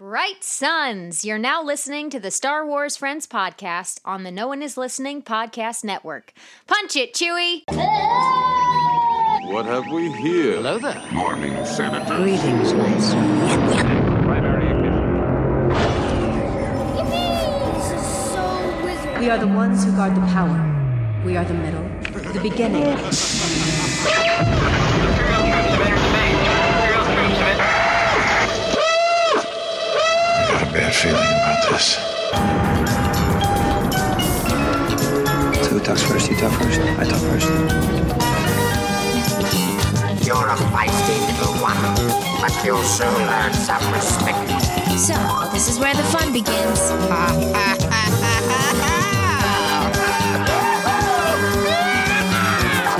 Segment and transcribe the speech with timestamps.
[0.00, 4.62] Bright Suns, you're now listening to the Star Wars Friends podcast on the No One
[4.62, 6.32] Is Listening podcast network.
[6.66, 7.64] Punch it, Chewie!
[9.52, 10.54] What have we here?
[10.54, 11.04] Hello there.
[11.12, 12.16] Morning, Senator.
[12.16, 13.50] Greetings, my son.
[19.20, 21.22] We are the ones who guard the power.
[21.26, 21.84] We are the middle,
[22.32, 22.96] the beginning.
[30.50, 31.98] I got a bad feeling about this.
[35.64, 36.30] So who talks first?
[36.30, 36.80] You talk first.
[36.80, 37.48] I talk first.
[40.24, 41.76] You're a feisty little one,
[42.40, 44.48] but you'll soon learn some respect.
[44.96, 45.14] So,
[45.52, 46.80] this is where the fun begins.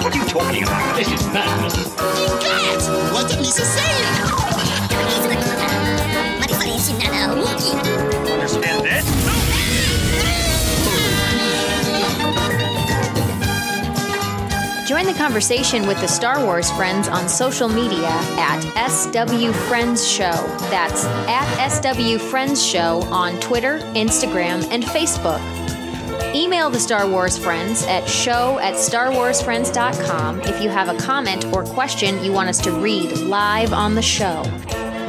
[0.02, 0.96] What are you talking about?
[0.96, 1.88] This is madness.
[3.12, 4.49] What did Lisa say?
[6.80, 7.36] Understand
[8.86, 9.04] this?
[14.88, 20.32] Join the conversation with the Star Wars Friends on social media at SW Friends Show.
[20.70, 25.38] That's at SW Friends Show on Twitter, Instagram, and Facebook.
[26.34, 31.62] Email the Star Wars Friends at show at starwarsfriends.com if you have a comment or
[31.62, 34.42] question you want us to read live on the show.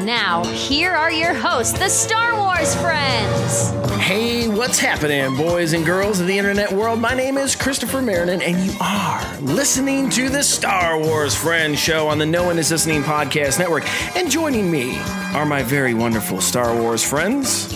[0.04, 3.70] Now, here are your hosts, the Star Wars Friends.
[4.02, 7.00] Hey, what's happening, boys and girls of the internet world?
[7.00, 12.08] My name is Christopher Marinan, and you are listening to the Star Wars Friends Show
[12.08, 13.84] on the No One Is Listening Podcast Network.
[14.16, 14.98] And joining me
[15.34, 17.70] are my very wonderful Star Wars friends.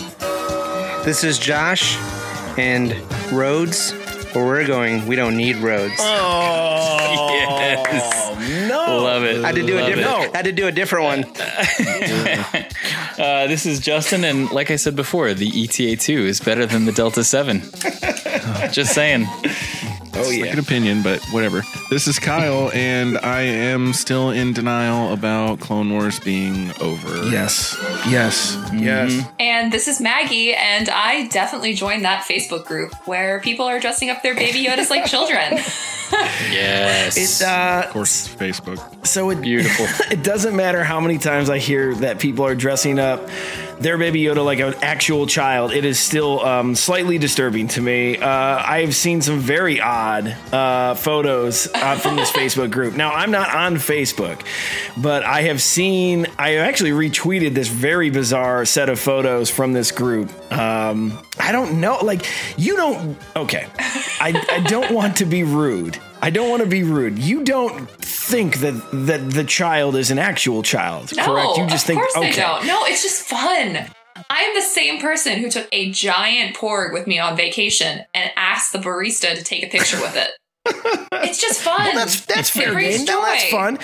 [1.04, 1.96] This is Josh,
[2.58, 2.92] and
[3.32, 3.92] Rhodes.
[4.34, 5.94] Where we're going, we don't need roads.
[5.98, 7.28] Oh,
[7.66, 8.15] Yes.
[8.86, 9.44] Love it.
[9.44, 10.24] I had to do a different.
[10.24, 10.34] it.
[10.34, 12.66] I had to do a different one.
[13.18, 16.84] Uh, this is Justin, and like I said before, the ETA 2 is better than
[16.84, 17.62] the Delta 7.
[18.72, 19.26] Just saying.
[20.16, 20.58] Oh like an yeah.
[20.58, 21.62] opinion, but whatever.
[21.90, 27.26] This is Kyle, and I am still in denial about Clone Wars being over.
[27.28, 27.76] Yes.
[28.08, 28.56] Yes.
[28.72, 29.26] Yes.
[29.38, 34.10] And this is Maggie, and I definitely joined that Facebook group where people are dressing
[34.10, 35.58] up their baby Yodas like children.
[36.50, 37.16] Yes.
[37.16, 37.82] It's uh.
[37.86, 39.06] Of course, Facebook.
[39.06, 39.86] So it, Beautiful.
[40.10, 43.28] it doesn't matter how many times I hear that people are dressing up
[43.80, 45.72] their baby Yoda like an actual child.
[45.72, 48.16] It is still um, slightly disturbing to me.
[48.16, 52.94] Uh, I've seen some very odd uh, photos uh, from this Facebook group.
[52.94, 54.44] Now I'm not on Facebook,
[54.96, 56.26] but I have seen.
[56.38, 60.30] I have actually retweeted this very bizarre set of photos from this group.
[60.52, 62.26] Um, I don't know, like
[62.56, 63.16] you don't.
[63.34, 65.98] Okay, I, I don't want to be rude.
[66.22, 67.18] I don't want to be rude.
[67.18, 68.72] You don't think that
[69.06, 71.58] that the child is an actual child, No, correct?
[71.58, 72.32] You just of think course okay.
[72.32, 72.66] don't.
[72.66, 73.86] No, it's just fun.
[74.30, 78.30] I am the same person who took a giant porg with me on vacation and
[78.36, 80.30] asked the barista to take a picture with it.
[81.12, 81.78] It's just fun.
[81.84, 83.04] Well, that's that's It fair game.
[83.04, 83.78] No, that's fun.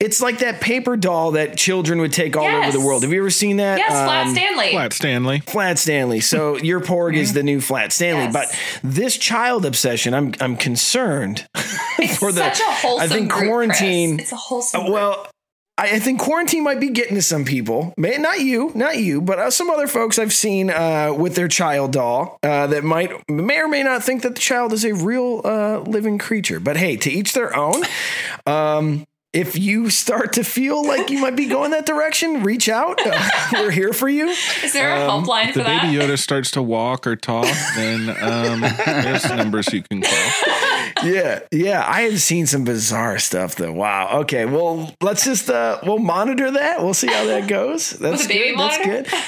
[0.00, 3.02] It's like that paper doll that children would take all over the world.
[3.02, 3.78] Have you ever seen that?
[3.78, 4.70] Yes, Flat Um, Stanley.
[4.70, 5.40] Flat Stanley.
[5.40, 6.20] Flat Stanley.
[6.20, 8.32] So your porg is the new Flat Stanley, Yes.
[8.32, 11.46] but this child obsession, I'm I'm concerned
[11.98, 12.40] It's for the.
[12.52, 14.16] such a wholesome I think group, quarantine.
[14.16, 14.24] Chris.
[14.26, 14.86] It's a wholesome.
[14.86, 15.26] Uh, well,
[15.78, 17.94] I, think quarantine might be getting to some people.
[17.96, 21.92] Not you, not you, but uh, some other folks I've seen uh, with their child
[21.92, 25.40] doll uh, that might may or may not think that the child is a real
[25.44, 26.58] uh, living creature.
[26.58, 27.84] But hey, to each their own.
[28.46, 29.06] Um,
[29.38, 32.98] if you start to feel like you might be going that direction, reach out.
[33.06, 34.26] Uh, we're here for you.
[34.28, 35.82] is there a um, helpline If for the that?
[35.82, 37.46] baby Yoda starts to walk or talk,
[37.76, 40.28] then um, there's numbers you can call.
[41.04, 41.84] yeah, yeah.
[41.86, 43.72] I have seen some bizarre stuff though.
[43.72, 44.20] Wow.
[44.22, 44.44] Okay.
[44.44, 46.82] Well, let's just uh we'll monitor that.
[46.82, 47.90] We'll see how that goes.
[47.90, 48.58] That's a baby good.
[48.58, 49.20] That's good.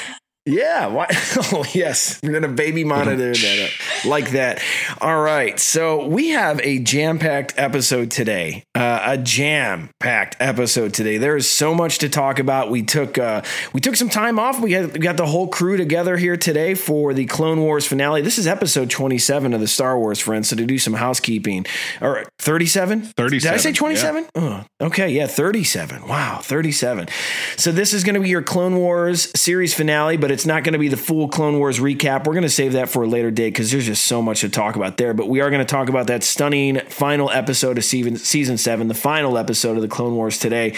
[0.46, 0.86] Yeah.
[0.88, 1.06] Why?
[1.52, 2.20] Oh, yes.
[2.22, 4.62] We're gonna baby monitor that up like that.
[5.00, 5.58] All right.
[5.58, 8.64] So we have a jam-packed episode today.
[8.74, 11.18] Uh, a jam-packed episode today.
[11.18, 12.70] There is so much to talk about.
[12.70, 13.42] We took uh,
[13.72, 14.60] we took some time off.
[14.60, 18.22] We, had, we got the whole crew together here today for the Clone Wars finale.
[18.22, 20.48] This is episode 27 of the Star Wars Friends.
[20.48, 21.66] So to do some housekeeping,
[22.00, 23.02] or 37?
[23.02, 23.74] 37, Did I say yeah.
[23.74, 24.26] 27?
[24.36, 26.06] Oh, okay, yeah, 37.
[26.06, 27.08] Wow, 37.
[27.56, 30.72] So this is going to be your Clone Wars series finale, but it's not going
[30.72, 32.26] to be the full Clone Wars recap.
[32.26, 34.48] We're going to save that for a later date because there's just so much to
[34.48, 35.14] talk about there.
[35.14, 38.88] But we are going to talk about that stunning final episode of season, season seven,
[38.88, 40.76] the final episode of the Clone Wars today.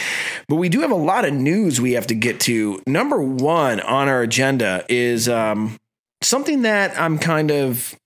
[0.48, 2.80] But we do have a lot of news we have to get to.
[2.86, 5.76] Number one on our agenda is um,
[6.22, 7.96] something that I'm kind of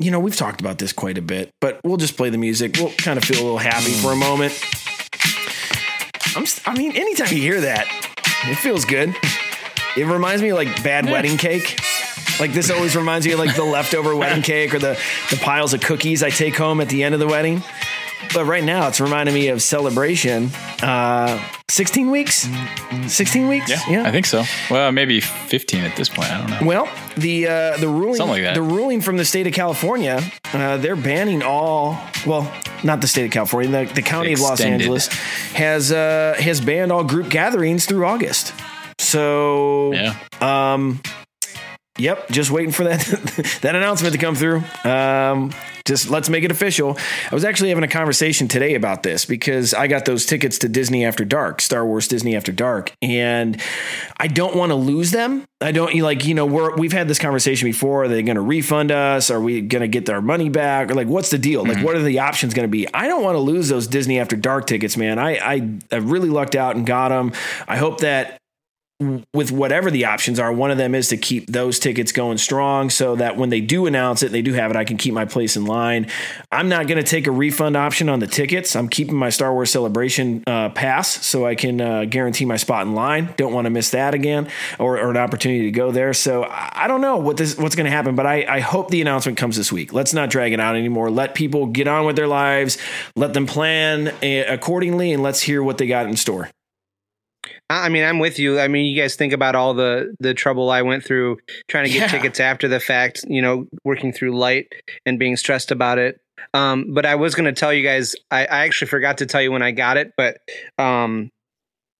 [0.00, 2.76] you know, we've talked about this quite a bit, but we'll just play the music.
[2.78, 4.52] We'll kind of feel a little happy for a moment.
[6.36, 7.86] I'm, I mean, anytime you hear that,
[8.46, 9.14] it feels good.
[9.96, 11.80] It reminds me of like bad wedding cake.
[12.40, 14.98] Like this always reminds me of like the leftover wedding cake or the
[15.30, 17.62] the piles of cookies I take home at the end of the wedding.
[18.32, 20.50] But right now, it's reminding me of celebration.
[20.82, 22.48] Uh, 16 weeks?
[23.06, 23.70] 16 weeks?
[23.88, 24.44] Yeah, I think so.
[24.70, 26.30] Well, maybe 15 at this point.
[26.30, 26.66] I don't know.
[26.66, 28.54] Well, the uh, the ruling Something like that.
[28.54, 30.20] the ruling from the state of California,
[30.52, 32.00] uh, they're banning all.
[32.26, 32.50] Well,
[32.82, 33.86] not the state of California.
[33.86, 35.08] The, the county of Los Angeles
[35.52, 38.52] has uh, has banned all group gatherings through August.
[38.98, 40.14] So, Yeah.
[40.40, 41.00] um,
[41.98, 43.00] yep, just waiting for that
[43.62, 44.62] that announcement to come through.
[44.84, 45.52] Um,
[45.86, 46.96] just let's make it official.
[47.30, 50.68] I was actually having a conversation today about this because I got those tickets to
[50.70, 53.60] Disney After Dark, Star Wars Disney After Dark, and
[54.16, 55.44] I don't want to lose them.
[55.60, 58.04] I don't like you know we're we've had this conversation before.
[58.04, 59.30] Are they going to refund us?
[59.30, 60.90] Are we going to get our money back?
[60.90, 61.66] Or like what's the deal?
[61.66, 62.88] Like what are the options going to be?
[62.94, 65.18] I don't want to lose those Disney After Dark tickets, man.
[65.18, 67.32] I I, I really lucked out and got them.
[67.68, 68.38] I hope that
[69.32, 72.90] with whatever the options are, one of them is to keep those tickets going strong
[72.90, 74.76] so that when they do announce it, they do have it.
[74.76, 76.08] I can keep my place in line.
[76.52, 78.76] I'm not going to take a refund option on the tickets.
[78.76, 82.86] I'm keeping my Star Wars Celebration uh, pass so I can uh, guarantee my spot
[82.86, 83.34] in line.
[83.36, 84.48] Don't want to miss that again
[84.78, 86.12] or, or an opportunity to go there.
[86.12, 89.00] So I don't know what this what's going to happen, but I, I hope the
[89.00, 89.92] announcement comes this week.
[89.92, 91.10] Let's not drag it out anymore.
[91.10, 92.78] Let people get on with their lives.
[93.16, 96.50] Let them plan uh, accordingly, and let's hear what they got in store.
[97.70, 98.58] I I mean, I'm with you.
[98.60, 101.38] I mean, you guys think about all the the trouble I went through
[101.68, 102.08] trying to get Yeah.
[102.08, 103.24] tickets after the fact.
[103.26, 104.72] You know, working through light
[105.06, 106.20] and being stressed about it.
[106.52, 108.14] Um, but I was going to tell you guys.
[108.30, 110.38] I, I actually forgot to tell you when I got it, but
[110.78, 111.30] um,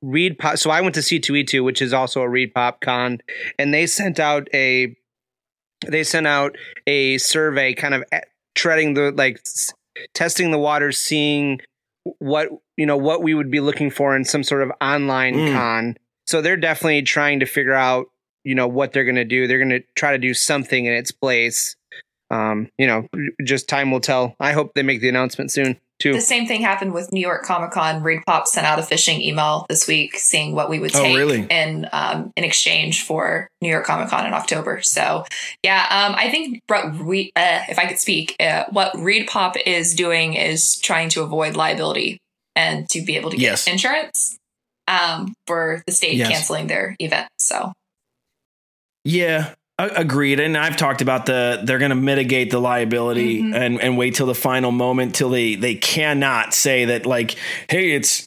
[0.05, 0.59] ReedPop.
[0.59, 3.19] So I went to C2E2, which is also a ReedPop Con,
[3.59, 4.95] and they sent out a
[5.87, 6.57] they sent out
[6.87, 8.05] a survey, kind of
[8.55, 9.41] treading the like
[10.15, 11.61] testing the waters, seeing
[12.19, 15.53] what you know what we would be looking for in some sort of online Mm.
[15.53, 15.97] con.
[16.27, 18.07] So they're definitely trying to figure out
[18.45, 19.47] you know what they're going to do.
[19.47, 21.77] They're going to try to do something in its place.
[22.31, 23.07] Um, you know,
[23.45, 24.35] just time will tell.
[24.41, 26.13] I hope they make the announcement soon too.
[26.15, 28.03] The same thing happened with New York Comic Con.
[28.03, 31.47] ReedPop sent out a phishing email this week saying what we would Oh, take really?
[31.49, 34.81] in um, in exchange for New York Comic Con in October.
[34.83, 35.25] So,
[35.63, 39.95] yeah, um, I think what we, uh, if I could speak, uh, what ReedPop is
[39.95, 42.19] doing is trying to avoid liability
[42.57, 43.67] and to be able to get Yes.
[43.67, 44.37] insurance
[44.87, 46.29] um, for the state Yes.
[46.31, 47.29] canceling their event.
[47.39, 47.73] So,
[49.05, 50.41] Yeah, agreed.
[50.41, 53.55] And I've talked about the they're going to mitigate the liability Mhm.
[53.55, 57.35] and and wait till the final moment till they they cannot say that like,
[57.69, 58.27] hey, it's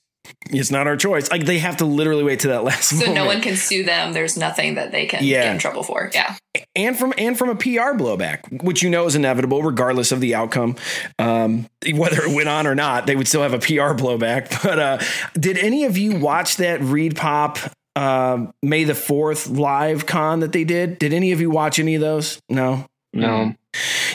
[0.49, 1.29] it's not our choice.
[1.31, 3.15] Like they have to literally wait to that last so moment.
[3.15, 4.13] no one can sue them.
[4.13, 5.43] There's nothing that they can Yeah.
[5.43, 6.09] get in trouble for.
[6.13, 6.35] Yeah.
[6.75, 10.35] and from and from a PR blowback, which you know is inevitable regardless of the
[10.35, 10.75] outcome,
[11.19, 14.61] um, whether it went on or not, they would still have a PR blowback.
[14.63, 14.97] But uh,
[15.33, 20.63] did any of you watch that ReedPop uh, May the Fourth live con that they
[20.63, 20.99] did?
[20.99, 22.39] Did any of you watch any of those?
[22.49, 22.85] No.
[23.13, 23.53] no,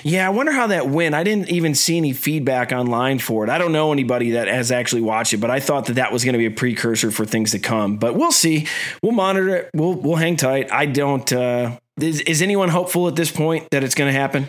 [0.02, 1.14] Yeah, I wonder how that went.
[1.14, 3.50] I didn't even see any feedback online for it.
[3.50, 6.24] I don't know anybody that has actually watched it, but I thought that that was
[6.24, 7.96] going to be a precursor for things to come.
[7.96, 8.66] But we'll see.
[9.02, 9.70] We'll monitor it.
[9.74, 10.72] We'll we'll hang tight.
[10.72, 11.30] I don't.
[11.32, 14.48] Uh, is, is anyone hopeful at this point that it's going to happen?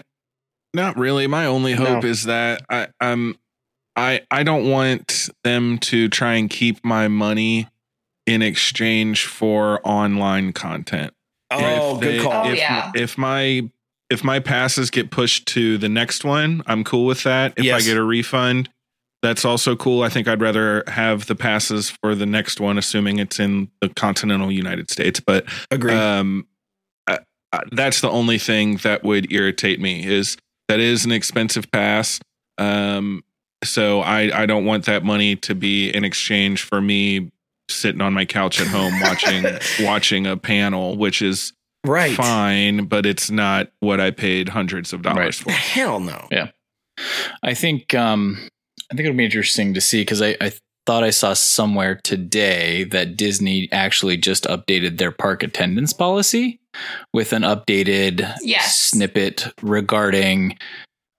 [0.74, 1.27] Not really.
[1.27, 2.10] My only hope No.
[2.10, 3.36] is that I, I'm
[3.95, 7.68] I I don't want them to try and keep my money
[8.25, 11.13] in exchange for online content.
[11.51, 12.48] Oh, If good they- call.
[12.48, 12.92] Oh, yeah.
[12.95, 13.69] if my
[14.10, 17.54] if my passes get pushed to the next one, I'm cool with that.
[17.58, 17.82] If Yes.
[17.82, 18.70] I get a refund,
[19.22, 20.04] that's also cool.
[20.04, 23.89] I think I'd rather have the passes for the next one, assuming it's in the
[23.89, 25.20] continental United States.
[25.20, 25.96] But Agreed.
[25.96, 26.46] um,
[27.08, 27.20] I,
[27.54, 30.36] I, that's the only thing that would irritate me is
[30.68, 32.20] that is an expensive pass.
[32.58, 33.24] Um,
[33.63, 37.32] so I I don't want that money to be in exchange for me
[37.70, 39.46] sitting on my couch at home watching
[39.86, 41.54] watching a panel, which is
[41.86, 42.16] right.
[42.16, 45.52] fine, but it's not what I paid hundreds of dollars for.
[45.52, 46.28] Hell no.
[46.32, 46.50] Yeah.
[47.42, 48.38] I think um,
[48.92, 50.54] I think it'll be interesting to see because I, I
[50.86, 56.60] thought I saw somewhere today that Disney actually just updated their park attendance policy
[57.13, 58.78] with an updated Yes.
[58.78, 60.58] snippet regarding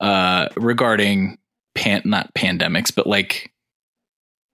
[0.00, 1.38] uh, regarding
[1.74, 3.50] pan not pandemics but like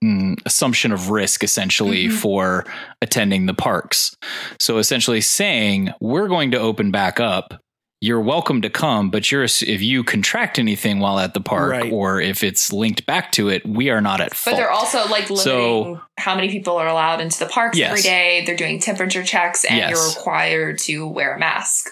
[0.02, 2.12] mm, assumption of risk essentially Mhm.
[2.12, 2.64] for
[3.02, 4.16] attending the parks.
[4.58, 7.60] So essentially saying we're going to open back up.
[8.02, 11.92] You're welcome to come, but you're if you contract anything while at the park Right.
[11.92, 14.56] or if it's linked back to it, we are not at But fault.
[14.56, 17.90] But they're also like limiting So- how many people are allowed into the parks Yes.
[17.90, 18.42] every day.
[18.46, 19.90] They're doing temperature checks and Yes.
[19.90, 21.90] you're required to wear a mask.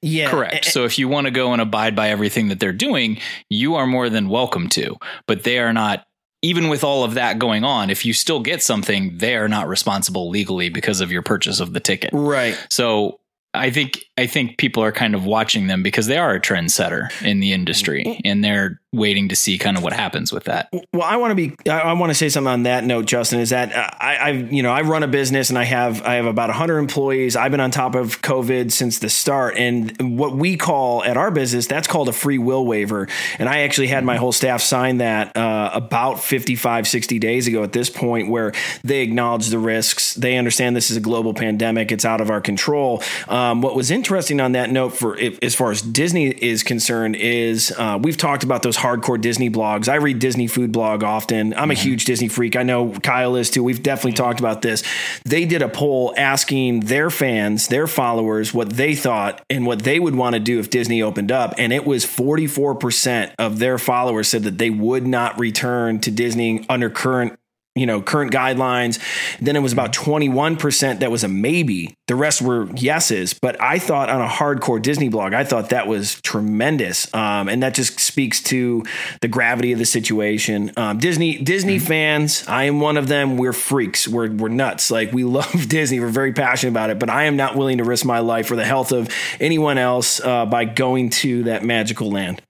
[0.00, 0.30] Yeah.
[0.30, 0.66] Correct.
[0.66, 3.18] So if you want to go and abide by everything that they're doing,
[3.50, 4.96] you are more than welcome to.
[5.26, 6.04] But they are not
[6.42, 9.68] even with all of that going on, if you still get something, they are not
[9.68, 12.10] responsible legally because of your purchase of the ticket.
[12.12, 12.56] Right.
[12.70, 13.20] So
[13.56, 17.10] I think I think people are kind of watching them because they are a trendsetter
[17.22, 20.68] in the industry, and they're waiting to see kind of what happens with that.
[20.92, 21.54] Well, I want to be.
[21.70, 23.40] I, I want to say something on that note, Justin.
[23.40, 26.14] Is that uh, I, I, you know, I run a business and I have I
[26.14, 27.36] have about hundred employees.
[27.36, 31.30] I've been on top of COVID since the start, and what we call at our
[31.30, 33.08] business that's called a free will waiver.
[33.38, 37.62] And I actually had my whole staff sign that uh, about 55, 60 days ago.
[37.62, 41.92] At this point, where they acknowledge the risks, they understand this is a global pandemic.
[41.92, 43.02] It's out of our control.
[43.28, 47.16] Um, what was interesting on that note, for if, as far as Disney is concerned,
[47.16, 49.88] is uh, we've talked about those hardcore Disney blogs.
[49.88, 51.54] I read Disney food blog often.
[51.54, 51.82] I'm a mm-hmm.
[51.82, 52.54] huge Disney freak.
[52.54, 53.64] I know Kyle is too.
[53.64, 54.84] We've definitely talked about this.
[55.24, 59.98] They did a poll asking their fans, their followers, what they thought and what they
[59.98, 61.54] would want to do if Disney opened up.
[61.58, 66.64] And it was 44% of their followers said that they would not return to Disney
[66.68, 67.38] under current
[67.76, 68.98] you know current guidelines
[69.40, 71.94] then it was about 21% that was a maybe.
[72.08, 73.34] The rest were yeses.
[73.34, 77.12] But i thought on a hardcore disney blog i thought that was tremendous.
[77.14, 78.82] Um, and that just speaks to
[79.20, 80.72] the gravity of the situation.
[80.76, 83.36] Um, disney disney fans i am one of them.
[83.36, 84.08] We're freaks.
[84.08, 84.90] We're, we're nuts.
[84.90, 86.00] Like we love disney.
[86.00, 86.98] We're very passionate about it.
[86.98, 90.20] But i am not willing to risk my life or the health of anyone else
[90.20, 92.40] uh, by going to that magical land.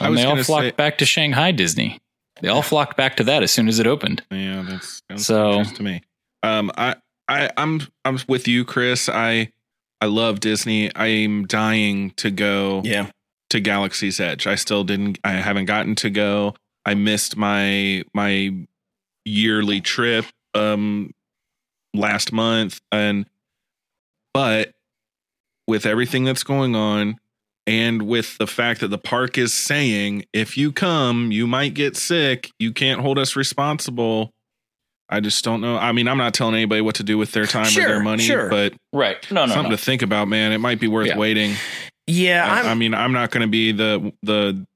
[0.00, 1.98] I And was they all gonna flocked say- back to Shanghai Disney.
[2.40, 4.22] They all flocked back to that as soon as it opened.
[4.30, 6.02] Yeah, that's So- to me.
[6.42, 6.96] Um, I,
[7.28, 9.08] I, I'm, I'm with you, Chris.
[9.08, 9.52] I,
[10.00, 10.90] I love Disney.
[10.96, 13.10] I'm dying to go yeah
[13.50, 14.46] to Galaxy's Edge.
[14.46, 15.18] I still didn't.
[15.24, 16.54] I haven't gotten to go.
[16.86, 18.54] I missed my my
[19.26, 21.12] yearly trip um
[21.92, 23.26] last month, and
[24.32, 24.72] but
[25.68, 27.18] with everything that's going on.
[27.70, 31.96] And with the fact that the park is saying, if you come, you might get
[31.96, 32.50] sick.
[32.58, 34.32] You can't hold us responsible.
[35.08, 35.76] I just don't know.
[35.76, 38.24] I mean, I'm not telling anybody what to do with their time or their money,
[38.24, 38.48] sure.
[38.48, 39.16] but Right.
[39.30, 39.76] No, no, something no.
[39.76, 40.50] to think about, man.
[40.50, 41.16] It might be worth Yeah.
[41.16, 41.54] waiting.
[42.08, 44.66] yeah I, I mean, I'm not going to be the the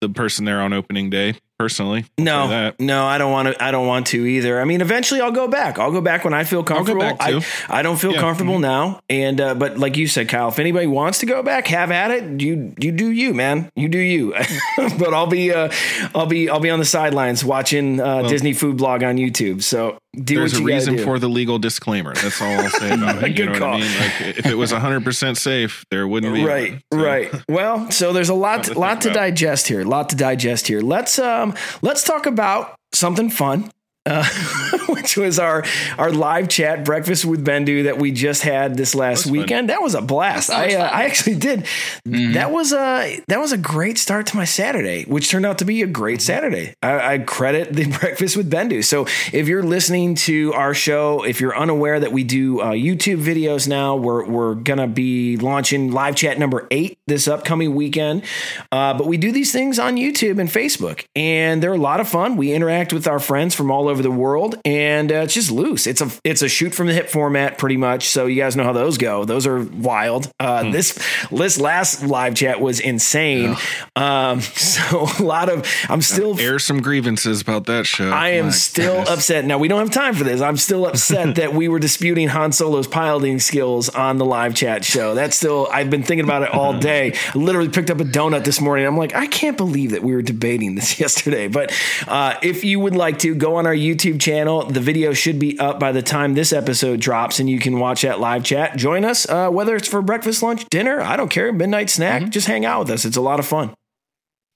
[0.00, 2.04] the person there on opening day personally.
[2.18, 3.62] No, no, I don't want to.
[3.64, 4.60] I don't want to either.
[4.60, 5.78] I mean, eventually I'll go back.
[5.78, 7.02] I'll go back when I feel comfortable.
[7.20, 8.16] I, I don't feel Yeah.
[8.18, 8.26] Mm-hmm.
[8.26, 11.66] comfortable now, and uh, but like you said, Kyle, if anybody wants to go back,
[11.68, 12.40] have at it.
[12.40, 13.70] You you do you, man.
[13.76, 14.34] You do you.
[14.98, 15.70] but I'll be uh,
[16.14, 19.62] I'll be I'll be on the sidelines watching uh, Disney food blog on YouTube.
[19.62, 22.14] So do There's a reason for the legal disclaimer.
[22.14, 23.30] That's all I'll say about it.
[23.30, 23.74] Good call.
[23.74, 23.98] I mean?
[23.98, 26.44] Like, if it was 100 percent safe, there wouldn't be.
[26.44, 26.82] right one.
[26.92, 30.08] So- right well so there's a lot Something to lot to digest here A lot
[30.10, 33.70] to digest here let's um let's talk about something fun
[34.06, 34.24] uh,
[34.88, 35.64] which was our
[35.98, 39.42] our live chat breakfast with Bendu that we just had this last That was fun.
[39.42, 39.68] weekend.
[39.70, 40.48] That was a blast.
[40.48, 40.84] Was I uh.
[40.88, 41.60] I actually did.
[42.06, 42.32] Mm-hmm.
[42.32, 45.64] That was a that was a great start to my Saturday, which turned out to
[45.64, 46.20] be a great Mm-hmm.
[46.20, 46.74] Saturday.
[46.82, 48.84] I, I credit the breakfast with Bendu.
[48.84, 53.22] So if you're listening to our show, if you're unaware that we do uh, YouTube
[53.22, 58.22] videos now, we're we're gonna be launching live chat number eight this upcoming weekend.
[58.70, 62.08] Uh, but we do these things on YouTube and Facebook, and they're a lot of
[62.08, 62.36] fun.
[62.36, 65.86] We interact with our friends from all over the world, and uh, it's just loose.
[65.86, 68.08] It's a it's a shoot from the hip format, pretty much.
[68.08, 69.24] So you guys know how those go.
[69.24, 70.30] Those are wild.
[70.40, 70.98] Uh, This
[71.30, 73.56] this last live chat was insane.
[73.96, 78.10] Um, so a lot of I'm still Air some grievances about that show.
[78.10, 79.10] I am My still goodness.
[79.10, 79.44] upset.
[79.44, 80.40] Now we don't have time for this.
[80.40, 84.84] I'm still upset that we were disputing Han Solo's piloting skills on the live chat
[84.84, 85.14] show.
[85.14, 87.12] That's still I've been thinking about it all day.
[87.34, 88.86] I literally picked up a donut this morning.
[88.86, 91.48] I'm like, I can't believe that we were debating this yesterday.
[91.48, 91.72] But
[92.08, 95.58] uh, if you would like to go on our YouTube channel, the video should be
[95.58, 98.76] up by the time this episode drops, and you can watch that live chat.
[98.76, 101.00] Join us, uh, whether it's for breakfast, lunch, dinner.
[101.00, 101.52] I don't care.
[101.52, 102.30] Midnight snack.
[102.30, 103.04] Just hang out with us.
[103.04, 103.74] It's a lot of fun.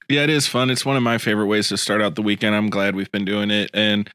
[0.09, 0.71] Yeah, it is fun.
[0.71, 2.55] It's one of my favorite ways to start out the weekend.
[2.55, 3.71] I'm glad we've been doing it.
[3.75, 4.11] And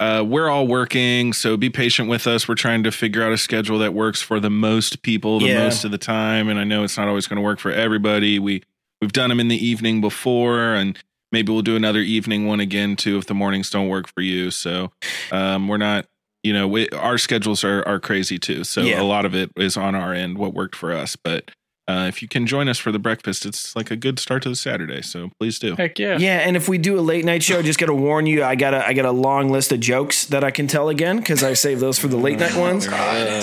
[0.00, 2.48] uh, we're all working, so be patient with us.
[2.48, 5.64] We're trying to figure out a schedule that works for the most people the Yeah.
[5.64, 6.48] most of the time.
[6.48, 8.38] And I know it's not always going to work for everybody.
[8.38, 8.62] We
[9.00, 10.98] we've done them in the evening before, and
[11.34, 14.50] maybe we'll do another evening one again too if the mornings don't work for you.
[14.50, 14.90] So
[15.32, 16.06] um, we're not,
[16.42, 18.64] you know, we, our schedules are are crazy too.
[18.64, 19.02] So Yeah.
[19.02, 21.50] a lot of it is on our end what worked for us, but.
[21.86, 24.48] Uh, if you can join us for the breakfast, it's like a good start to
[24.48, 25.02] the Saturday.
[25.02, 25.76] So please do.
[25.76, 26.16] Heck yeah.
[26.18, 28.54] Yeah, and if we do a late night show, just got to warn you, I
[28.54, 31.42] got a I got a long list of jokes that I can tell again because
[31.44, 32.84] I saved those for the late night ones.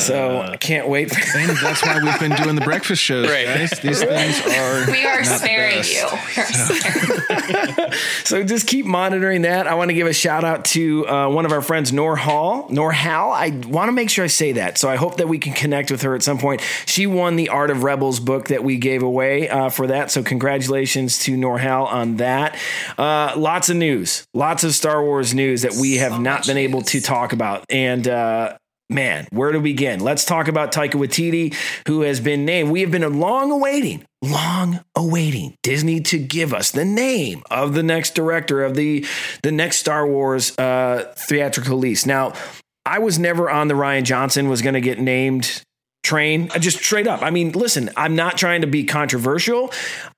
[0.02, 1.12] So I can't wait.
[1.12, 3.46] For And that's why we've been doing the breakfast shows, Right.
[3.46, 3.70] guys.
[3.80, 5.94] These things are We are not the sparing best.
[5.94, 6.08] you.
[6.08, 7.92] We are sparing
[8.24, 9.68] so just keep monitoring that.
[9.68, 12.66] I want to give a shout out to uh, one of our friends, Nor Hall.
[12.70, 13.32] Nor Hal.
[13.32, 14.78] I want to make sure I say that.
[14.78, 16.62] So I hope that we can connect with her at some point.
[16.86, 20.10] She won the Art of Rebels book book that we gave away uh, for that.
[20.10, 22.58] So congratulations to Norhal on that.
[22.98, 26.56] Uh, lots of news, lots of Star Wars news that we have So not been
[26.58, 27.66] able to talk about.
[27.70, 28.58] And uh,
[28.90, 30.00] man, where to begin?
[30.00, 31.54] Let's talk about Taika Waititi,
[31.90, 32.72] who has been named.
[32.72, 37.84] We have been long awaiting, long awaiting Disney to give us the name of the
[37.84, 39.06] next director of the
[39.44, 42.06] the next Star Wars uh, theatrical release.
[42.06, 42.32] Now,
[42.86, 45.64] I was never on the Rian Johnson was going to get named
[46.04, 46.50] train.
[46.54, 47.22] I just straight up.
[47.22, 49.72] I mean, listen, I'm not trying to be controversial.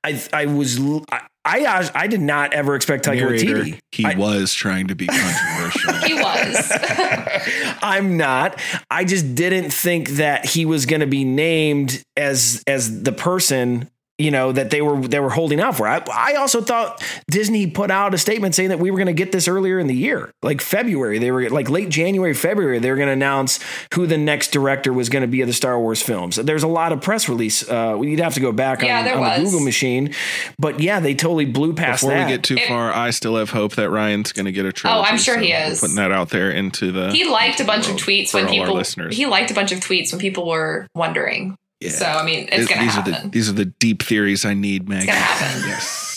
[0.03, 3.79] I I was I I, I did not ever expect Taika Narrator, Waititi.
[3.91, 5.93] he I- was trying to be controversial.
[6.03, 6.71] He was.
[7.81, 8.59] I'm not.
[8.89, 13.89] I just didn't think that he was going to be named as as the person
[14.19, 15.87] you know that they were they were holding out for.
[15.87, 19.13] I, I also thought Disney put out a statement saying that we were going to
[19.13, 21.17] get this earlier in the year, like February.
[21.17, 22.77] They were like late January, February.
[22.79, 23.59] They were going to announce
[23.95, 26.35] who the next director was going to be of the Star Wars films.
[26.35, 27.67] There's a lot of press release.
[27.67, 29.43] Uh, you'd have to go back Yeah, on, on the.
[29.45, 30.13] Google machine,
[30.59, 32.27] but yeah, they totally blew past Before that.
[32.27, 34.71] we get too It- far, I still have hope that Ryan's going to get a
[34.71, 34.99] trilogy.
[35.07, 35.79] Oh, I'm sure he is.
[35.79, 37.11] Putting that out there into the.
[37.11, 39.17] he liked a bunch of tweets when people listeners.
[39.17, 41.55] he liked a bunch of tweets when people were wondering.
[41.83, 41.89] Yeah.
[41.91, 43.13] So I mean, it's These- gonna these happen.
[43.15, 45.05] are the these are the deep theories I need, Meg.
[45.07, 45.63] gonna happen.
[45.69, 46.09] Yes.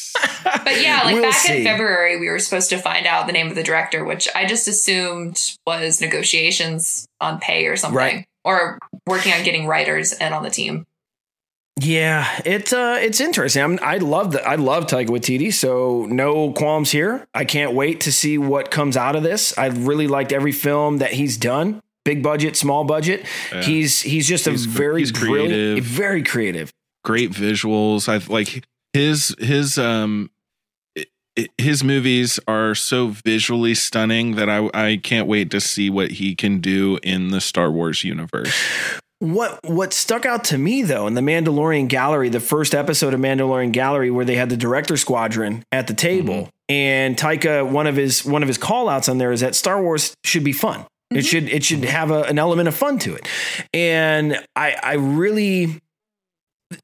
[0.65, 1.59] But yeah, like We'll back see.
[1.59, 4.47] in February, we were supposed to find out the name of the director, which I
[4.47, 8.25] just assumed was negotiations on pay or something, Right.
[8.45, 10.85] or working on getting writers and on the team.
[11.79, 13.63] Yeah, it's uh, it's interesting.
[13.63, 17.27] I'm, I love the I love Taika Waititi, so no qualms here.
[17.35, 19.57] I can't wait to see what comes out of this.
[19.59, 23.27] I really liked every film that he's done, big budget, small budget.
[23.53, 23.63] Yeah.
[23.63, 25.85] He's he's just He's a very creative.
[25.85, 26.73] very creative.
[27.05, 28.09] Great visuals.
[28.09, 30.31] I like his his um
[31.59, 36.35] his movies are so visually stunning that I I can't wait to see what he
[36.35, 38.55] can do in the Star Wars universe.
[39.19, 43.21] What what stuck out to me though in the Mandalorian Gallery, the first episode of
[43.21, 46.51] Mandalorian Gallery, where they had the director squadron at the table, Mm-hmm.
[46.75, 49.83] and Taika one of his one of his call outs on there is that Star
[49.83, 50.85] Wars should be fun.
[51.11, 53.27] It should it should have a, an element of fun to it,
[53.73, 55.81] and I I really.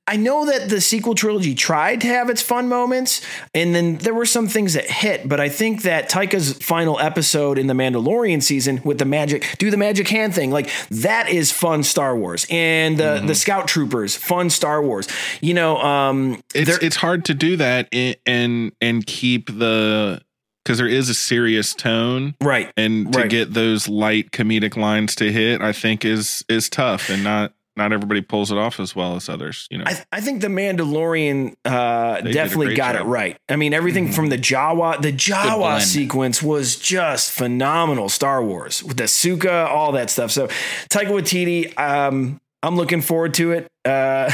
[0.07, 3.21] I know that the sequel trilogy tried to have its fun moments,
[3.53, 5.29] and then there were some things that hit.
[5.29, 9.73] But I think that Taika's final episode in the Mandalorian season with the magic, do
[9.73, 13.27] the magic hand thing, like that is fun Star Wars, and the Mm-hmm.
[13.27, 15.09] the Scout Troopers, fun Star Wars.
[15.41, 17.89] You know, um, It's it's hard to do that
[18.25, 20.23] and and keep the
[20.65, 22.73] because there is a serious tone right.
[22.77, 23.31] and to Right.
[23.31, 27.91] get those light comedic lines to hit i think is is tough and not not
[27.93, 31.55] everybody pulls it off as well as others you know I, I think the Mandalorian
[31.65, 33.03] uh, definitely got job.
[33.03, 33.09] Mm-hmm.
[33.09, 33.37] it right.
[33.49, 38.09] I mean, everything from the Jawa, the Jawa sequence was just phenomenal.
[38.11, 40.31] Star Wars with the Suka, all that stuff.
[40.31, 40.49] So,
[40.91, 43.69] Taika Waititi, um, I'm looking forward to it.
[43.87, 44.31] Uh,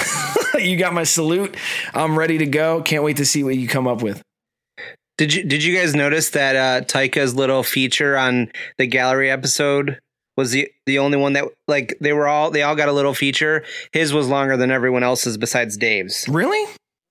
[0.58, 1.56] you got my salute.
[1.94, 2.82] I'm ready to go.
[2.82, 4.20] Can't wait to see what you come up with.
[5.18, 9.98] Did you did you guys notice that uh Taika's little feature on the gallery episode
[10.36, 13.14] was the the only one that like they were all they all got a little
[13.14, 13.64] feature.
[13.92, 16.26] His was longer than everyone else's besides Dave's.
[16.28, 16.64] Really?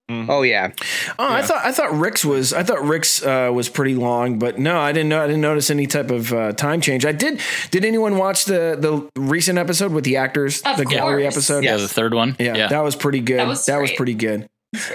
[0.09, 0.71] Oh yeah.
[1.19, 4.57] Oh, I thought I thought Rick's was I thought Rick's uh, was pretty long, but
[4.57, 7.05] no, I didn't know I didn't notice any type of uh, time change.
[7.05, 7.41] I did.
[7.71, 11.65] Did anyone watch the the recent episode with the actors, Of the gallery episode?
[11.65, 12.37] Yeah, the third one.
[12.39, 13.39] Yeah, that was pretty good.
[13.39, 14.47] That That was, was pretty good.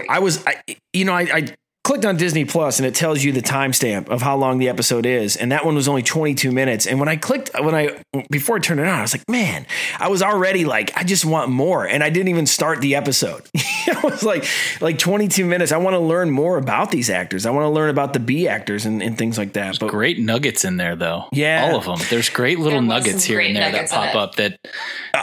[0.09, 0.57] I was, I,
[0.93, 4.23] you know, I, I clicked on Disney Plus and it tells you the timestamp of
[4.23, 6.87] how long the episode is, and that one was only 22 minutes.
[6.87, 9.67] And when I clicked, when I before I turned it on, I was like, man,
[9.99, 13.49] I was already like, I just want more, and I didn't even start the episode.
[13.57, 14.45] I was like,
[14.81, 15.73] like 22 minutes.
[15.73, 17.47] I want to learn more about these actors.
[17.47, 19.79] I want to learn about the B actors and, and things like that.
[19.81, 21.29] But Great nuggets in there, though.
[21.33, 21.65] Yeah.
[21.65, 21.99] all of them.
[22.11, 24.59] There's great little There nuggets here and there that pop up that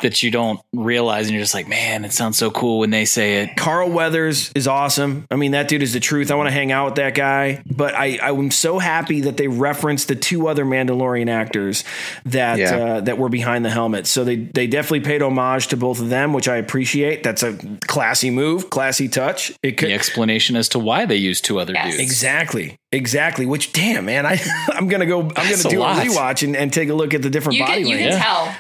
[0.01, 3.05] that you don't realize, and you're just like, man, it sounds so cool when they
[3.05, 3.55] say it.
[3.55, 5.25] Carl Weathers is awesome.
[5.31, 6.31] I mean, that dude is the truth.
[6.31, 7.61] I want to hang out with that guy.
[7.65, 11.83] But I, I'm so happy that they referenced the two other Mandalorian actors
[12.25, 12.75] that Yeah.
[12.75, 14.07] uh, that were behind the helmet.
[14.07, 17.23] So they they definitely paid homage to both of them, which I appreciate.
[17.23, 17.57] That's a
[17.87, 19.51] classy move, classy touch.
[19.63, 21.91] It could The explanation as to why they use two other Yes.
[21.97, 21.99] dudes.
[21.99, 23.45] exactly, exactly.
[23.45, 25.21] Which damn man, I I'm gonna go.
[25.21, 26.05] I'm That's gonna a do a, lot.
[26.05, 28.13] rewatch and, and take a look at the different You body can you language.
[28.15, 28.55] can tell.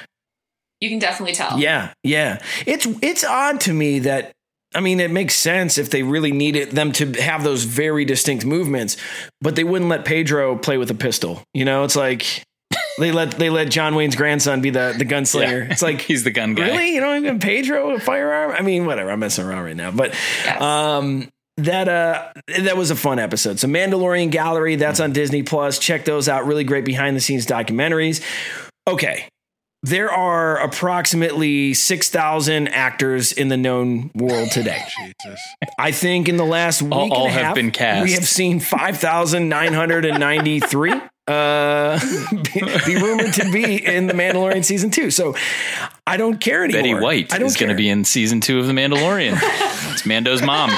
[0.81, 1.59] You can definitely tell.
[1.59, 2.41] Yeah, yeah.
[2.65, 4.31] It's it's odd to me that
[4.75, 8.45] I mean it makes sense if they really needed them to have those very distinct
[8.45, 8.97] movements,
[9.41, 11.41] but they wouldn't let Pedro play with a pistol.
[11.53, 12.43] You know, it's like
[12.99, 15.65] they let they let John Wayne's grandson be the the gunslinger.
[15.65, 15.71] Yeah.
[15.71, 16.67] It's like He's the gun guy.
[16.67, 18.51] really, you know, even Pedro a firearm.
[18.51, 19.09] I mean, whatever.
[19.11, 20.13] I'm messing around right now, but
[20.45, 20.61] Yes.
[20.61, 23.59] um that uh that was a fun episode.
[23.59, 25.79] So Mandalorian Gallery, that's on Disney Plus.
[25.79, 26.45] Check those out.
[26.45, 28.23] Really great behind the scenes documentaries.
[28.87, 29.27] Okay.
[29.83, 34.83] There are approximately 6,000 actors in the known world today.
[34.97, 35.39] Jesus.
[35.77, 38.03] I think in the last week All- and all a have half, been cast.
[38.03, 40.93] we have seen 5,993
[41.27, 41.99] uh,
[42.53, 45.11] be, be rumored to be in the Mandalorian season two.
[45.11, 45.35] So
[46.07, 46.81] I don't care anymore.
[46.81, 49.37] Betty White I don't is going to be in season two of The Mandalorian.
[49.93, 50.71] it's Mando's mom.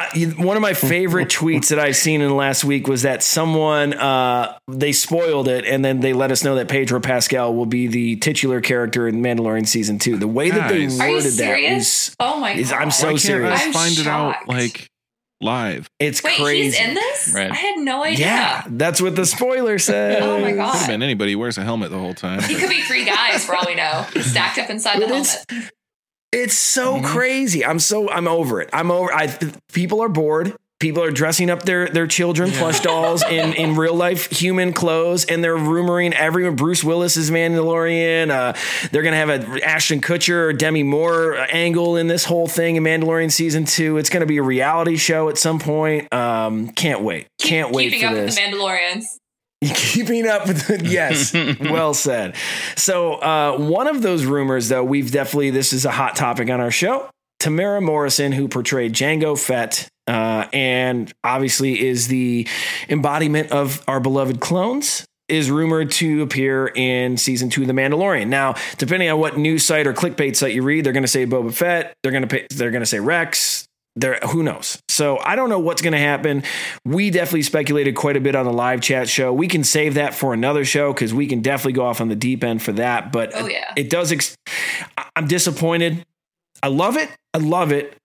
[0.00, 3.22] I- one of my favorite tweets that I've seen in the last week was that
[3.22, 7.66] someone uh, they spoiled it and then they let us know that Pedro Pascal will
[7.66, 10.16] be the titular character in Mandalorian season two.
[10.16, 11.00] The way that they Guys.
[11.00, 12.82] Are you worded that is oh my is god!
[12.82, 13.60] I'm so Why can't serious.
[13.60, 14.88] I I'm find it out like
[15.40, 15.88] live?
[15.98, 16.62] it's Wait, crazy.
[16.78, 17.32] he's in this?
[17.34, 17.50] Right.
[17.50, 18.26] I had no idea.
[18.26, 20.22] yeah, that's what the spoiler says.
[20.22, 20.72] Oh my god!
[20.72, 20.86] Could have god.
[20.92, 22.40] been anybody who wears a helmet the whole time.
[22.42, 25.44] He could be three guys for all we know, stacked up inside the But it's-
[25.50, 25.72] helmet.
[26.32, 27.06] It's so Mm-hmm.
[27.06, 27.64] crazy.
[27.64, 28.70] I'm so I'm over it.
[28.72, 29.12] I'm over.
[29.12, 29.28] I
[29.72, 30.54] people are bored.
[30.80, 35.24] People are dressing up their their children plush dolls in in real life human clothes,
[35.24, 36.54] and they're rumoring everyone.
[36.54, 38.30] Bruce Willis is Mandalorian.
[38.30, 38.52] Uh,
[38.92, 42.84] they're gonna have a Ashton Kutcher or Demi Moore angle in this whole thing in
[42.84, 43.96] Mandalorian season two.
[43.98, 46.12] It's gonna be a reality show at some point.
[46.14, 47.26] Um, can't wait.
[47.40, 48.36] Can't wait Keeping for up this.
[48.38, 49.04] with the Mandalorians.
[49.74, 52.36] Keeping up with the, yes, well said.
[52.76, 56.60] So uh, one of those rumors, though, we've definitely this is a hot topic on
[56.60, 57.10] our show.
[57.40, 62.48] Temuera Morrison, who portrayed Jango Fett, uh, and obviously is the
[62.88, 68.28] embodiment of our beloved clones, is rumored to appear in season two of The Mandalorian.
[68.28, 71.26] Now, depending on what news site or clickbait site you read, they're going to say
[71.26, 73.67] Boba Fett, they're going to they're going to say Rex.
[74.00, 74.78] There, who knows?
[74.88, 76.44] So I don't know what's going to happen.
[76.84, 79.32] We definitely speculated quite a bit on the live chat show.
[79.32, 82.16] We can save that for another show because we can definitely go off on the
[82.16, 83.10] deep end for that.
[83.12, 83.72] But Oh, yeah.
[83.76, 84.12] it does.
[84.12, 84.36] Ex-
[84.96, 86.04] I- I'm disappointed.
[86.62, 87.08] I love it.
[87.34, 87.96] I love it,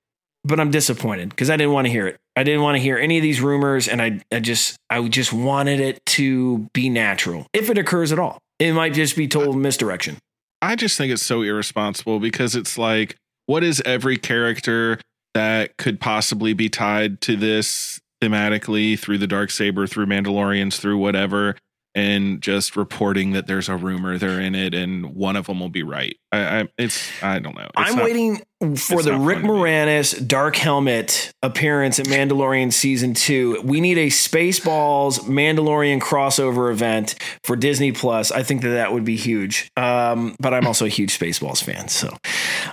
[0.44, 2.18] but I'm disappointed because I didn't want to hear it.
[2.36, 5.32] I didn't want to hear any of these rumors, and I, I just, I just
[5.34, 8.40] wanted it to be natural if it occurs at all.
[8.60, 10.18] It might just be total misdirection.
[10.62, 15.00] I just think it's so irresponsible because it's like, what is every character
[15.34, 20.98] that could possibly be tied to this thematically through the dark saber, through Mandalorians, through
[20.98, 21.56] whatever,
[21.96, 25.70] and just reporting that there's a rumor they're in it, and one of them will
[25.70, 26.16] be right.
[26.32, 27.70] I, I it's I don't know.
[27.78, 28.42] It's I'm not- waiting
[28.78, 29.60] for the Rick fun to me.
[29.60, 33.62] Moranis Dark Helmet appearance at Mandalorian season two.
[33.64, 38.32] We need a Spaceballs Mandalorian crossover event for Disney Plus.
[38.32, 39.70] I think that that would be huge.
[39.76, 41.90] Um, but I'm also a huge Spaceballs fan.
[41.90, 42.16] So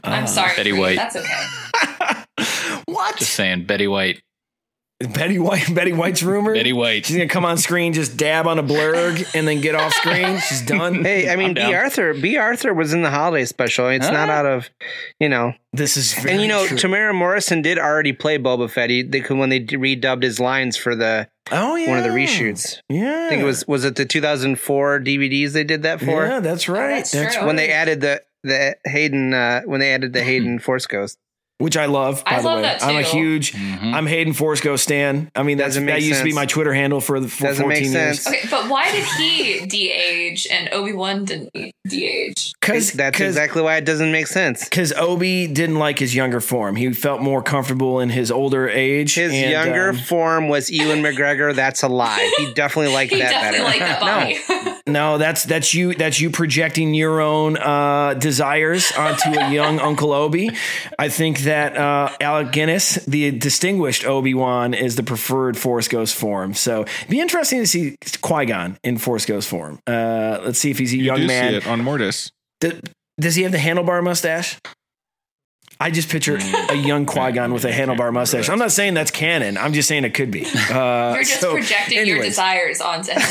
[0.04, 0.72] I'm uh, sorry, Betty.
[0.72, 0.96] White.
[0.96, 1.96] That's okay.
[3.00, 3.16] What?
[3.16, 4.22] Just saying, Betty White.
[5.14, 5.74] Betty White.
[5.74, 6.52] Betty White's rumor.
[6.52, 7.06] Betty White.
[7.06, 10.38] She's gonna come on screen, just dab on a blurrg, and then get off screen.
[10.48, 11.02] She's done.
[11.04, 12.12] Hey, I mean, I'm Bea Arthur.
[12.12, 13.88] Bea Arthur was in the holiday special.
[13.88, 14.32] It's not Ah.
[14.32, 14.68] out of,
[15.18, 15.54] you know.
[15.72, 16.76] This is very and you know, true.
[16.76, 18.90] Temuera Morrison did already play Boba Fett.
[18.90, 22.10] He, they could when they redubbed his lines for the oh yeah, one of the
[22.10, 22.80] reshoots.
[22.90, 26.40] Yeah, I think it was was it the 2004 DVDs they did that for Yeah,
[26.40, 26.96] that's right.
[26.96, 27.46] that's that's true.
[27.46, 31.16] when they added the the Hayden uh, when they added the Hayden Force Ghost.
[31.60, 32.24] Which I love.
[32.24, 33.16] By I the love way, that I'm a too.
[33.16, 33.52] huge.
[33.52, 33.94] Mhm.
[33.94, 35.30] I'm Hayden Force Ghost stan.
[35.36, 37.44] I mean, that's Doesn't that make used to be my Twitter handle for the for
[37.44, 38.26] Doesn't 14 make years.
[38.26, 41.50] Okay, but why did he de-age and Obi Wan didn't
[41.86, 42.52] de-age?
[42.60, 44.64] Because That's exactly why it doesn't make sense.
[44.64, 46.76] because Obi didn't like his younger form.
[46.76, 49.14] He felt more comfortable in his older age.
[49.14, 51.54] His and, younger um, form was Ewan McGregor.
[51.54, 52.32] That's a lie.
[52.38, 53.94] He definitely liked He that definitely better.
[53.94, 54.80] liked that body.
[54.86, 55.94] no, that's that's you.
[55.94, 60.50] That's you projecting your own uh, desires onto a young Uncle Obi.
[60.98, 66.14] I think that uh, Alec Guinness, the distinguished Obi Wan, is the preferred Force Ghost
[66.14, 66.54] form.
[66.54, 69.78] So, it'd be interesting to see Qui Gon in Force Ghost form.
[69.86, 71.62] Uh, let's see if he's a You young man.
[71.64, 72.30] on Mortis.
[72.60, 74.58] Does he have the handlebar mustache?
[75.82, 76.36] I just picture
[76.68, 78.50] a young Qui Gon with a handlebar mustache.
[78.50, 79.56] I'm not saying that's canon.
[79.56, 80.46] I'm just saying it could be.
[80.70, 83.22] Uh, You're just so projecting your desires onto him.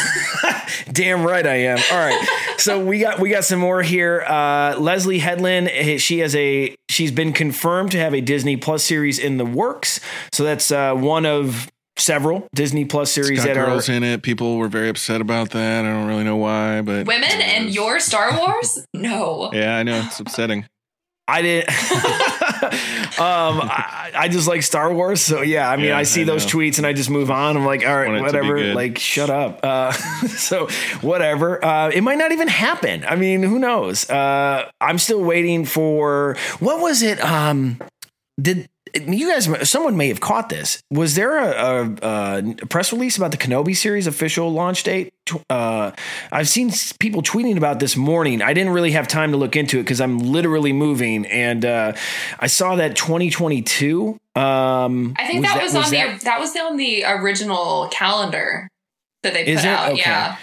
[0.91, 1.77] Damn right I am.
[1.91, 2.27] All right.
[2.57, 4.23] So we got we got some more here.
[4.27, 8.83] Uh, Leslye Headland, eh, she has a she's been confirmed to have a Disney Plus
[8.83, 9.99] series in the works.
[10.33, 14.21] So that's uh, one of several Disney Plus series got that are girls in it.
[14.21, 15.85] People were very upset about that.
[15.85, 18.85] I don't really know why, but Women and your Star Wars?
[18.93, 19.49] No.
[19.53, 20.65] yeah, I know it's upsetting.
[21.29, 21.69] I didn't.
[23.19, 25.69] um, I, I just like Star Wars, so yeah.
[25.69, 27.55] I mean, Yeah, I see I those tweets and I just move on.
[27.55, 28.73] I'm like, all right, Want it to be whatever.
[28.73, 29.59] Like, shut up.
[29.63, 29.91] Uh,
[30.27, 30.67] so
[31.01, 31.63] whatever.
[31.63, 33.05] Uh, it might not even happen.
[33.07, 34.09] I mean, who knows?
[34.09, 37.23] Uh, I'm still waiting for what was it?
[37.23, 37.79] Um,
[38.41, 39.69] did you guys?
[39.69, 40.81] Someone may have caught this.
[40.91, 45.11] Was there a, a, a press release about the Kenobi series official launch date?
[45.49, 45.91] Uh,
[46.31, 48.41] I've seen people tweeting about this morning.
[48.41, 51.93] I didn't really have time to look into it because I'm literally moving, and uh,
[52.39, 54.17] I saw that 2022.
[54.35, 58.67] Um, I think that was, on that- the that was on the original calendar
[59.23, 59.71] that they Is put it?
[59.71, 59.91] out.
[59.91, 60.01] Okay.
[60.01, 60.37] Yeah.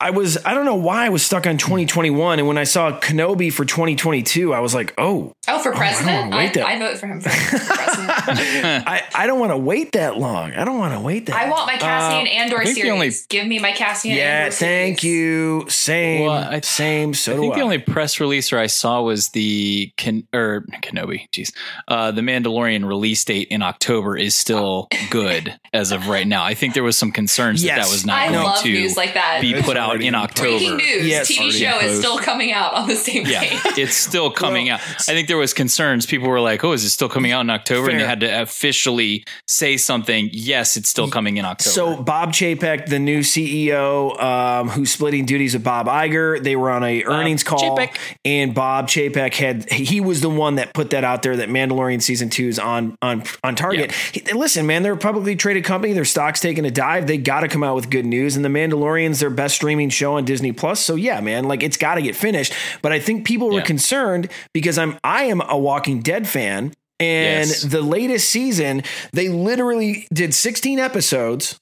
[0.00, 2.92] I was I don't know why I was stuck on 2021, and when I saw
[3.00, 6.54] Kenobi for 2022, I was like, oh, Oh, for I don't president, wanna I, wait
[6.54, 8.86] that- I vote for him for, for president.
[8.86, 10.52] I, I don't want to wait that long.
[10.52, 11.34] I don't want to wait that.
[11.36, 12.92] I want my Cassian Uh, Andor I series.
[12.92, 15.16] only- Give me my Cassian Yeah, Andor thank series.
[15.16, 15.64] you.
[15.68, 17.12] Same, Well, I- same.
[17.14, 17.64] So I do think the I.
[17.64, 21.52] only press releaser I saw was the Ken, or Kenobi, jeez,
[21.88, 26.44] uh, the Mandalorian release date in October is still good as of right now.
[26.44, 27.86] I think there was some concerns that Yes.
[27.86, 29.40] that was not I going love to news like that.
[29.40, 30.48] be put out already in in October.
[30.50, 31.30] Breaking news: Yes.
[31.30, 33.50] TV Already show is still coming out on the same Yeah, day.
[33.82, 34.80] it's still coming Well, out.
[34.80, 36.06] I think there was concerns.
[36.06, 38.42] People were like, "Oh, is it still coming out in October?" And they had to
[38.42, 40.30] officially say something.
[40.32, 41.70] Yes, it's still coming in October.
[41.70, 46.70] So Bob Chapek, the new CEO, um, who's splitting duties with Bob Iger, they were
[46.70, 47.96] on a earnings call, Chapek.
[48.24, 52.02] and Bob Chapek had he was the one that put that out there that Mandalorian
[52.02, 53.92] season two is on on on target.
[53.92, 55.92] He- listen, man, they're a publicly traded company.
[55.92, 57.06] Their stock's taking a dive.
[57.06, 58.36] They got to come out with good news.
[58.36, 60.80] And the Mandalorian's their best streaming show on Disney Plus.
[60.80, 62.52] So yeah, man, like it's got to get finished.
[62.82, 66.72] But I think people were concerned because I'm I am a Walking Dead fan.
[67.00, 67.62] And Yes.
[67.62, 71.56] the latest season, they literally did 16 episodes,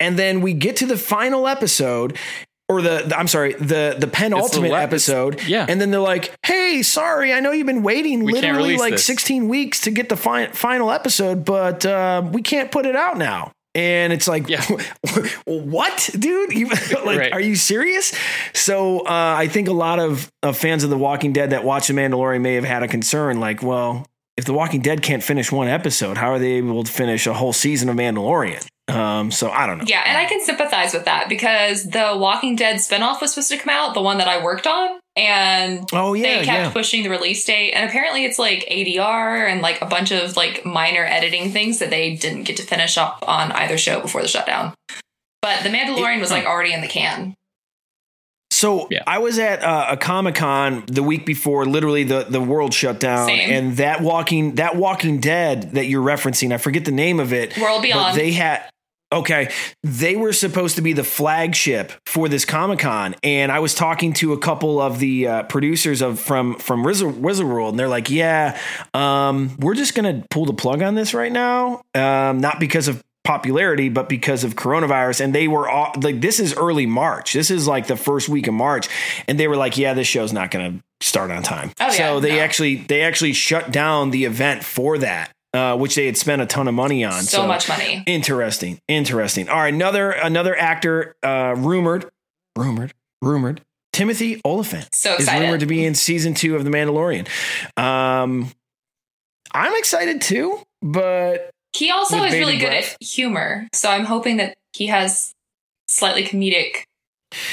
[0.00, 2.16] and then we get to the final episode,
[2.70, 5.42] or the, the- I'm sorry, the the penultimate la- episode.
[5.46, 5.66] yeah.
[5.68, 9.04] And then they're like, "Hey, sorry, I know you've been waiting We literally like this."
[9.04, 13.18] 16 weeks to get the fi- final episode, but uh, we can't put it out
[13.18, 14.64] now." And it's like, Yeah.
[15.44, 16.52] what, dude?
[16.52, 16.68] You,
[17.04, 17.32] like, Right.
[17.32, 18.14] are you serious?
[18.54, 19.04] So uh,
[19.38, 22.40] I think a lot of, of fans of The Walking Dead that watch The Mandalorian
[22.40, 26.16] may have had a concern, like, well, if The Walking Dead can't finish one episode,
[26.16, 28.66] how are they able to finish a whole season of Mandalorian?
[28.88, 29.84] Um, so I don't know.
[29.86, 33.58] Yeah, and I can sympathize with that because the Walking Dead spinoff was supposed to
[33.58, 36.70] come out, the one that I worked on, and Oh yeah, they kept yeah.
[36.72, 37.72] pushing the release date.
[37.72, 41.90] And apparently, it's like ADR and like a bunch of like minor editing things that
[41.90, 44.72] they didn't get to finish up on either show before the shutdown.
[45.42, 47.34] But The Mandalorian was like already in the can.
[48.50, 49.02] So Yeah.
[49.06, 52.98] I was at uh, a Comic Con the week before, literally the, the world shut
[52.98, 53.50] down, Same.
[53.50, 57.56] and that Walking that Walking Dead that you're referencing, I forget the name of it.
[57.58, 58.16] World Beyond.
[58.16, 58.62] they had
[59.12, 59.50] okay,
[59.82, 64.12] they were supposed to be the flagship for this Comic Con, and I was talking
[64.14, 68.10] to a couple of the uh, producers of from from Wizard, World, and they're like,
[68.10, 68.58] "Yeah,
[68.94, 73.02] um, we're just gonna pull the plug on this right now, um, not because of."
[73.24, 77.50] popularity but because of coronavirus and they were all like this is early march this
[77.50, 78.88] is like the first week of march
[79.26, 82.14] and they were like yeah this show's not going to start on time Oh, so
[82.14, 82.38] yeah, they no.
[82.38, 86.46] actually they actually shut down the event for that uh, which they had spent a
[86.46, 87.22] ton of money on.
[87.22, 88.02] So much money.
[88.06, 89.48] interesting interesting.
[89.48, 92.10] All right another another actor uh rumored
[92.56, 92.92] rumored
[93.22, 93.60] rumored
[93.92, 97.26] timothy olyphant So is rumored to be in season two of the mandalorian.
[97.76, 98.50] Um
[99.52, 104.36] i'm excited too but He also is really bated good at humor, so I'm hoping
[104.38, 105.34] that he has
[105.88, 106.84] slightly comedic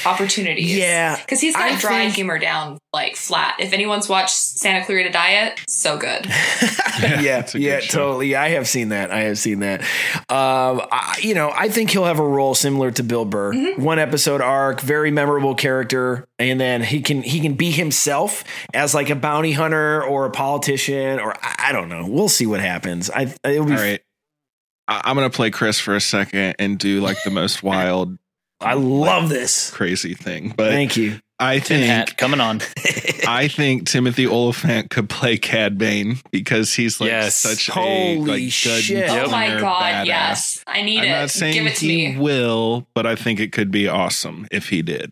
[0.04, 0.74] opportunities.
[0.76, 3.56] Yeah, because he's got I dry think- humor down like flat.
[3.60, 6.26] If anyone's watched Santa Clarita Diet, so good.
[7.00, 7.98] yeah, it's yeah, good show.
[7.98, 8.34] totally.
[8.34, 9.10] I have seen that.
[9.10, 9.82] I have seen that.
[10.30, 13.52] Um, I, you know, I think he'll have a role similar to Bill Burr.
[13.52, 13.82] Mm-hmm.
[13.82, 18.94] One episode arc, very memorable character, and then he can he can be himself as
[18.94, 22.06] like a bounty hunter or a politician or I, I don't know.
[22.08, 23.10] We'll see what happens.
[23.10, 23.72] I it'll be.
[23.72, 24.00] All right.
[24.88, 28.16] I- I'm gonna play Chris for a second and do like the most wild,
[28.60, 29.70] I love this.
[29.70, 30.54] crazy thing.
[30.56, 31.18] But Thank you.
[31.38, 32.62] I Tin think hat coming on.
[33.28, 37.36] I think Timothy Olyphant could play Cad Bane because he's like Yes.
[37.36, 39.10] such a Holy like good shit.
[39.10, 40.06] Oh my god, badass.
[40.06, 41.10] yes, I need I'm it.
[41.10, 42.18] not saying Give it to he me.
[42.18, 45.10] will, but I think it could be awesome if he did.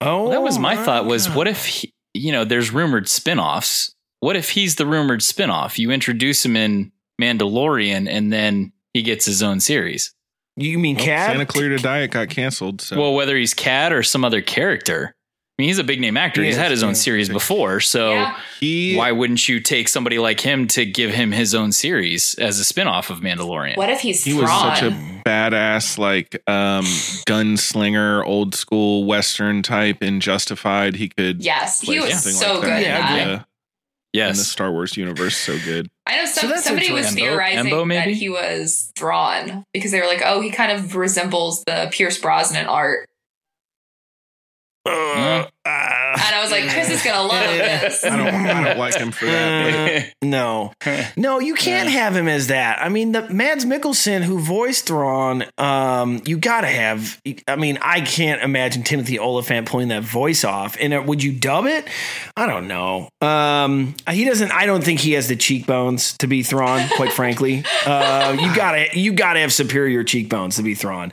[0.00, 3.92] Oh, Well, that was my thought was what if he, you know there's rumored spin-offs
[4.20, 9.24] what if he's the rumored spin-off you introduce him in mandalorian and then he gets
[9.26, 10.14] his own series
[10.56, 11.30] you mean Well, Cad?
[11.32, 12.80] Santa Clarita Diet got canceled.
[12.80, 15.14] So well whether he's cad or some other character
[15.58, 18.12] i mean he's a big name actor He he's had his own series before so
[18.12, 18.36] Yeah.
[18.60, 22.58] he why wouldn't you take somebody like him to give him his own series as
[22.58, 24.90] a spin-off of mandalorian What if he's he was such a
[25.24, 26.84] badass like um
[27.26, 32.70] gunslinger old school western type in justified he could yes, he was so like good.
[32.70, 33.42] that in Yeah,
[34.16, 34.22] that.
[34.22, 36.56] I in, the, in the yes star wars universe so good I know some, So
[36.56, 37.24] somebody was interesting.
[37.24, 38.12] Embo- theorizing Embo, maybe?
[38.12, 42.18] that he was Thrawn because they were like, "Oh, he kind of resembles the Pierce
[42.18, 43.08] Brosnan art."
[44.86, 48.04] Uh, uh, and I was like, Chris is gonna love this.
[48.04, 50.02] I don't, I don't like him for that.
[50.02, 50.72] Uh, no,
[51.16, 52.80] no, you can't have him as that.
[52.80, 57.20] I mean, the Mads Mikkelsen who voiced Thrawn, um, you gotta have.
[57.46, 60.76] I mean, I can't imagine Timothy Olyphant pulling that voice off.
[60.80, 61.86] And uh, would you dub it?
[62.36, 63.08] I don't know.
[63.20, 64.52] Um, he doesn't.
[64.52, 66.88] I don't think he has the cheekbones to be Thrawn.
[66.90, 71.12] Quite frankly, uh, you gotta you gotta have superior cheekbones to be Thrawn.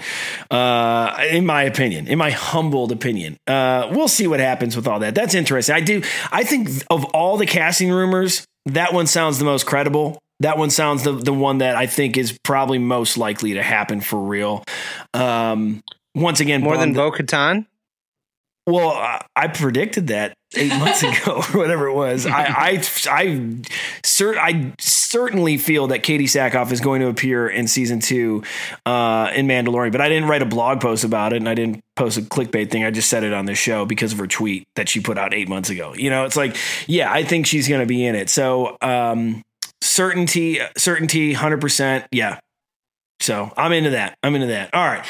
[0.50, 4.92] Uh, in my opinion, in my humbled opinion, uh, we'll see what happens with all
[4.99, 5.15] that.
[5.15, 5.75] That's interesting.
[5.75, 6.01] I do.
[6.32, 10.19] I think of all the casting rumors, that one sounds the most credible.
[10.39, 14.01] That one sounds the the one that I think is probably most likely to happen
[14.01, 14.63] for real.
[15.13, 15.82] Um,
[16.15, 17.65] once again, More than Bo Katan?
[18.67, 22.26] well, I, I predicted that eight months ago or whatever it was.
[22.26, 23.62] I I I,
[24.04, 28.44] cer- I certainly feel that Katee Sackhoff is going to appear in season two
[28.86, 31.82] uh, in Mandalorian, but I didn't write a blog post about it, and I didn't
[31.96, 32.84] post a clickbait thing.
[32.84, 35.34] I just said it on the show because of her tweet that she put out
[35.34, 35.94] eight months ago.
[35.94, 36.56] You know, it's like,
[36.88, 38.30] yeah, I think she's going to be in it.
[38.30, 39.44] So um,
[39.82, 42.39] certainty, certainty, hundred percent, yeah.
[43.20, 44.18] So I'm into that.
[44.22, 44.74] I'm into that.
[44.74, 45.06] All right.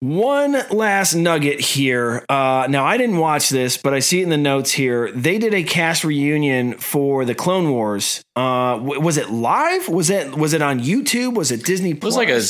[0.00, 2.24] One last nugget here.
[2.28, 5.10] Uh, now, I didn't watch this, but I see it in the notes here.
[5.10, 8.22] They did a cast reunion for the Clone Wars.
[8.36, 9.88] Uh, was it live?
[9.88, 11.34] Was it was it on YouTube?
[11.34, 11.90] Was it Disney?
[11.90, 12.40] It was like a,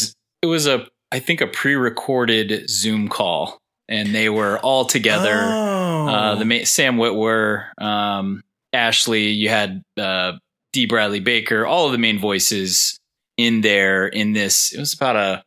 [0.42, 3.58] it was a, I think a pre-recorded Zoom call,
[3.88, 5.34] and they were all together.
[5.34, 6.08] Oh.
[6.08, 8.42] Uh, the Sam Witwer, um,
[8.74, 10.32] Ashley, you had uh,
[10.74, 10.84] D.
[10.84, 13.00] Bradley Baker, all of the main voices
[13.38, 14.74] in there in this.
[14.74, 15.44] It was about a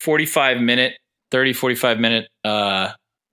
[0.00, 0.94] 45 minute,
[1.34, 2.90] 30, 45 minute, uh,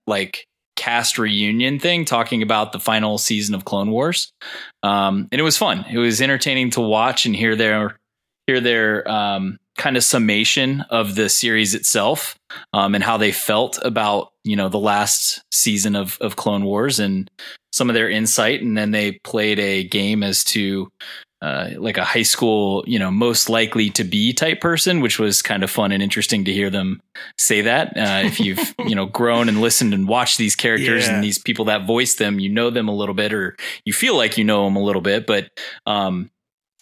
[0.08, 4.34] like cast reunion thing talking about the final season of Clone Wars.
[4.82, 5.86] Um, and it was fun.
[5.88, 8.00] It was entertaining to watch and hear their,
[8.48, 12.36] hear their, um, kind of summation of the series itself
[12.74, 17.00] um, and how they felt about you know the last season of of Clone Wars
[17.00, 17.32] and
[17.72, 20.92] some of their insight, and then they played a game as to
[21.42, 25.42] uh, like a high school you know most likely to be type person, which was
[25.42, 27.02] kind of fun and interesting to hear them
[27.38, 27.88] say that.
[27.98, 31.16] Uh, if you've you know grown and listened and watched these characters Yeah.
[31.16, 34.16] and these people that voice them, you know them a little bit, or you feel
[34.16, 35.50] like you know them a little bit, but
[35.86, 36.30] um,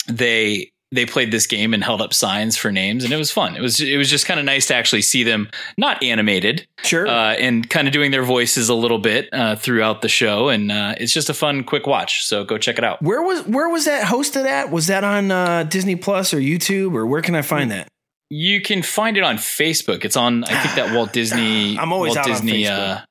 [0.08, 3.56] they they played this game and held up signs for names and it was fun.
[3.56, 7.08] It was it was just kind of nice to actually see them not animated, sure,
[7.08, 10.71] uh, and kind of doing their voices a little bit uh, throughout the show, and
[10.71, 12.25] uh, it's just a fun, quick watch.
[12.25, 13.02] So go check it out.
[13.04, 14.71] Where was where was that hosted at?
[14.71, 17.88] Was that on uh, Disney Plus or YouTube or where can I find that?
[18.32, 20.06] You can find it on Facebook.
[20.06, 23.04] It's on I think that Walt Disney I'm always Walt out on Disney Facebook.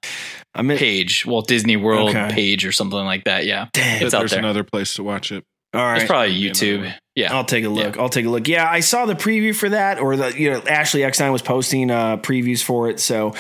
[0.55, 2.29] uh, page, Walt Disney World Okay.
[2.33, 3.47] page or something like that.
[3.47, 4.41] Yeah, it's out There's there.
[4.41, 5.45] another place to watch it.
[5.75, 6.01] All right.
[6.01, 6.93] It's probably YouTube.
[7.19, 7.99] Yeah, I'll take a look.
[7.99, 8.47] I'll take a look.
[8.47, 11.91] Yeah, I saw the preview for that, or the you know Ashley Eckstein was posting
[11.91, 13.01] uh, previews for it.
[13.01, 13.35] So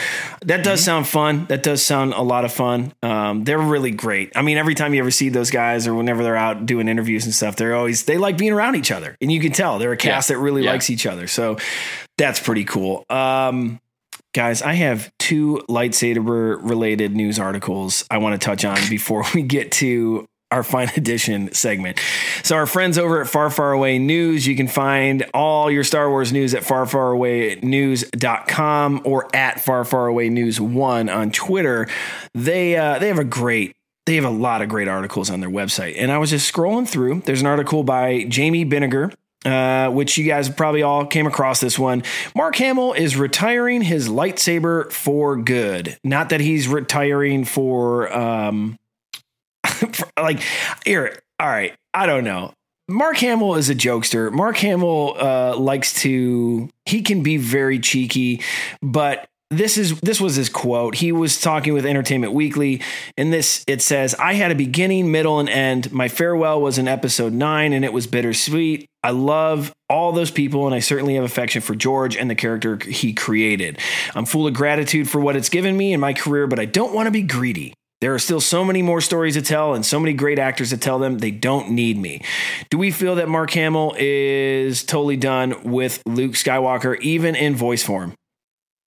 [0.44, 1.46] that does sound fun.
[1.46, 2.92] That does sound a lot of fun.
[3.04, 4.32] Um, they're really great.
[4.36, 7.24] I mean, every time you ever see those guys, or whenever they're out doing interviews
[7.24, 9.92] and stuff, they're always they like being around each other, and you can tell they're
[9.92, 10.36] a cast Yeah.
[10.36, 10.72] that really Yeah.
[10.72, 11.28] likes each other.
[11.28, 11.56] So
[12.16, 13.04] that's pretty cool.
[13.08, 13.78] Um,
[14.34, 19.42] guys, I have two lightsaber related news articles I want to touch on before we
[19.42, 22.00] get to our fine edition segment.
[22.42, 26.08] So, our friends over at Far Far Away News, you can find all your Star
[26.10, 31.88] Wars news at farfarawaynews.com or at Far Far Away News 1 on Twitter.
[32.34, 33.74] They, uh, they have a great
[34.08, 35.96] they have a lot of great articles on their website.
[35.98, 37.20] And I was just scrolling through.
[37.26, 39.12] There's an article by Jamie Binniger,
[39.44, 42.02] uh, which you guys probably all came across this one.
[42.34, 45.98] Mark Hamill is retiring his lightsaber for good.
[46.02, 48.78] Not that he's retiring for, um,
[50.18, 50.40] like,
[50.84, 52.52] here, all right, I don't know.
[52.88, 54.32] Mark Hamill is a jokester.
[54.32, 58.40] Mark Hamill uh, likes to, he can be very cheeky,
[58.80, 60.94] but this is this was his quote.
[60.94, 62.82] He was talking with Entertainment Weekly,
[63.16, 65.90] and this it says, "I had a beginning, middle, and end.
[65.90, 68.86] My farewell was in episode nine, and it was bittersweet.
[69.02, 72.76] I love all those people, and I certainly have affection for George and the character
[72.76, 73.78] he created.
[74.14, 76.92] I'm full of gratitude for what it's given me in my career, but I don't
[76.92, 79.98] want to be greedy." There are still so many more stories to tell and so
[79.98, 81.18] many great actors to tell them.
[81.18, 82.22] They don't need me.
[82.70, 87.82] Do we feel that Mark Hamill is totally done with Luke Skywalker, even in voice
[87.82, 88.14] form?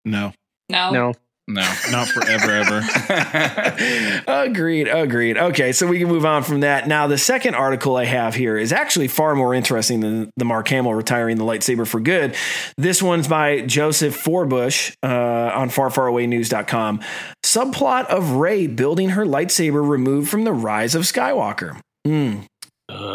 [0.06, 0.34] No,
[0.70, 0.92] No.
[0.92, 1.14] No.
[1.48, 4.24] No, not forever, ever.
[4.46, 5.38] agreed, agreed.
[5.38, 6.88] Okay, so we can move on from that.
[6.88, 10.68] Now, the second article I have here is actually far more interesting than the Mark
[10.70, 12.36] Hamill retiring the lightsaber for good.
[12.78, 17.02] This one's by Joseph Forbush uh, on farfarawaynews.com.
[17.44, 21.82] Subplot of Rey building her lightsaber removed from the Rise of Skywalker.
[22.06, 22.42] Hmm.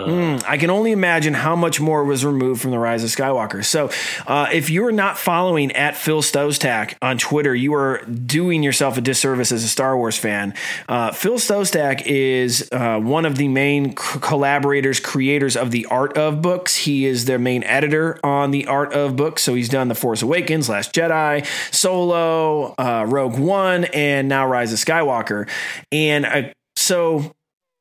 [0.06, 3.64] Mm, I can only imagine how much more was removed from the Rise of Skywalker.
[3.64, 3.90] So,
[4.26, 8.96] uh, if you are not following at Phil Szostak on Twitter, you are doing yourself
[8.96, 10.54] a disservice as a Star Wars fan.
[10.88, 16.16] Uh, Phil Szostak is uh, one of the main c- collaborators, creators of the Art
[16.16, 16.76] of books.
[16.76, 19.42] He is their main editor on the Art of books.
[19.42, 24.72] So he's done The Force Awakens, Last Jedi, Solo, uh, Rogue One, and now Rise
[24.72, 25.48] of Skywalker.
[25.90, 26.42] And uh,
[26.76, 27.32] so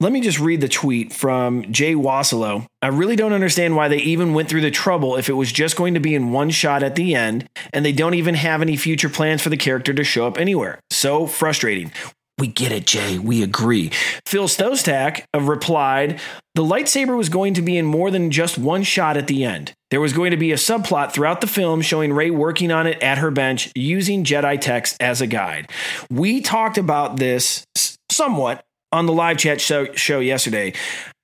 [0.02, 2.66] let me just read the tweet from Jay Wasselo.
[2.82, 5.78] I really don't understand why they even went through the trouble if it was just
[5.78, 8.76] going to be in one shot at the end, and they don't even have any
[8.76, 10.80] future plans for the character to show up anywhere.
[10.92, 11.92] So frustrating.
[12.38, 13.18] We get it, Jay.
[13.18, 13.92] We agree.
[14.26, 16.20] Phil Szostak uh, replied,
[16.56, 19.72] The lightsaber was going to be in more than just one shot at the end.
[19.90, 23.02] There was going to be a subplot throughout the film showing Rey working on it
[23.02, 25.72] at her bench using Jedi text as a guide.
[26.12, 27.66] We talked about this
[28.12, 28.65] somewhat
[28.96, 30.74] on the live chat show, show yesterday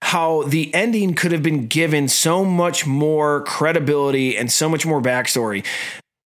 [0.02, 5.02] how the ending could have been given so much more credibility and so much more
[5.02, 5.66] backstory.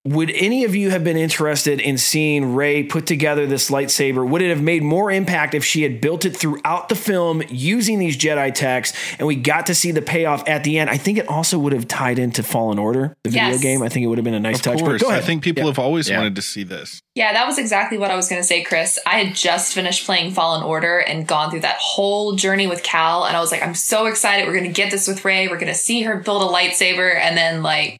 [0.07, 4.27] Would any of you have been interested in seeing Rey put together this lightsaber?
[4.27, 7.97] Would it have made more impact if she had built it throughout the film using
[7.97, 10.91] these Jedi texts and we got to see the payoff at the end?
[10.91, 13.81] I think it also would have tied into Fallen Order, the video game.
[13.81, 14.77] I think it would have been a nice Of touch.
[14.79, 15.23] But course, go ahead.
[15.23, 15.69] I think people Yeah.
[15.69, 16.17] have always Yeah.
[16.17, 17.01] wanted to see this.
[17.15, 18.99] Yeah, that was exactly what I was going to say, Chris.
[19.07, 23.23] I had just finished playing Fallen Order and gone through that whole journey with Cal,
[23.23, 24.45] and I was like, I'm so excited.
[24.45, 25.47] We're going to get this with Rey.
[25.47, 27.15] We're going to see her build a lightsaber.
[27.19, 27.97] And then, like,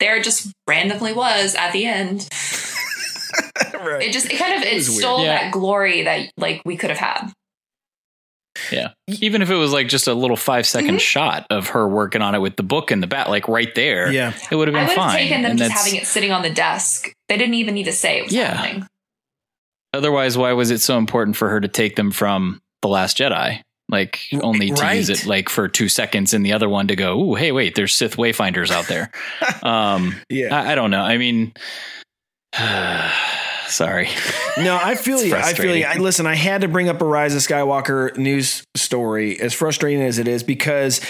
[0.00, 2.28] there it just randomly was at the end.
[4.00, 5.00] It just, it kind of, it, was weird.
[5.00, 5.42] stole Yeah.
[5.42, 7.32] that glory that, like, we could have had.
[8.72, 8.88] Yeah.
[9.06, 10.98] Even if it was like just a little five second mm-hmm.
[10.98, 14.10] shot of her working on it with the book in the bat, like right there,
[14.12, 14.32] Yeah.
[14.50, 15.16] it would have been would have fine.
[15.16, 17.12] taken them And just that's- having it sitting on the desk.
[17.28, 18.54] They didn't even need to say it was Yeah.
[18.56, 18.86] happening.
[19.94, 23.60] Otherwise, why was it so important for her to take them from The Last Jedi?
[23.90, 27.18] Like only to use it like for two seconds and the other one to go,
[27.18, 29.10] ooh, hey, wait, there's Sith Wayfinders out there.
[29.62, 30.54] um, Yeah.
[30.54, 31.02] I, I don't know.
[31.02, 31.54] I mean,
[33.66, 34.08] sorry.
[34.58, 35.34] No, I feel you.
[35.34, 35.84] I feel you.
[35.84, 40.02] I, listen, I had to bring up a Rise of Skywalker news story, as frustrating
[40.02, 41.00] as it is, because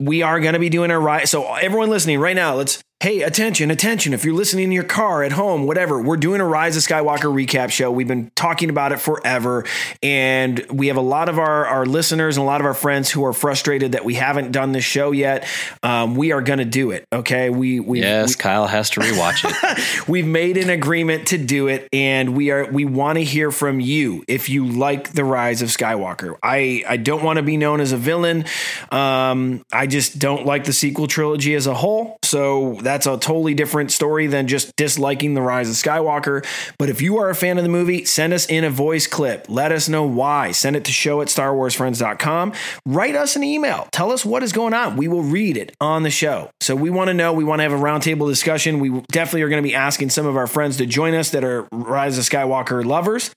[0.00, 1.30] we are going to be doing a rise.
[1.30, 4.14] So, everyone listening right now, let's hey, attention, attention.
[4.14, 7.34] If you're listening in your car, at home, whatever, we're doing a Rise of Skywalker
[7.34, 7.90] recap show.
[7.90, 9.64] We've been talking about it forever.
[10.04, 13.10] And we have a lot of our, our listeners and a lot of our friends
[13.10, 15.48] who are frustrated that we haven't done this show yet.
[15.82, 17.04] Um, we are going to do it.
[17.12, 17.50] Okay.
[17.50, 20.08] We, we, yes, Kyle has to rewatch it.
[20.08, 23.80] We've made an agreement to do it, and we are we want to hear from
[23.80, 26.38] you if you like the Rise of Skywalker.
[26.42, 28.44] I I don't want to be known as a villain.
[28.90, 32.18] Um, I just don't like the sequel trilogy as a whole.
[32.22, 36.44] So that's a totally different story than just disliking the Rise of Skywalker.
[36.76, 39.46] But if you are a fan of the movie, send us in a voice clip.
[39.48, 40.52] Let us know why.
[40.52, 42.52] Send it to show at starwarsfriends.com.
[42.84, 43.88] Write us an email.
[43.92, 44.98] Tell us what is going on.
[44.98, 46.50] We will read it on the show.
[46.60, 47.32] So we want to know.
[47.32, 48.78] We want to have a roundtable discussion.
[48.78, 51.44] We definitely are going to be asking some of our friends to join us that
[51.44, 53.34] are Rise of Skywalker lovers.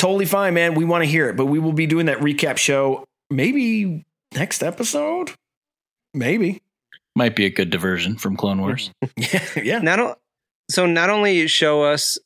[0.00, 0.74] Totally fine, man.
[0.74, 1.36] We want to hear it.
[1.36, 4.04] But we will be doing that recap show maybe
[4.34, 5.30] next episode.
[6.12, 6.60] Maybe.
[7.16, 8.90] Might be a good diversion from Clone Wars.
[9.16, 9.48] Yeah.
[9.62, 9.78] Yeah.
[9.82, 10.16] Not o-
[10.70, 12.18] so not only show us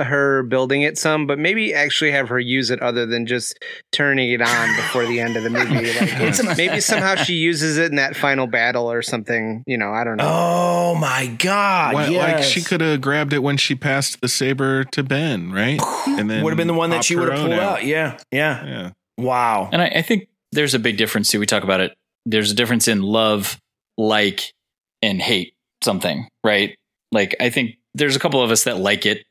[0.00, 3.58] her building it some, but maybe actually have her use it other than just
[3.90, 5.90] turning it on before the end of the movie.
[6.48, 9.64] Like maybe somehow she uses it in that final battle or something.
[9.66, 10.24] You know, I don't know.
[10.26, 11.94] Oh my God.
[11.94, 15.80] Why- Like she could have grabbed it when she passed the saber to Ben, right?
[16.06, 17.84] And then would have been the one that she would have own pulled out.
[17.84, 18.18] Yeah.
[18.30, 18.64] Yeah.
[18.64, 18.90] Yeah.
[19.18, 19.68] Wow.
[19.72, 21.40] And I, I think there's a big difference too.
[21.40, 21.96] We talk about it.
[22.24, 23.58] There's a difference in love,
[23.98, 24.54] like,
[25.02, 26.74] and hate something, right?
[27.12, 29.26] Like, I think there's a couple of us that like it.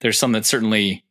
[0.00, 1.04] There's some that certainly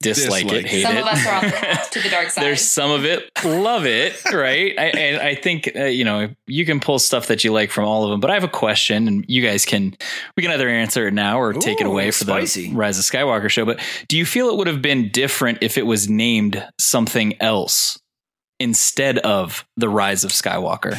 [0.00, 0.68] dislike, Dislike it, it.
[0.68, 1.00] hate Some it.
[1.00, 2.44] of us are on the to the dark side.
[2.44, 4.74] There's some of it love it, right?
[4.78, 7.84] I and I think uh, you know you can pull stuff that you like from
[7.84, 8.20] all of them.
[8.20, 9.96] But I have a question, and you guys can
[10.36, 12.70] we can either answer it now or take it away for spicy.
[12.70, 13.64] the Rise of Skywalker show.
[13.64, 17.98] But do you feel it would have been different if it was named something else
[18.60, 20.94] instead of the Rise of Skywalker?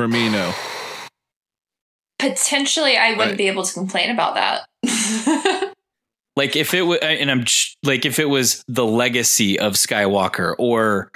[0.00, 0.54] For me, no.
[2.18, 3.36] Potentially, I wouldn't Right.
[3.36, 4.66] be able to complain about that.
[6.36, 7.44] Like if it was, and I'm
[7.82, 11.10] like if it was the legacy of Skywalker or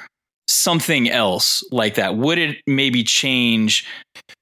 [0.49, 3.87] something else like that, would it maybe change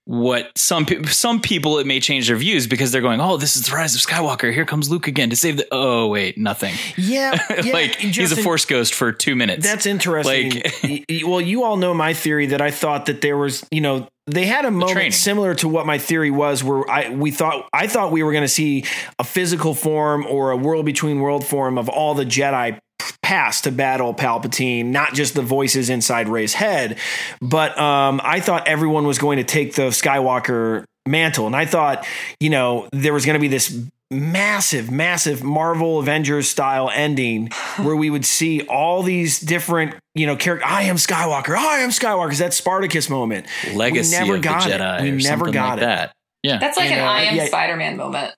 [0.05, 3.55] what some pe- some people it may change their views because they're going, oh, this
[3.55, 4.53] is the rise of Skywalker.
[4.53, 5.67] Here comes Luke again to save the.
[5.71, 6.75] Oh wait, nothing.
[6.97, 7.39] Yeah.
[7.63, 9.65] yeah like he's a Force ghost for two minutes.
[9.65, 10.63] That's interesting.
[10.83, 14.09] Like- well, you all know my theory that I thought that there was, you know,
[14.27, 14.79] they had a training.
[14.79, 18.33] moment similar to what my theory was, where I we thought I thought we were
[18.33, 18.85] going to see
[19.19, 22.79] a physical form or a world between world form of all the Jedi
[23.23, 26.99] past to battle Palpatine, not just the voices inside Rey's head.
[27.41, 32.07] But um, I thought everyone was going to take the Skywalker mantle, and I thought,
[32.41, 33.77] you know, there was going to be this
[34.11, 37.49] massive, massive Marvel Avengers style ending
[37.79, 40.69] where we would see all these different, you know, characters.
[40.71, 41.57] I am Skywalker.
[41.57, 42.33] I am Skywalker.
[42.33, 43.47] Is that Spartacus moment?
[43.75, 44.81] Legacy we never of got the it.
[44.81, 45.03] Jedi.
[45.03, 45.81] We or never got like it.
[45.81, 46.13] that.
[46.43, 46.59] Yeah.
[46.59, 47.47] That's like And, an uh, I am yeah.
[47.47, 48.35] Spider-Man moment.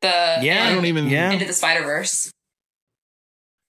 [0.00, 1.08] The Yeah, I don't even.
[1.08, 1.30] Yeah.
[1.30, 2.31] into the Spider Verse.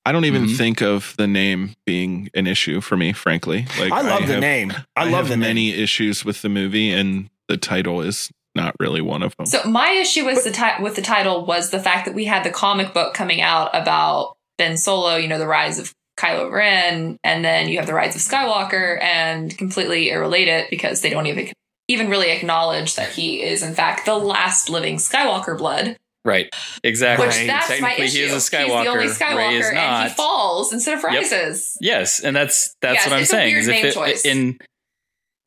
[0.06, 0.58] I don't even Mhm.
[0.58, 3.14] think of the name being an issue for me.
[3.14, 4.74] Frankly, like I love the have- name.
[4.96, 5.80] I, love have the many name.
[5.84, 9.46] issues with the movie, and the title is not really one of them.
[9.46, 12.44] So my issue with the ti- with the title was the fact that we had
[12.44, 17.18] the comic book coming out about Ben Solo, you know, the rise of Kylo Ren,
[17.24, 21.52] and then you have the rise of Skywalker, and completely irrelated because they don't even
[21.88, 25.98] even really acknowledge that he is in fact the last living Skywalker blood.
[26.26, 26.50] Right.
[26.84, 27.28] Exactly.
[27.28, 28.18] Which that's my issue.
[28.20, 28.88] he is a He's the Skywalker.
[28.88, 31.12] only Skywalker, and he falls instead of Yep.
[31.14, 31.78] rises.
[31.82, 33.58] Yes, and that's that's Yes, what I'm saying.
[33.58, 34.26] it's a weird is if name it, choice.
[34.26, 34.60] in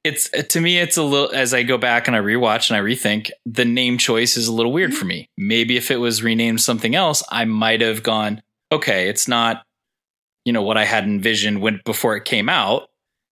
[0.05, 2.81] it's to me, it's a little as I go back and I rewatch and I
[2.81, 3.31] rethink.
[3.47, 5.31] The name choice is a little weird for me.
[5.37, 9.64] Maybe if it was renamed something else, I might have gone, okay, it's not,
[10.45, 12.89] you know, what I had envisioned when before it came out,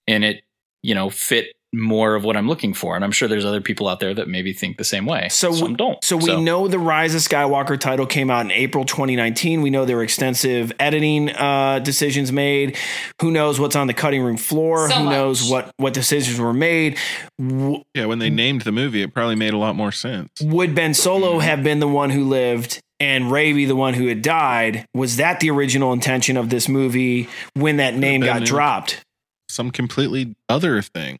[0.08, 0.42] and it,
[0.82, 2.94] you know, fit more of what I'm looking for.
[2.96, 5.28] And I'm sure there's other people out there that maybe think the same way.
[5.30, 6.02] So, Some we- don't.
[6.04, 9.62] So we know the Rise of Skywalker title came out in April 2019.
[9.62, 12.76] We know there were extensive editing uh, decisions made.
[13.20, 14.88] Who knows what's on the cutting room floor?
[14.88, 15.12] So Who much.
[15.12, 16.98] knows what what decisions were made?
[17.40, 20.30] W- yeah, when they named the movie, it probably made a lot more sense.
[20.42, 22.80] would Ben Solo have been the one who lived?
[23.00, 24.86] And Rey be the one who had died.
[24.94, 29.02] Was that the original intention of this movie when that name got dropped?
[29.48, 31.18] Some completely other thing.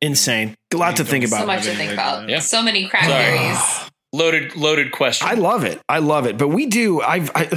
[0.00, 0.54] Insane.
[0.72, 1.40] A lot to think about.
[1.40, 2.28] So much to think about.
[2.28, 2.40] Yeah.
[2.40, 3.38] So many crack Sorry.
[3.38, 3.90] theories.
[4.12, 5.26] loaded loaded question.
[5.26, 5.80] I love it.
[5.88, 6.36] I love it.
[6.36, 7.00] But we do.
[7.00, 7.30] I've.
[7.34, 7.48] I,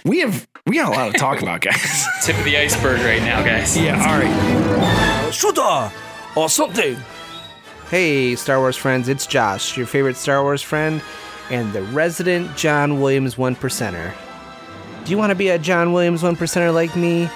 [0.04, 0.48] we have.
[0.66, 2.06] We got a lot to talk about, guys.
[2.22, 3.76] Tip of the iceberg right now, guys.
[3.76, 3.96] yeah.
[4.00, 5.32] All right.
[5.32, 5.92] Shooter
[6.36, 6.96] or something.
[7.90, 11.00] Hey, Star Wars friends, it's Josh, your favorite Star Wars friend
[11.50, 14.12] and the resident John Williams one percenter.
[15.04, 17.28] Do you want to be a John Williams one percenter like me?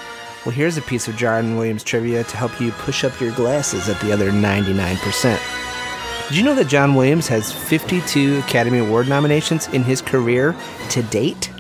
[0.45, 3.89] Well, here's a piece of John Williams trivia to help you push up your glasses
[3.89, 6.29] at the other 99%.
[6.29, 10.55] Did you know that John Williams has 52 Academy Award nominations in his career
[10.91, 11.51] to date?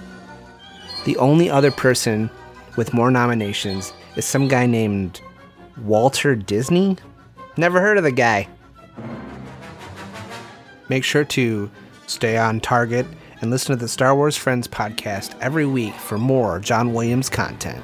[1.04, 2.30] The only other person
[2.76, 5.20] with more nominations is some guy named
[5.82, 6.96] Walter Disney?
[7.56, 8.48] Never heard of the guy.
[10.88, 11.70] Make sure to
[12.06, 13.06] stay on target
[13.40, 17.82] and listen to the Star Wars Friends podcast every week for more John Williams content.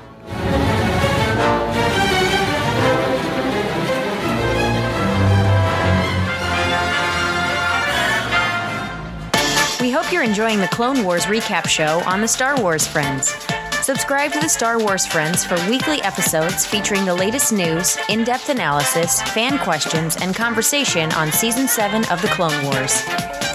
[10.25, 13.29] Enjoying the Clone Wars recap show on the Star Wars Friends.
[13.83, 18.49] Subscribe to the Star Wars Friends for weekly episodes featuring the latest news, in depth
[18.49, 23.03] analysis, fan questions, and conversation on Season 7 of The Clone Wars.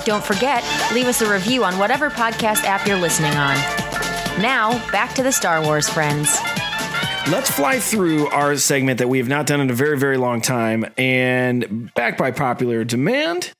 [0.05, 0.63] Don't forget,
[0.93, 3.55] leave us a review on whatever podcast app you're listening on.
[4.39, 6.37] Now, back to the Star Wars Friends.
[7.31, 10.41] Let's fly through our segment that we have not done in a very, very long
[10.41, 10.85] time.
[10.97, 13.51] And back by popular demand,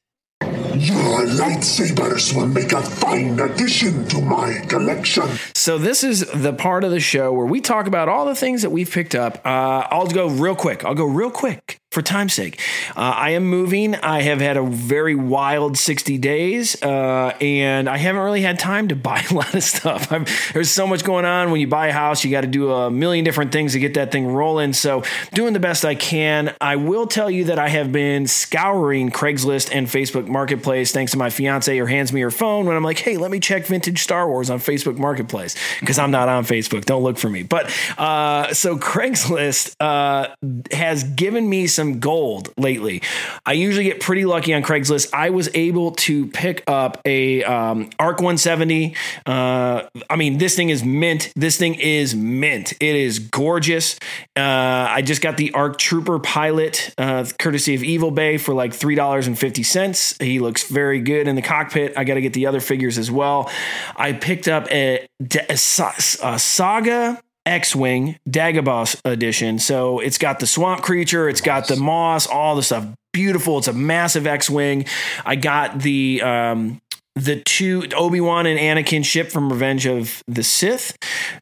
[0.76, 5.24] Your lightsabers will make a fine addition to my collection.
[5.56, 8.62] So this is the part of the show where we talk about all the things
[8.62, 9.46] that we've picked up.
[9.46, 10.86] Uh, I'll go real quick.
[10.86, 12.62] I'll go real quick for time's sake.
[12.96, 13.94] Uh, I am moving.
[13.96, 18.88] I have had a very wild 60 days, uh, and I haven't really had time
[18.88, 20.12] to buy a lot of stuff.
[20.12, 21.52] I'm, there's so much going on.
[21.52, 23.96] When you buy a house, you got to do a million different things to get
[23.96, 24.72] that thing rolling.
[24.72, 26.56] So doing the best I can.
[26.62, 31.18] I will tell you that I have been scouring Craigslist and Facebook Marketplace thanks to
[31.18, 34.02] my fiance who hands me her phone when I'm like, hey, let me check vintage
[34.02, 36.86] Star Wars on Facebook Marketplace because I'm not on Facebook.
[36.86, 37.44] Don't look for me.
[37.44, 40.30] But uh, so Craigslist uh,
[40.72, 43.02] has given me some gold lately.
[43.46, 45.14] I usually get pretty lucky on Craigslist.
[45.14, 48.96] I was able to pick up a um, Arc 170.
[49.26, 51.32] Uh, I mean, this thing is mint.
[51.36, 52.74] This thing is mint.
[52.74, 53.96] It is gorgeous.
[54.36, 54.42] Uh,
[54.90, 58.96] I just got the Arc Trooper Pilot, uh, courtesy of Evil Bay, for like three
[58.96, 60.18] dollars and fifty cents.
[60.20, 61.94] He looks very good in the cockpit.
[61.98, 63.50] I got to get the other figures as well.
[63.96, 69.60] I picked up a, a, a Saga X-wing Dagobah edition.
[69.60, 72.88] So it's got the swamp creature, it's got the moss, all the stuff.
[73.12, 73.58] Beautiful.
[73.58, 74.86] It's a massive X-wing.
[75.26, 76.80] I got the um
[77.16, 80.96] the two Obi-Wan and Anakin ship from Revenge of the Sith.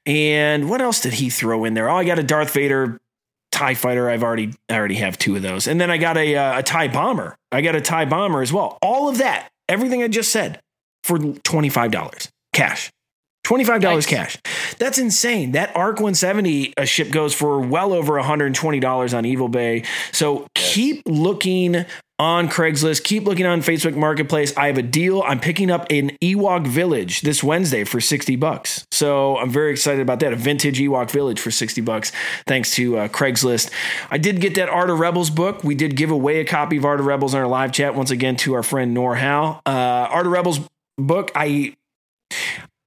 [0.05, 1.89] And what else did he throw in there?
[1.89, 2.97] Oh, I got a Darth Vader
[3.51, 4.09] TIE fighter.
[4.09, 5.67] I've already I already have two of those.
[5.67, 7.35] And then I got a uh, a TIE bomber.
[7.51, 8.77] I got a TIE bomber as well.
[8.81, 10.61] All of that, everything I just said
[11.03, 12.91] for $25 cash.
[13.47, 14.37] Twenty-five dollars cash.
[14.77, 15.53] That's insane.
[15.53, 19.85] That Arc 170 a ship goes for well over $120 on Evil Bay.
[20.11, 21.85] So keep looking
[22.19, 23.05] on Craigslist.
[23.05, 24.55] Keep looking on Facebook Marketplace.
[24.57, 25.23] I have a deal.
[25.25, 28.85] I'm picking up an Ewok Village this Wednesday for 60 bucks.
[28.91, 30.33] So I'm very excited about that.
[30.33, 32.11] A vintage Ewok Village for 60 bucks,
[32.47, 33.71] thanks to uh, Craigslist.
[34.11, 35.63] I did get that Art of Rebels book.
[35.63, 38.11] We did give away a copy of Art of Rebels in our live chat once
[38.11, 39.61] again to our friend Nor Hal.
[39.65, 40.59] Uh, Art of Rebels
[40.97, 41.31] book.
[41.33, 41.75] I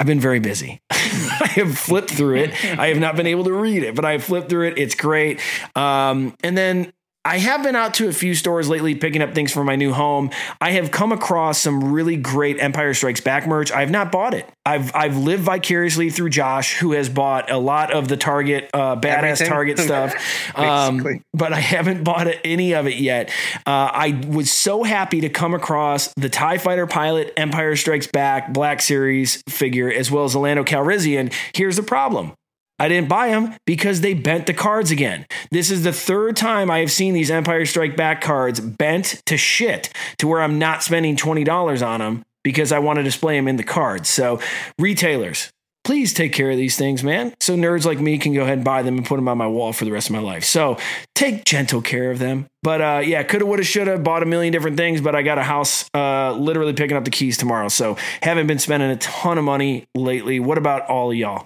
[0.00, 0.80] I've been very busy.
[0.90, 2.64] I have flipped through it.
[2.78, 4.78] I have not been able to read it, but I have flipped through it.
[4.78, 5.40] It's great.
[5.76, 9.52] Um, and then I have been out to a few stores lately picking up things
[9.52, 10.30] for my new home.
[10.58, 13.70] I have come across some really great Empire Strikes Back merch.
[13.70, 14.48] I have not bought it.
[14.64, 18.96] I've I've lived vicariously through Josh, who has bought a lot of the Target uh,
[18.96, 19.48] badass Everything?
[19.48, 23.28] Target stuff, um, but I haven't bought any of it yet.
[23.66, 28.54] Uh, I was so happy to come across the Tie Fighter pilot Empire Strikes Back
[28.54, 31.34] Black Series figure, as well as the Lando Calrissian.
[31.54, 32.32] Here's the problem.
[32.80, 35.26] I didn't buy them because they bent the cards again.
[35.50, 39.36] This is the third time I have seen these Empire Strike Back cards bent to
[39.36, 43.48] shit to where I'm not spending $20 on them because I want to display them
[43.48, 44.08] in the cards.
[44.08, 44.40] So,
[44.78, 45.50] retailers,
[45.84, 47.34] please take care of these things, man.
[47.38, 49.46] So, nerds like me can go ahead and buy them and put them on my
[49.46, 50.44] wall for the rest of my life.
[50.44, 50.78] So,
[51.14, 52.46] take gentle care of them.
[52.62, 55.42] But uh, yeah, coulda, woulda, shoulda, bought a million different things, but I got a
[55.42, 57.68] house uh, literally picking up the keys tomorrow.
[57.68, 60.40] So, haven't been spending a ton of money lately.
[60.40, 61.44] What about all of y'all?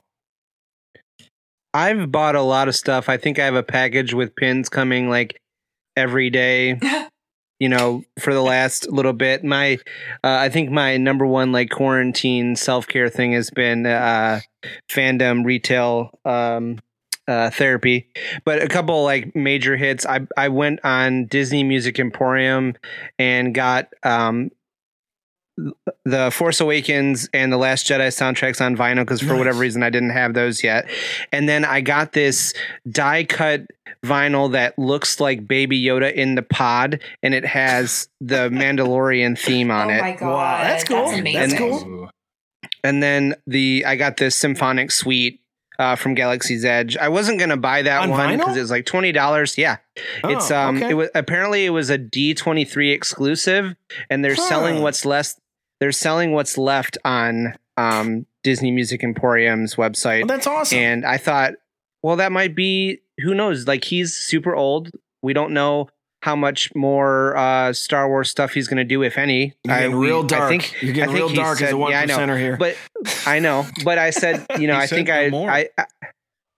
[1.75, 3.09] I've bought a lot of stuff.
[3.09, 5.41] I think I have a package with pins coming like
[5.97, 6.79] every day.
[7.61, 9.45] you know, for the last little bit.
[9.45, 9.75] My,
[10.23, 14.41] uh, I think my number one like quarantine self care thing has been uh,
[14.91, 16.81] fandom retail um,
[17.29, 18.09] uh, therapy.
[18.45, 20.05] But a couple like major hits.
[20.05, 22.75] I I went on Disney Music Emporium
[23.19, 24.51] and got um,
[26.05, 29.91] the Force Awakens and the Last Jedi soundtracks on vinyl because for whatever reason I
[29.91, 30.89] didn't have those yet.
[31.33, 32.53] And then I got this
[32.91, 33.67] die cut
[34.05, 39.71] vinyl that looks like Baby Yoda in the pod, and it has the Mandalorian theme
[39.71, 40.01] on oh it.
[40.01, 41.07] my god, that's cool.
[41.07, 41.59] That's amazing.
[41.59, 42.11] cool.
[42.83, 45.41] And then the I got this symphonic suite.
[45.77, 48.87] Uh, from Galaxy's Edge, I wasn't gonna buy that On one because it was like
[48.87, 49.59] twenty dollars.
[49.59, 49.79] Yeah,
[50.23, 50.91] Oh, it's um, okay.
[50.91, 53.75] it was apparently it was a D twenty three exclusive,
[54.09, 55.35] and they're selling what's less.
[55.81, 60.21] They're selling what's left on um Disney Music Emporium's website.
[60.21, 60.79] Well, that's awesome.
[60.79, 61.55] And I thought,
[62.03, 63.67] well, that might be who knows?
[63.67, 64.91] Like he's super old.
[65.23, 65.89] We don't know
[66.23, 69.53] how much more uh, Star Wars stuff he's going to do, if any.
[69.63, 70.49] You're getting we- real dark.
[70.49, 72.57] think, You're getting I think real dark as a one yeah, I percenter here.
[72.57, 72.77] But
[73.27, 73.67] I know.
[73.85, 75.59] But I said, you know, I said think no I.
[75.59, 75.87] I, I,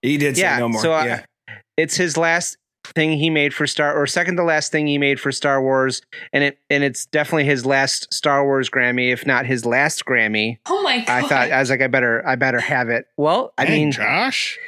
[0.02, 0.58] he did say yeah.
[0.58, 0.80] no more.
[0.80, 1.22] So yeah.
[1.48, 2.58] uh, it's his last
[2.92, 6.02] thing he made for Star, or second to last thing he made for Star Wars,
[6.32, 10.58] and it and it's definitely his last Star Wars Grammy, if not his last Grammy.
[10.66, 11.08] Oh my god!
[11.08, 13.06] I thought I was like, I better, I better have it.
[13.16, 14.58] Well, I Dang, mean, Josh.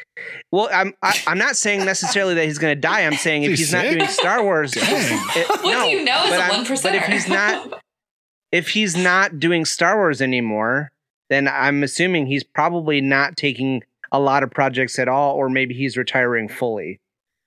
[0.53, 3.03] well, I'm I, I'm not saying necessarily that he's going to die.
[3.03, 4.83] I'm saying if He's he's not doing Star Wars, it-
[5.49, 6.95] what no, do you know as but a I'm- one percent?
[6.95, 7.81] But if he's not,
[8.53, 10.91] if he's not doing Star Wars anymore,
[11.31, 15.75] then I'm assuming he's probably not taking a lot of projects at all, or maybe
[15.75, 16.99] he's retiring fully.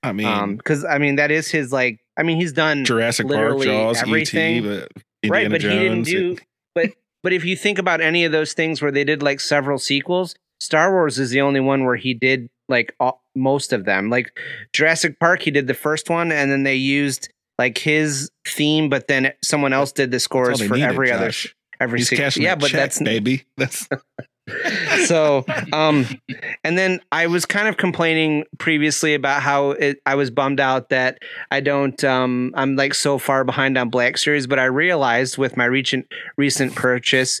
[0.02, 2.00] I mean, Um, because I mean that is his like.
[2.16, 4.66] I mean he's done Jurassic Park, Jaws, everything.
[4.66, 4.88] ET,
[5.22, 6.08] but right, but he didn't Jones.
[6.08, 6.36] do.
[6.74, 6.90] But
[7.22, 10.34] but if you think about any of those things where they did like several sequels,
[10.60, 14.08] Star Wars is the only one where he did like all, most of them.
[14.08, 14.36] Like
[14.72, 17.28] Jurassic Park, he did the first one, and then they used
[17.58, 21.30] like his theme, but then someone else did the scores for needed, every other
[21.78, 22.30] every He's sequel.
[22.42, 23.44] Yeah, but check, that's baby.
[23.56, 23.88] That's
[25.06, 26.06] so um
[26.64, 30.88] and then i was kind of complaining previously about how it, i was bummed out
[30.90, 31.18] that
[31.50, 35.56] i don't um i'm like so far behind on black series but i realized with
[35.56, 37.40] my recent recent purchase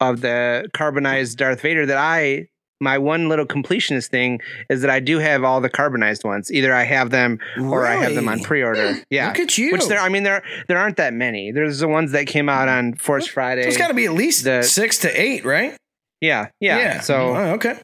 [0.00, 2.46] of the carbonized darth vader that i
[2.82, 4.40] my one little completionist thing
[4.70, 6.50] is that i do have all the carbonized ones.
[6.50, 8.96] Either i have them or i have them on pre-order.
[9.10, 9.28] Yeah.
[9.28, 9.72] Look at you.
[9.72, 11.52] which there i mean there there aren't that many.
[11.52, 14.44] There's the ones that came out on force friday There's got to be at least
[14.44, 15.76] The- six to eight, right?
[16.20, 17.00] Yeah yeah, Yeah.
[17.00, 17.78] so Oh, okay.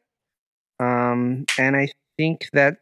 [0.81, 2.77] um, and I think that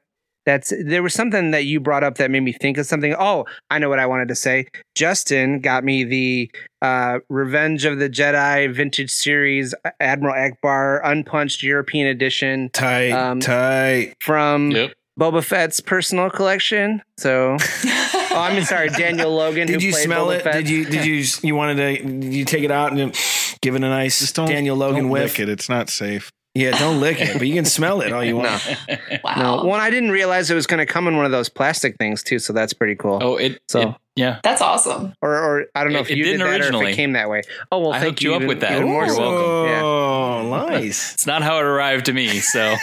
[0.47, 3.15] that's there was something that you brought up that made me think of something.
[3.19, 4.67] Oh, I know what I wanted to say.
[4.95, 6.51] Justin got me the
[6.83, 14.15] uh, Revenge of the Jedi Vintage Series Admiral Ackbar Unpunched European Edition Tight, Um, tight.
[14.21, 14.93] from Yep.
[15.19, 17.01] Boba Fett's personal collection.
[17.17, 19.69] So, oh, I'm sorry, Daniel Logan.
[19.69, 20.43] Did who you played smell Boba it?
[20.43, 20.55] Fett.
[20.55, 20.85] Did you?
[20.85, 21.25] Did you?
[21.43, 22.05] You wanted to?
[22.05, 23.17] Did you take it out and
[23.65, 25.39] give it a nice just don't Daniel Logan don't whiff?
[25.39, 25.49] lick it.
[25.49, 26.31] It's not safe.
[26.57, 28.63] Yeah, don't lick it, but you can smell it all you want.
[29.37, 31.97] No, one I didn't realize it was going to come in one of those plastic
[31.99, 33.19] things too, so that's pretty cool.
[33.21, 33.61] Oh, it.
[33.69, 34.39] So it- yeah.
[34.45, 35.13] That's awesome.
[35.21, 36.93] or, or I don't know It- if you did didn't that or if originally.
[36.93, 37.43] it came that way.
[37.73, 38.77] Oh well, I thank hooked you up even- with that.
[38.77, 39.21] Even more You're so.
[39.33, 39.71] welcome.
[39.73, 39.83] Yeah.
[39.83, 41.15] Oh, nice.
[41.15, 42.77] It's not how it arrived to me, so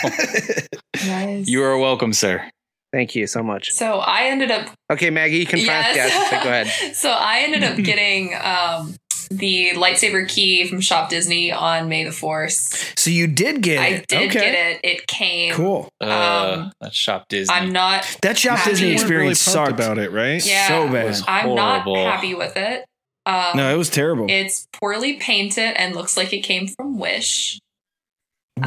[1.05, 1.47] Nice.
[1.47, 2.49] you are welcome, sir.
[2.91, 3.71] Thank you so much.
[3.71, 5.95] So I ended up Okay, Maggie, you can find Yes.
[6.11, 6.95] yeah, so go ahead.
[6.97, 8.95] so I ended up getting um,
[9.31, 12.93] the lightsaber key from Shop Disney on May the Fourth.
[12.97, 13.93] So you did get I it.
[13.93, 14.39] I did okay.
[14.39, 14.79] get it.
[14.83, 15.53] It came.
[15.53, 15.89] Cool.
[15.99, 17.53] Uh, that shop Disney.
[17.55, 18.05] I'm not.
[18.21, 19.71] That Shop happy Disney experience really sucked.
[19.71, 20.45] about it, right?
[20.45, 21.05] Yeah, so bad.
[21.05, 22.85] was I'm not happy with it.
[23.25, 24.25] Um, No, it was terrible.
[24.29, 27.59] It's poorly painted and looks like it came from Wish.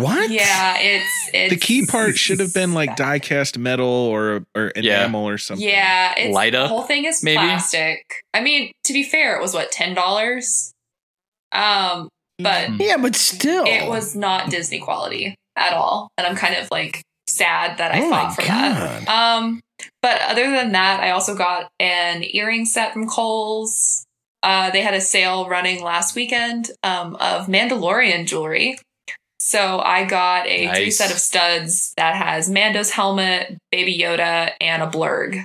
[0.03, 0.31] What?
[0.31, 4.73] Yeah, it's it's The key part should have been like die cast metal or or
[4.77, 5.01] Yeah.
[5.01, 5.67] enamel or something.
[5.69, 7.39] Yeah, it's Light the up, whole thing is maybe?
[7.39, 8.23] plastic.
[8.33, 10.73] I mean, to be fair, it was what ten dollars.
[11.53, 12.77] Um, but Hmm.
[12.81, 13.65] Yeah, but still.
[13.67, 18.01] it was not Disney quality at all, and I'm kind of like sad that I
[18.03, 19.09] Oh my fought for that.
[19.09, 19.61] Um,
[20.03, 24.05] but other than that, I also got an earring set from Kohl's.
[24.43, 28.77] Uh, they had a sale running last weekend um, of Mandalorian jewelry.
[29.47, 34.83] So I got a three set of studs that has Mando's helmet, Baby Yoda, and
[34.83, 35.45] a blurrg.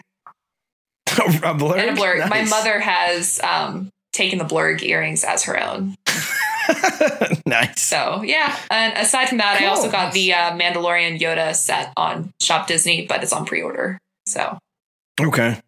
[1.43, 1.77] a blur.
[1.77, 2.29] And a blurrg.
[2.29, 5.97] My mother has um, taken the blurrg earrings as her own.
[7.45, 7.81] nice.
[7.81, 8.57] So yeah.
[8.71, 13.05] And aside from that, I also got the uh, Mandalorian Yoda set on Shop Disney,
[13.05, 13.99] but it's on pre-order.
[14.25, 14.57] So
[15.19, 15.59] Okay.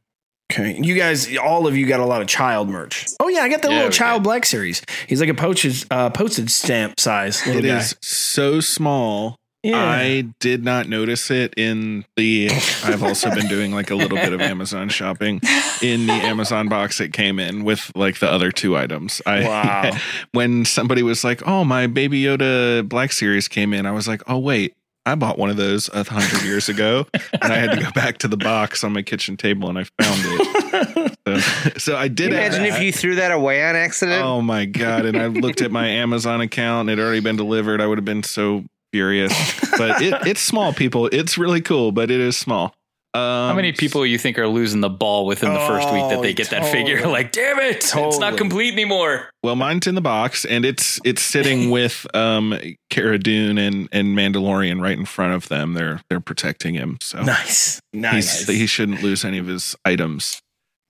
[0.52, 0.78] Okay.
[0.82, 3.06] You guys, all of you got a lot of child merch.
[3.20, 4.82] Oh yeah, I got the Yeah, little Child Black series.
[5.08, 7.46] He's like a postage uh, postage stamp size.
[7.48, 7.78] It guy.
[7.78, 9.36] is so small.
[9.64, 9.78] Yeah.
[9.78, 12.50] I did not notice it in the.
[12.84, 15.40] I've also been doing like a little bit of Amazon shopping
[15.84, 19.22] in the Amazon box it came in with like the other two items.
[19.28, 19.92] I Wow.
[20.32, 24.24] when somebody was like, "Oh, my Baby Yoda Black Series came in," I was like,
[24.28, 24.74] "Oh wait,
[25.06, 27.08] I bought one of those a hundred years ago,"
[27.42, 29.84] and I had to go back to the box on my kitchen table and I
[30.02, 31.18] found it.
[31.28, 31.38] So,
[31.78, 34.24] so I did Imagine if you threw that away on accident.
[34.24, 35.06] Oh my god!
[35.06, 37.82] And I looked at my Amazon account; and it had already been delivered.
[37.82, 39.34] I would have been so furious.
[39.78, 41.08] But it, it's small, people.
[41.08, 42.74] It's really cool, but it is small.
[43.14, 46.22] Um, How many people you think are losing the ball within the first week that
[46.22, 47.02] they get that figure?
[47.12, 49.30] Like, damn it, it's not complete anymore.
[49.44, 52.58] Well, mine's in the box, and it's it's sitting with um
[52.90, 55.74] Cara Dune and and Mandalorian right in front of them.
[55.74, 57.00] They're they're protecting him.
[57.02, 57.82] So nice.
[57.92, 58.46] Nice.
[58.46, 60.42] He's, he shouldn't lose any of his items.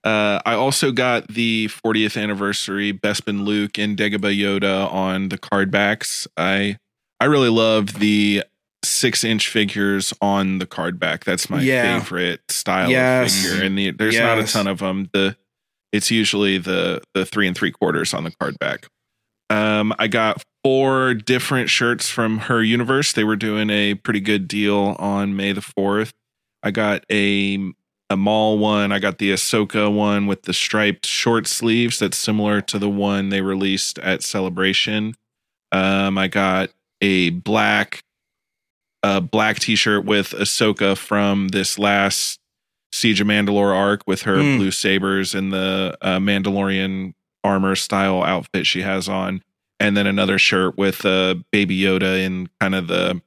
[0.03, 5.72] Uh, I also got the 40th anniversary Bespin Luke and Dagobah Yoda on the card
[5.72, 6.28] backs.
[6.38, 6.78] I
[7.19, 8.43] I really love the
[8.84, 11.23] six inch figures on the card back.
[11.23, 11.99] That's my Yeah.
[11.99, 13.36] favorite style Yes.
[13.45, 15.09] of figure, and the, there's not a ton of them.
[15.13, 15.36] The
[15.91, 18.88] it's usually the the three and three quarters on the card back.
[19.49, 23.11] Um, I got four different shirts from her universe.
[23.11, 26.13] They were doing a pretty good deal on May the fourth.
[26.63, 27.59] I got a
[28.09, 28.91] a Maul one.
[28.91, 31.99] I got the Ahsoka one with the striped short sleeves.
[31.99, 35.15] That's similar to the one they released at Celebration.
[35.71, 36.71] Um, I got
[37.01, 38.03] a black
[39.04, 42.39] a black T-shirt with Ahsoka from this last
[42.93, 44.58] Siege of Mandalore arc with her Mm.
[44.58, 49.41] blue sabers and the uh, Mandalorian armor style outfit she has on,
[49.80, 53.22] and then another shirt with uh, Baby Yoda in kind of the.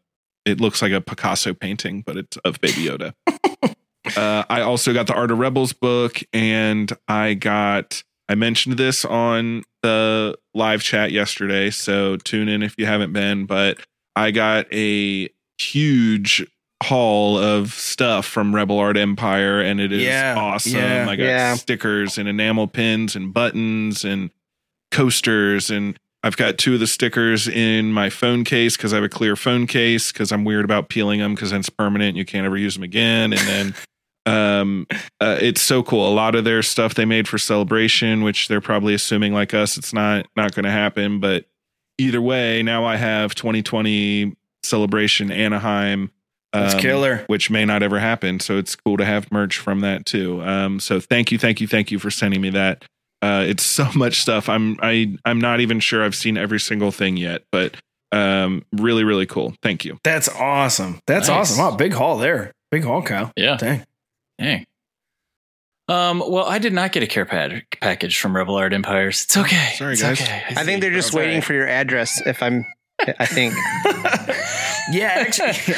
[0.44, 3.14] It looks like a Picasso painting, but it's of Baby Yoda.
[4.16, 8.02] uh, I also got the Art of Rebels book, and I got.
[8.28, 13.46] I mentioned this on the live chat yesterday, so tune in if you haven't been.
[13.46, 13.78] But
[14.14, 15.30] I got a
[15.72, 16.46] huge
[16.82, 20.72] haul of stuff from Rebel Art Empire, and it is Yeah, awesome.
[20.74, 21.54] yeah, I got yeah.
[21.54, 24.30] stickers and enamel pins and buttons and
[24.90, 29.04] coasters and I've got two of the stickers in my phone case because I have
[29.04, 32.10] a clear phone case because I'm weird about peeling them because then it's permanent.
[32.10, 33.34] And you can't ever use them again.
[33.34, 33.74] And then
[34.26, 34.86] um,
[35.20, 36.10] uh, it's so cool.
[36.10, 39.76] A lot of their stuff they made for celebration, which they're probably assuming like us,
[39.76, 41.20] it's not not going to happen.
[41.20, 41.44] But
[41.98, 44.34] either way, now I have 2020
[44.64, 46.10] celebration Anaheim.
[46.52, 47.24] That's um, killer.
[47.26, 48.38] Which may not ever happen.
[48.40, 50.40] So it's cool to have merch from that too.
[50.44, 52.84] Um, so thank you, thank you, thank you for sending me that.
[53.22, 54.48] Uh, it's so much stuff.
[54.48, 57.76] I'm I I'm not even sure I've seen every single thing yet, but
[58.12, 59.54] um, really really cool.
[59.62, 59.98] Thank you.
[60.04, 61.00] That's awesome.
[61.08, 61.50] That's Nice.
[61.52, 61.58] awesome.
[61.64, 62.52] Wow, big haul there.
[62.70, 63.32] Big haul, Kyle.
[63.36, 63.56] Yeah.
[63.56, 63.84] Dang.
[64.38, 64.64] Dang.
[65.86, 69.24] Um, well, I did not get a care pad- package from Rebel Art Empires.
[69.24, 69.72] It's okay.
[69.76, 70.20] Sorry, It's guys.
[70.22, 70.42] okay.
[70.56, 71.44] I think they're just It's waiting alright.
[71.44, 72.22] for your address.
[72.26, 72.64] If I'm,
[73.18, 73.54] I think.
[74.90, 75.74] Yeah, actually.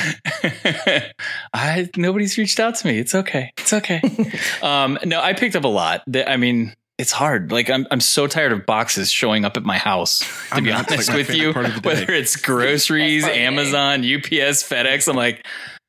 [1.55, 2.99] I nobody's reached out to me.
[2.99, 3.53] It's okay.
[3.59, 4.01] It's okay.
[4.63, 6.03] um, no, I picked up a lot.
[6.27, 7.53] I mean, it's hard.
[7.53, 10.21] Like I'm I'm so tired of boxes showing up at my house.
[10.21, 11.89] To I be honest like with you, part of the day.
[11.89, 15.47] whether it's groceries, Amazon, UPS, FedEx, I'm like,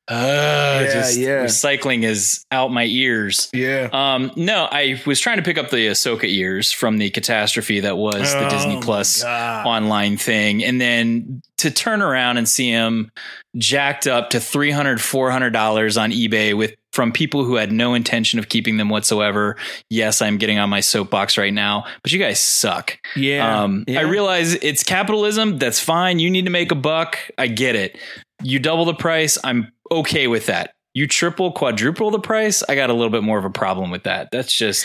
[0.10, 1.44] uh, Yeah, just yeah.
[1.46, 3.50] recycling is out my ears.
[3.54, 3.90] Yeah.
[3.92, 7.98] Um, no, I was trying to pick up the Ahsoka ears from the catastrophe that
[7.98, 13.12] was the Oh Disney Plus online thing, and then to turn around and see them
[13.58, 18.38] jacked up to 300 400 dollars on ebay with from people who had no intention
[18.38, 19.56] of keeping them whatsoever
[19.90, 23.64] yes i'm getting on my soapbox right now but you guys suck Yeah.
[23.64, 24.02] um, Yeah.
[24.02, 27.98] i realize it's capitalism that's fine you need to make a buck i get it
[28.44, 32.90] you double the price i'm okay with that you triple quadruple the price i got
[32.90, 34.84] a little bit more of a problem with that that's just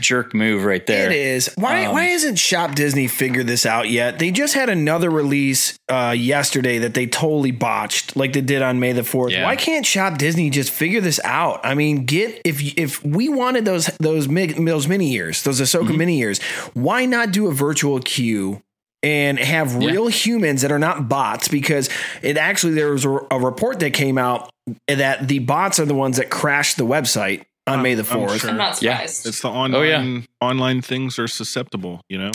[0.00, 1.52] jerk move right there It is.
[1.54, 4.18] Why Um, why hasn't Shop Disney figured this out yet?
[4.18, 8.80] They just had another release uh, yesterday that they totally botched, like they did on
[8.80, 9.30] May the fourth.
[9.32, 9.44] Yeah.
[9.44, 11.60] Why can't Shop Disney just figure this out?
[11.62, 15.96] I mean, get if if we wanted those those those mini ears, those Ahsoka Mm-hmm.
[15.98, 16.40] mini ears,
[16.74, 18.62] why not do a virtual queue?
[19.04, 21.90] And have real humans that are not bots because
[22.22, 24.48] it actually there was a, a report that came out
[24.86, 28.40] that the bots are the ones that crashed the website on May the I'm fourth.
[28.42, 28.50] sure.
[28.50, 28.92] I'm not Yeah.
[28.98, 29.26] surprised.
[29.26, 30.20] It's the online Oh, yeah.
[30.40, 32.30] online things are susceptible, you know.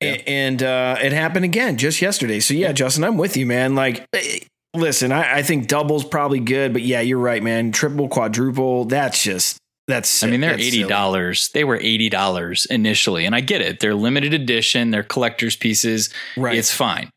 [0.00, 2.38] A- and uh, it happened again just yesterday.
[2.38, 3.74] So yeah, Justin, I'm with you, man.
[3.74, 4.38] Like, eh,
[4.74, 7.72] listen, I, I think double's probably good, but yeah, you're right, man.
[7.72, 10.22] Triple, quadruple, that's just that's.
[10.22, 11.48] I mean, they're that's eighty dollars.
[11.50, 13.80] They were eighty dollars initially, and I get it.
[13.80, 14.90] They're limited edition.
[14.90, 16.10] They're collector's pieces.
[16.36, 16.56] Right.
[16.56, 17.10] It's fine,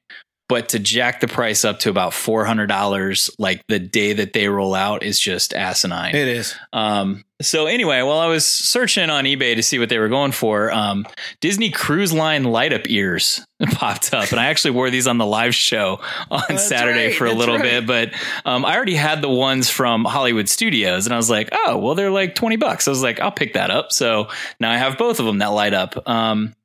[0.49, 4.33] but to jack the price up to about four hundred dollars, like the day that
[4.33, 6.15] they roll out, is just asinine.
[6.15, 6.55] It is.
[6.73, 10.33] Um, so anyway, while I was searching on eBay to see what they were going
[10.33, 11.05] for, um,
[11.39, 15.25] Disney Cruise Line light up ears popped up, and I actually wore these on the
[15.25, 17.85] live show on That's Saturday right, for a little right.
[17.85, 17.87] bit.
[17.87, 21.77] But um, I already had the ones from Hollywood Studios, and I was like, oh,
[21.77, 22.87] well, they're like twenty bucks.
[22.87, 23.93] I was like, I'll pick that up.
[23.93, 24.29] So
[24.59, 26.09] now I have both of them that light up.
[26.09, 26.55] Um,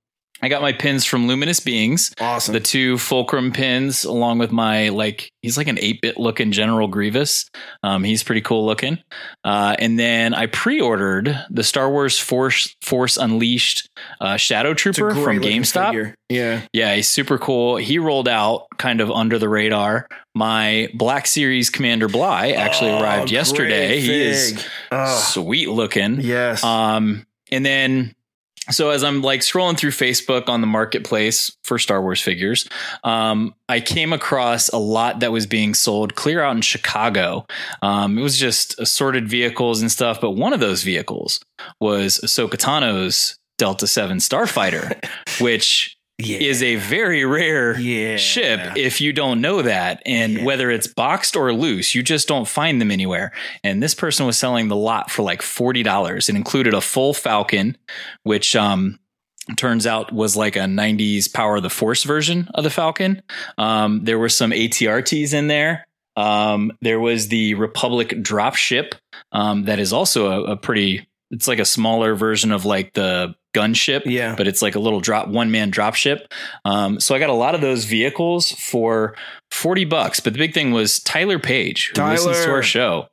[0.45, 2.53] I got my pins from Luminous Beings Awesome.
[2.53, 7.49] the two fulcrum pins along with my like he's like an 8-bit looking general grievous
[7.83, 8.99] um, he's pretty cool looking
[9.45, 13.89] uh, and then i pre-ordered the star wars force force unleashed
[14.21, 16.15] uh, shadow trooper from gamestop figure.
[16.29, 16.61] Yeah.
[16.75, 21.71] yeah he's super cool he rolled out kind of under the radar my black series
[21.71, 24.67] commander bly actually Oh, arrived yesterday he is.
[24.93, 26.63] Oh, sweet looking yes.
[26.63, 28.15] um, and then
[28.71, 32.69] so as I'm like scrolling through Facebook on the marketplace for Star Wars figures,
[33.03, 37.47] um, I came across a lot that was being sold clear out in Chicago.
[37.83, 41.41] Um, it was just assorted vehicles and stuff, but one of those vehicles
[41.81, 44.99] was Ahsoka Tano's Delta Seven Starfighter,
[45.41, 46.39] which yeah.
[46.39, 48.17] is a very rare Yeah.
[48.17, 50.03] ship if you don't know that.
[50.07, 50.45] And Yeah.
[50.45, 53.33] whether it's boxed or loose, you just don't find them anywhere.
[53.63, 56.29] And this person was selling the lot for like $40.
[56.29, 57.77] It included a full Falcon,
[58.23, 58.99] which um
[59.57, 63.21] turns out was like a 90s Power of the Force version of the Falcon.
[63.59, 65.85] Um, there were some ATRTs in there.
[66.17, 68.95] Um, there was the Republic drop ship
[69.33, 73.35] um, that is also a, a pretty it's like a smaller version of like the
[73.55, 74.35] gunship Yeah.
[74.37, 76.33] but it's like a little drop one man drop ship
[76.65, 79.15] um, so i got a lot of those vehicles for
[79.51, 83.07] 40 bucks but the big thing was tyler page who listens to our show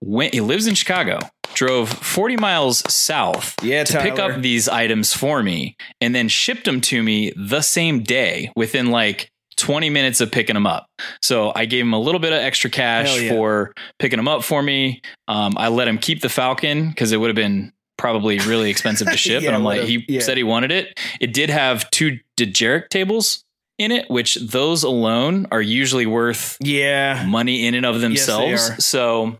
[0.00, 1.18] went he lives in chicago
[1.54, 6.64] drove 40 miles south Yeah, to pick up these items for me and then shipped
[6.64, 10.86] them to me the same day within like 20 minutes of picking them up.
[11.20, 13.30] So I gave him a little bit of extra cash yeah.
[13.30, 15.02] for picking them up for me.
[15.28, 19.08] Um, I let him keep the Falcon because it would have been probably really expensive
[19.08, 19.42] to ship.
[19.42, 20.20] Yeah, and I'm like, he yeah.
[20.20, 20.98] said he wanted it.
[21.20, 23.44] It did have two Dejarik tables
[23.78, 27.24] in it, which those alone are usually worth yeah.
[27.28, 28.70] money in and of themselves.
[28.70, 28.80] are.
[28.80, 29.38] so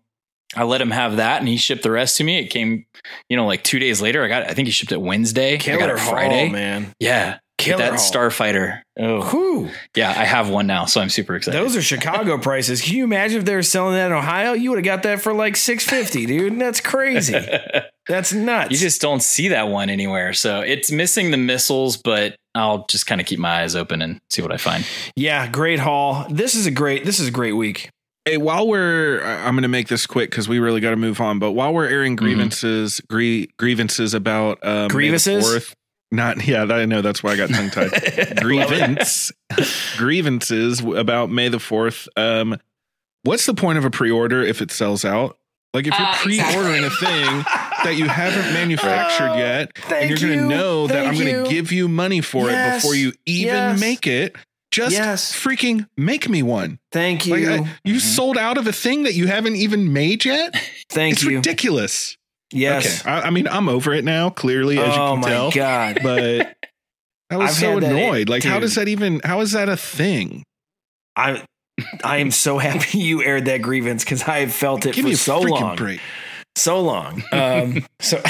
[0.54, 2.38] I let him have that and he shipped the rest to me.
[2.38, 2.84] It came,
[3.28, 4.22] you know, like two days later.
[4.22, 5.54] I got I think he shipped it Wednesday.
[5.54, 6.46] I got it Friday.
[6.46, 6.94] haul, man.
[7.00, 7.38] Yeah.
[7.61, 7.98] Killer that haul.
[8.12, 8.80] Starfighter.
[8.98, 9.22] Oh.
[9.30, 9.70] Whew.
[9.96, 11.58] Yeah, I have one now, so I'm super excited.
[11.61, 12.82] Those are Chicago prices.
[12.82, 14.52] Can you imagine if they were selling that in Ohio?
[14.52, 16.58] You would have got that for like six fifty, dude.
[16.58, 17.38] That's crazy.
[18.08, 18.72] That's nuts.
[18.72, 20.32] you just don't see that one anywhere.
[20.32, 24.18] So it's missing the missiles, but I'll just kind of keep my eyes open and
[24.30, 24.84] see what I find.
[25.14, 26.26] yeah, great haul.
[26.28, 27.04] This is a great.
[27.04, 27.88] This is a great week.
[28.26, 30.96] Hey, while we're, I- I'm going to make this quick because we really got to
[30.96, 31.38] move on.
[31.38, 32.24] But while we're airing Mm-hmm.
[32.24, 35.74] grievances, grie- grievances about um, May the Grievances?
[36.12, 38.36] 4th, not yeah, I know that's why I got tongue tied.
[38.40, 39.32] Grievance,
[39.96, 42.08] grievances about May the fourth.
[42.16, 42.58] Um,
[43.22, 45.36] what's the point of a pre-order if it sells out?
[45.72, 47.26] Like if you're Uh, pre-ordering a thing
[47.84, 50.40] that you haven't manufactured Oh, yet, and you're going you.
[50.40, 51.44] to know that I'm Thank going you.
[51.44, 52.76] to give you money for Yes.
[52.76, 53.80] it before you even Yes.
[53.80, 54.34] make it.
[54.72, 55.32] Just Yes.
[55.32, 56.78] freaking make me one.
[56.92, 57.36] Thank you.
[57.36, 60.54] Like, I- you sold out of a thing that you haven't even made yet.
[60.90, 61.14] Thank you.
[61.14, 61.36] it's you.
[61.36, 62.16] ridiculous.
[62.53, 63.03] Yes.
[63.03, 63.11] Okay.
[63.11, 64.30] I, I mean, I'm over it now.
[64.30, 65.42] Clearly, as Oh you can tell.
[65.42, 65.55] Oh my.
[65.55, 65.98] God.
[66.03, 66.57] But
[67.30, 68.28] I was I've so had that- annoyed.
[68.28, 69.20] like, how does that even?
[69.24, 70.42] How is that a thing?
[71.16, 71.42] I
[72.05, 75.09] I am so happy you aired that grievance because I have felt it Give for
[75.09, 75.76] me a so long.
[75.76, 76.01] break.
[76.57, 77.22] So long.
[77.32, 78.20] Um, so,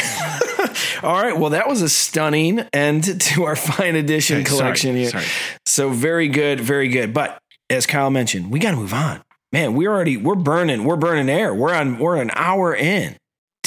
[1.02, 1.36] all right.
[1.36, 5.10] Well, that was a stunning end to our fine edition Okay, sorry, collection here.
[5.10, 5.24] sorry.
[5.64, 7.14] So very good, very good.
[7.14, 7.38] But
[7.70, 9.22] as Kyle mentioned, we got to move on.
[9.52, 11.54] Man, we're already we're burning we're burning air.
[11.54, 13.16] We're on we're an hour in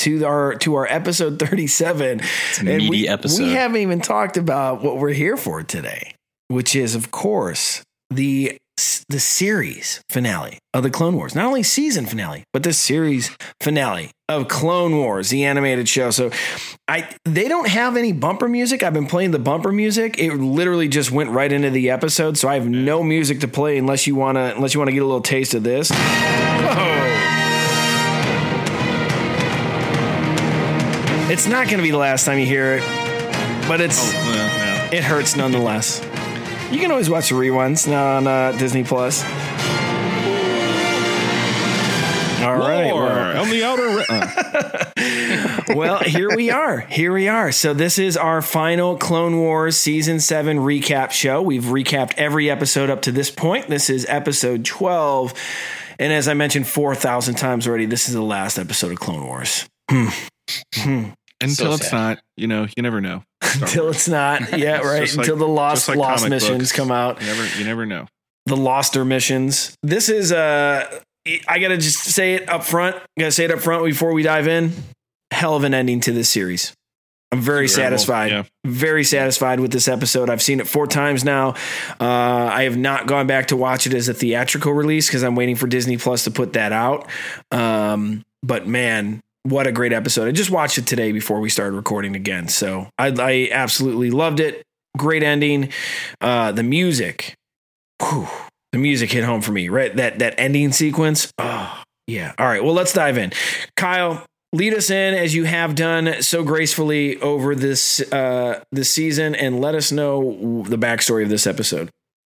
[0.04, 3.42] to our to our episode 37 It's a meaty we, episode.
[3.42, 6.16] we haven't even talked about what we're here for today
[6.50, 8.58] which is of course the
[9.08, 11.36] the series finale of the clone wars.
[11.36, 13.30] Not only season finale but the series
[13.62, 16.10] finale of clone wars the animated show.
[16.10, 16.32] So
[16.88, 18.82] i they don't have any bumper music.
[18.84, 20.20] I've been playing the bumper music.
[20.20, 22.38] It literally just went right into the episode.
[22.38, 24.94] So i have no music to play unless you want to unless you want to
[24.94, 25.92] get a little taste of this
[31.34, 32.82] It's not going to be the last time you hear it,
[33.68, 34.96] but it's Well, no.
[34.96, 36.00] it hurts nonetheless.
[36.72, 39.24] You can always watch the reruns now on uh, Disney Plus.
[42.44, 42.94] All right.
[42.94, 43.88] Well- on the outer.
[43.98, 46.82] ri- uh, well, here we are.
[46.82, 47.52] Here we are.
[47.52, 51.42] So this is our final Clone Wars season 7 recap show.
[51.42, 53.70] We've recapped every episode up to this point.
[53.70, 55.34] This is episode 12.
[55.98, 59.68] And as I mentioned 4,000 times already, this is the last episode of Clone Wars.
[61.44, 63.24] Until So it's not, you know, you never know.
[63.62, 64.58] Until it's not.
[64.58, 65.02] Yeah, right.
[65.02, 66.72] like- Until the Lost like Lost missions books.
[66.72, 67.22] come out.
[67.22, 68.08] You never, you never know.
[68.46, 69.76] the Loster missions.
[69.84, 71.00] This is uh
[71.48, 72.96] I gotta just say it up front.
[72.96, 74.74] I Gotta say it up front before we dive in.
[75.32, 76.74] Hell of an ending to this series.
[77.32, 77.98] I'm very Incredible.
[77.98, 78.32] satisfied.
[78.32, 78.44] Yeah.
[78.66, 80.30] Very satisfied with this episode.
[80.30, 81.56] I've seen it four times now.
[82.00, 82.06] Uh,
[82.52, 85.56] I have not gone back to watch it as a theatrical release because I'm waiting
[85.56, 87.08] for Disney Plus to put that out.
[87.52, 90.28] Um, but man, what a great episode!
[90.28, 92.48] I just watched it today before we started recording again.
[92.48, 94.64] So I, I absolutely loved it.
[94.98, 95.70] Great ending.
[96.22, 97.36] Uh, the music.
[98.02, 98.28] Whew,
[98.72, 99.70] the music hit home for me.
[99.70, 101.32] Right, that that ending sequence.
[101.38, 102.34] Oh yeah.
[102.38, 102.64] All right.
[102.64, 103.32] Well, let's dive in.
[103.76, 109.36] Kyle, lead us in as you have done so gracefully over this uh, this season,
[109.36, 111.90] and let us know the backstory of this episode.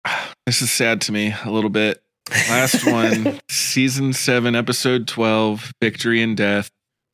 [0.47, 2.01] This is sad to me a little bit.
[2.31, 6.71] Last one, season seven, episode 12, Victory and Death,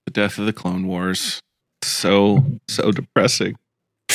[0.07, 1.41] the death of the Clone Wars.
[1.83, 3.57] So, so depressing.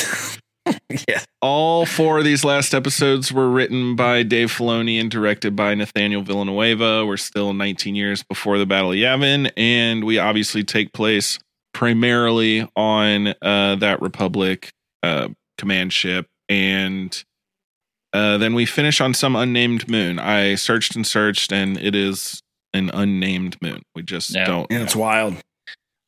[1.07, 1.21] yeah.
[1.41, 6.21] All four of these last episodes were written by Dave Filoni and directed by Nathaniel
[6.21, 7.05] Villanueva.
[7.05, 11.39] We're still 19 years before the Battle of Yavin, and we obviously take place
[11.73, 14.71] primarily on uh, that Republic
[15.03, 16.27] uh, command ship.
[16.49, 17.23] And
[18.13, 20.17] uh, then we finish on some unnamed moon.
[20.19, 22.41] I searched and searched, and it is
[22.73, 23.83] an unnamed moon.
[23.95, 24.45] We just Yeah.
[24.45, 24.71] don't.
[24.71, 25.35] Yeah, it's wild.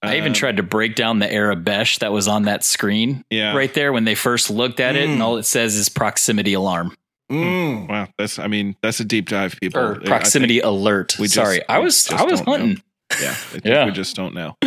[0.01, 3.53] I even Uh, tried to break down the Aurebesh that was on that screen Yeah.
[3.55, 5.13] right there when they first looked at it, Mm.
[5.13, 6.95] and all it says is proximity alarm
[7.31, 7.87] Mm.
[7.87, 8.39] Wow, that's.
[8.39, 9.79] I mean, that's a deep dive, people.
[9.79, 11.15] or proximity think- alert.
[11.19, 12.51] we just- Sorry, I was just I was don't know.
[12.53, 12.83] hunting.
[13.21, 13.85] Yeah, Yeah.
[13.85, 14.57] we just don't know.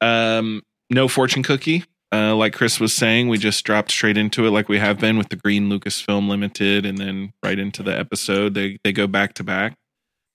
[0.00, 1.84] Um, no fortune cookie.
[2.14, 5.16] Uh, like Chris was saying, we just dropped straight into it, like we have been
[5.16, 8.54] with the Green Lucasfilm Limited, and then right into the episode.
[8.54, 9.74] They they go back to back.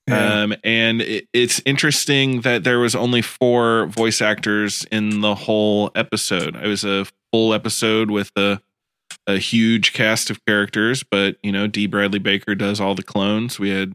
[0.07, 0.41] Yeah.
[0.43, 5.91] Um, and it, it's interesting that there was only four voice actors in the whole
[5.95, 6.55] episode.
[6.55, 8.61] It was a full episode with a
[9.25, 11.85] a huge cast of characters, but you know, D.
[11.87, 13.59] Bradley Baker does all the clones.
[13.59, 13.91] We had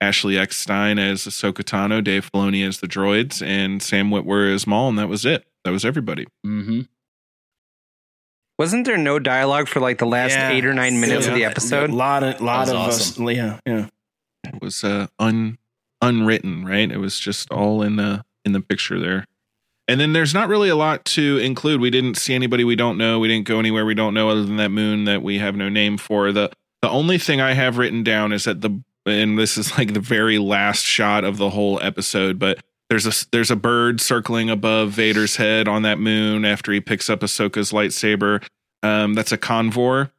[0.00, 4.90] Ashley Eckstein as Ahsoka Tano, Dave Filoni as the droids, and Sam Witwer as Maul,
[4.90, 5.46] and that was it.
[5.64, 6.26] That was everybody.
[6.46, 6.82] Mm-hmm.
[8.58, 10.50] Wasn't there no dialogue for like the last Yeah.
[10.50, 11.90] eight or nine minutes of the episode?
[11.90, 13.26] A lot of lot of awesome.
[13.26, 13.34] us.
[13.34, 13.86] Yeah, yeah.
[14.46, 15.58] It was uh, un
[16.00, 16.90] unwritten, right?
[16.90, 19.26] It was just all in the in the picture there.
[19.86, 21.80] And then there's not really a lot to include.
[21.80, 23.18] We didn't see anybody we don't know.
[23.18, 25.68] We didn't go anywhere we don't know other than that moon that we have no
[25.68, 26.32] name for.
[26.32, 26.50] The
[26.82, 30.00] the only thing I have written down is that the and this is like the
[30.00, 34.90] very last shot of the whole episode, but there's a there's a bird circling above
[34.90, 38.44] Vader's head on that moon after he picks up Ahsoka's lightsaber.
[38.82, 40.10] Um, that's a convor,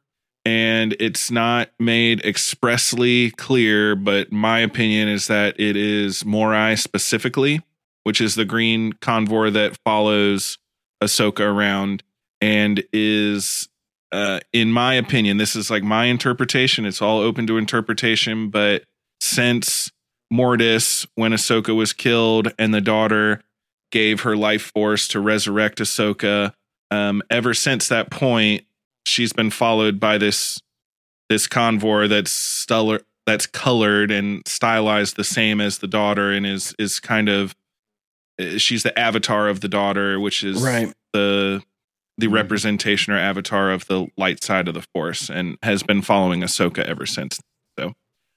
[0.46, 7.60] and it's not made expressly clear, but my opinion is that it is Morai specifically,
[8.04, 10.56] which is the green convor that follows
[11.02, 12.04] Ahsoka around
[12.40, 13.68] and is
[14.12, 18.84] uh in my opinion this is like my interpretation it's all open to interpretation but
[19.20, 19.90] since
[20.30, 23.42] Mortis when Ahsoka was killed and the daughter
[23.90, 26.52] gave her life force to resurrect Ahsoka
[26.90, 28.65] um ever since that point
[29.06, 30.60] she's been followed by this
[31.28, 36.74] this convor that's stellar that's colored and stylized the same as the daughter and is
[36.78, 37.54] is kind of
[38.40, 40.92] uh, she's the avatar of the daughter, which is Right.
[41.12, 41.62] the
[42.18, 46.40] the representation or avatar of the light side of the Force, and has been following
[46.40, 47.38] Ahsoka ever since.
[47.78, 47.92] So,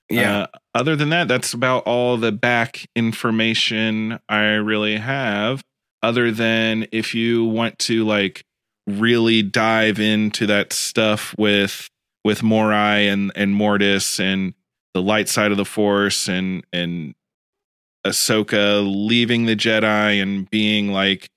[0.10, 0.40] Yeah.
[0.42, 5.62] uh, other than that, that's about all the back information I really have.
[6.04, 8.44] Other than if you want to like
[8.98, 11.90] really dive into that stuff with
[12.24, 14.54] with Morai and and Mortis and
[14.94, 17.16] the light side of the Force and and
[18.06, 21.30] Ahsoka leaving the Jedi and being like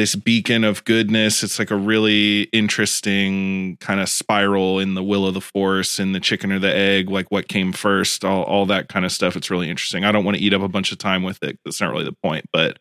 [0.00, 1.42] this beacon of goodness.
[1.42, 6.14] It's like a really interesting kind of spiral in the will of the force and
[6.14, 9.36] the chicken or the egg, like what came first, all, all that kind of stuff.
[9.36, 10.04] It's really interesting.
[10.04, 11.58] I don't want to eat up a bunch of time with it.
[11.66, 12.78] That's not really the point, but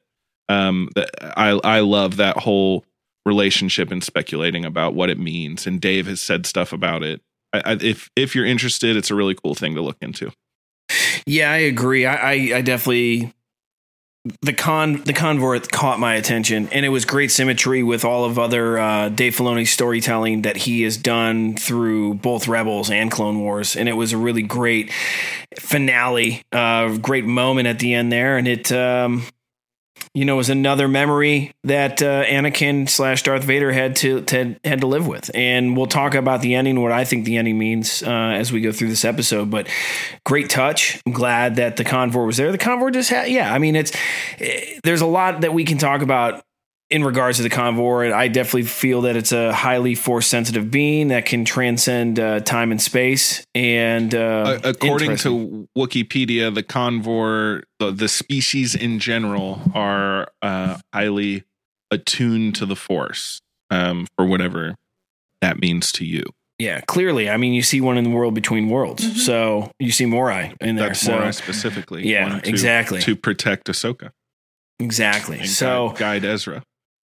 [0.48, 0.88] um,
[1.22, 2.86] I, I love that whole
[3.30, 5.66] relationship and speculating about what it means.
[5.66, 7.22] And Dave has said stuff about it.
[7.54, 10.32] I, I, if, if you're interested, it's a really cool thing to look into.
[11.26, 12.06] Yeah, I agree.
[12.06, 13.34] I, I, I definitely
[14.42, 18.38] the con the convor caught my attention, and it was great symmetry with all of
[18.38, 23.76] other uh, Dave Filoni's storytelling that he has done through both Rebels and Clone Wars,
[23.76, 24.92] and it was a really great
[25.58, 28.72] finale, uh, great moment at the end there, and it.
[28.72, 29.24] Um,
[30.14, 34.82] you know, was another memory that uh, Anakin slash Darth Vader had to, to had
[34.82, 38.04] to live with, and we'll talk about the ending, what I think the ending means
[38.04, 39.50] uh, as we go through this episode.
[39.50, 39.68] But
[40.26, 41.02] great touch.
[41.06, 42.52] I'm glad that the convor was there.
[42.52, 43.54] The convor just had, yeah.
[43.54, 43.92] I mean, it's
[44.40, 46.44] eh, there's a lot that we can talk about
[46.90, 48.12] in regards to the convor.
[48.12, 52.72] I definitely feel that it's a highly force sensitive being that can transcend uh, time
[52.72, 53.44] and space.
[53.54, 61.44] And uh, according to Wikipedia, the convor, the, the species in general, are uh, highly
[61.92, 64.76] attuned to the force um, for whatever
[65.42, 66.24] that means to you.
[66.58, 67.30] Yeah, clearly.
[67.30, 69.26] I mean, you see one in the world between worlds.
[69.26, 70.88] So you see Morai in there.
[70.88, 72.06] That's so Morai specifically.
[72.06, 73.00] Yeah, to- exactly.
[73.02, 74.12] To protect Ahsoka.
[74.78, 75.40] exactly.
[75.40, 76.64] and So guide, guide Ezra.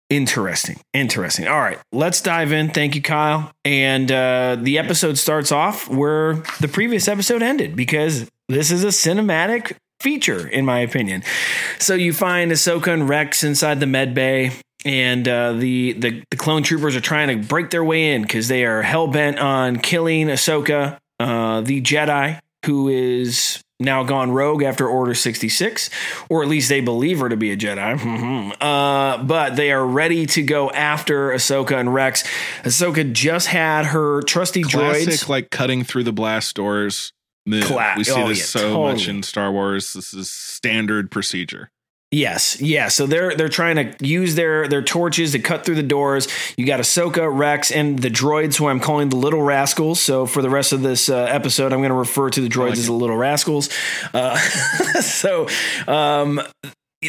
[0.09, 0.79] Interesting.
[0.93, 1.47] Interesting.
[1.47, 1.77] All right.
[1.91, 2.69] Let's dive in.
[2.69, 3.51] Thank you, Kyle.
[3.63, 8.87] And uh, the episode starts off where the previous episode ended because this is a
[8.87, 11.23] cinematic feature, in my opinion.
[11.77, 14.51] So you find Ahsoka and Rex inside the med bay.
[14.85, 18.47] And uh, the, the the clone troopers are trying to break their way in because
[18.47, 24.61] they are hell bent on killing Ahsoka, uh, the Jedi, who is now gone rogue
[24.61, 25.89] after Order 66,
[26.29, 28.55] or at least they believe her to be a Jedi.
[28.59, 32.23] Uh, but they are ready to go after Ahsoka and Rex.
[32.63, 35.29] Ahsoka just had her trusty Classic, droids.
[35.29, 37.13] like cutting through the blast doors.
[37.45, 37.63] move.
[37.65, 39.93] Cla- we see oh, this yeah, so much in Star Wars.
[39.93, 41.71] This is standard procedure.
[42.11, 42.87] Yes, yeah.
[42.87, 46.27] So they're they're trying to use their their torches to cut through the doors.
[46.57, 50.01] You got Ahsoka, Rex, and the droids, who I'm calling the Little Rascals.
[50.01, 52.73] So for the rest of this uh, episode, I'm going to refer to the droids
[52.73, 53.69] as the Little Rascals.
[54.11, 54.35] Uh,
[55.01, 55.47] so
[55.87, 56.41] um,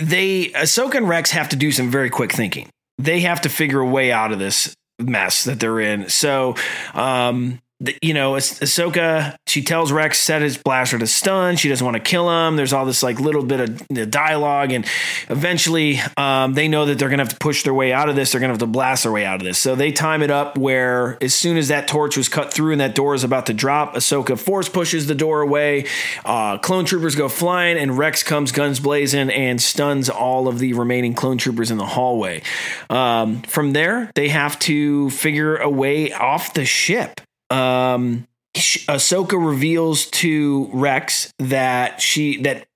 [0.03, 2.68] they Ahsoka and Rex have to do some very quick thinking.
[2.98, 6.11] They have to figure a way out of this mess that they're in.
[6.11, 6.57] So.
[6.92, 11.57] Um, the- you know, Ah- Ahsoka, she tells Rex set his blaster to stun.
[11.57, 12.57] She doesn't want to kill him.
[12.57, 14.85] There's all this like little bit of dialogue, and
[15.28, 18.33] eventually, um, they know that they're gonna have to push their way out of this.
[18.33, 19.59] They're gonna have to blast their way out of this.
[19.59, 22.81] So they time it up where as soon as that torch was cut through and
[22.81, 25.87] that door is about to drop, Ahsoka force pushes the door away.
[26.24, 30.72] Uh, clone troopers go flying, and Rex comes guns blazing and stuns all of the
[30.74, 32.43] remaining clone troopers in the hallway.
[32.89, 37.20] Um, from there, they have to figure a way off the ship
[37.51, 42.66] um Ahsoka reveals to Rex that she that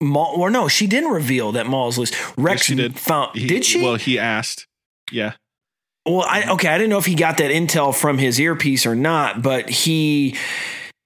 [0.00, 2.12] Maul or no, she didn't reveal that Maul's loose.
[2.36, 2.98] Rex she did.
[2.98, 3.82] found He- did she?
[3.82, 4.66] Well, he asked.
[5.10, 5.32] Yeah.
[6.04, 8.94] Well, I okay, I didn't know if he got that intel from his earpiece or
[8.96, 10.36] not, but he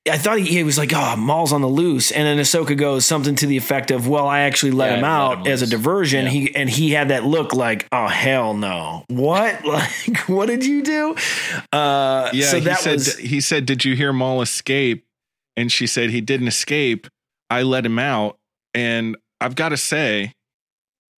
[0.08, 3.04] I thought he, he was like, "Oh, Maul's on the loose," and then Ahsoka goes
[3.04, 5.52] something to the effect of, "Well, I actually let Yeah, him I let out him
[5.52, 6.30] as a diversion." Yeah.
[6.30, 9.04] He and he had that look like, "Oh hell no!
[9.08, 9.64] What?
[9.66, 11.16] Like, what did you do?"
[11.72, 12.46] Uh, Yeah.
[12.46, 12.92] so he said.
[12.92, 15.04] was he said, "Did you hear Maul escape?"
[15.56, 17.06] And she said he didn't escape.
[17.50, 18.38] I let him out,
[18.74, 20.32] and I've got to say,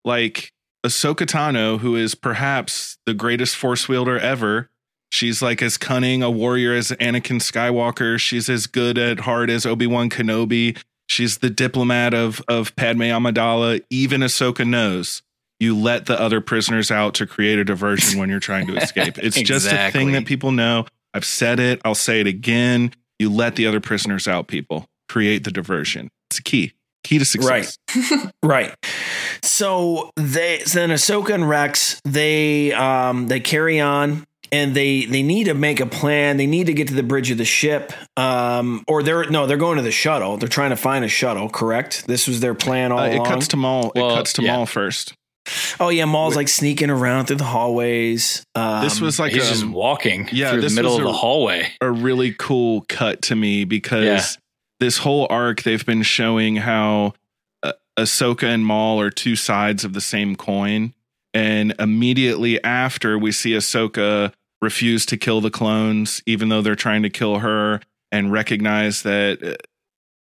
[0.04, 0.52] like
[0.86, 4.70] Ahsoka Tano, who is perhaps the greatest force wielder ever.
[5.10, 8.18] She's like as cunning a warrior as Anakin Skywalker.
[8.18, 10.76] She's as good at heart as Obi Wan Kenobi.
[11.06, 13.82] She's the diplomat of of Padme Amidala.
[13.90, 15.22] Even Ahsoka knows
[15.60, 19.18] you let the other prisoners out to create a diversion when you're trying to escape.
[19.22, 20.86] It's just a thing that people know.
[21.14, 21.80] I've said it.
[21.84, 22.92] I'll say it again.
[23.18, 24.46] You let the other prisoners out.
[24.46, 26.10] People create the diversion.
[26.30, 26.74] It's a key.
[27.02, 27.78] Key to success.
[28.42, 28.74] Right.
[29.42, 35.44] So they then Ahsoka and Rex they um they carry on and they they need
[35.44, 36.36] to make a plan.
[36.36, 37.92] They need to get to the bridge of the ship.
[38.16, 40.36] Um or they're no, they're going to the shuttle.
[40.36, 42.06] They're trying to find a shuttle, correct?
[42.06, 43.26] This was their plan all Uh, it along.
[43.26, 43.92] cuts to Maul.
[43.94, 44.56] Well, it cuts to yeah.
[44.56, 45.14] Maul first.
[45.80, 48.44] Oh yeah, Maul's like sneaking around through the hallways.
[48.54, 51.04] Um, this was like he's a- just walking yeah, through the this middle was of
[51.06, 51.68] a- the hallway.
[51.80, 54.22] a really cool cut to me because Yeah.
[54.80, 57.14] this whole arc they've been showing how
[57.62, 60.92] uh, Ahsoka and Maul are two sides of the same coin,
[61.32, 67.02] and immediately after we see Ahsoka refuse to kill the clones, even though they're trying
[67.02, 67.80] to kill her,
[68.10, 69.54] and recognize that uh,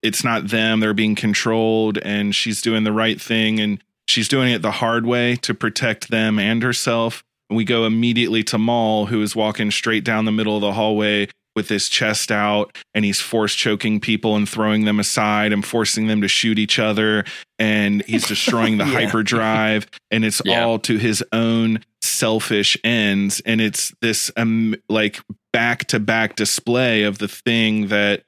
[0.02, 4.52] it's not them; they're being controlled, and she's doing the right thing, and she's doing
[4.52, 7.24] it the hard way to protect them and herself.
[7.50, 10.74] And we go immediately to Maul, who is walking straight down the middle of the
[10.74, 15.64] hallway with his chest out, and he's force choking people and throwing them aside and
[15.66, 17.24] forcing them to shoot each other.
[17.60, 18.92] And he's destroying the Yeah.
[19.06, 20.64] hyperdrive, and it's Yeah.
[20.64, 23.42] all to his own selfish ends.
[23.46, 25.20] And it's this um, like
[25.52, 28.24] back to back display of the thing that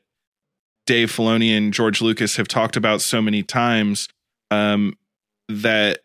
[0.86, 4.08] Dave Filoni and George Lucas have talked about so many times.
[4.52, 4.98] Um,
[5.50, 6.00] that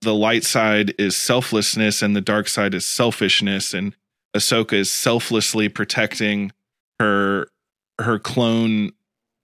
[0.00, 3.94] the light side is selflessness and the dark side is selfishness and
[4.38, 6.52] Ahsoka is selflessly protecting
[7.00, 7.48] her
[8.00, 8.92] her clone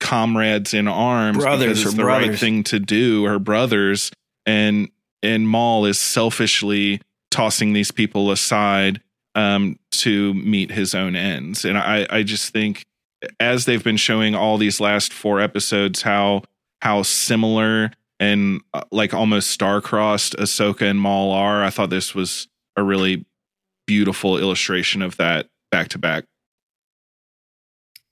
[0.00, 4.10] comrades in arms Brothers, because it's the right thing to do her brothers
[4.46, 4.88] and
[5.22, 7.00] and Maul is selfishly
[7.30, 9.00] tossing these people aside
[9.34, 12.84] um to meet his own ends and I I just think
[13.40, 16.42] as they've been showing all these last four episodes how
[16.82, 17.90] how similar
[18.20, 21.64] and uh, like almost star-crossed Ahsoka and Maul are.
[21.64, 23.24] I thought this was a really
[23.86, 26.24] beautiful illustration of that back to back.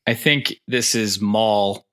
[0.06, 1.84] I think this is Maul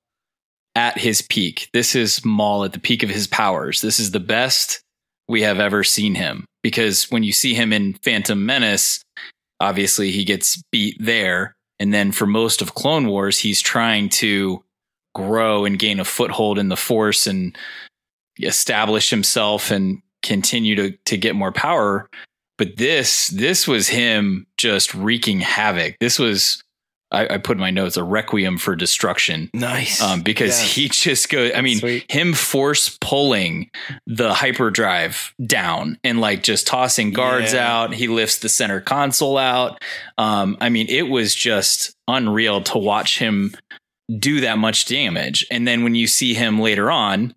[0.76, 1.69] at his peak.
[1.73, 3.81] This is Maul at the peak of his powers.
[3.81, 4.81] This is the best
[5.27, 9.03] we have ever seen him because when you see him in Phantom Menace,
[9.60, 11.56] obviously he gets beat there.
[11.80, 14.64] And then for most of Clone Wars, he's trying to
[15.15, 17.57] grow and gain a foothold in the Force and
[18.41, 22.10] establish himself and continue to, to get more power.
[22.60, 25.95] But this, this was him just wreaking havoc.
[25.99, 26.61] This was,
[27.11, 29.49] I, I put in my notes, a requiem for destruction.
[29.53, 29.99] Nice.
[29.99, 33.72] Um, because he just goes, I mean, him force pulling
[34.06, 37.68] the hyperdrive down and like just tossing guards Yeah.
[37.84, 37.94] out.
[37.95, 39.81] He lifts the center console out.
[40.19, 43.56] Um, I mean, it was just unreal to watch him
[44.19, 45.48] do that much damage.
[45.49, 47.34] And then when you see him later on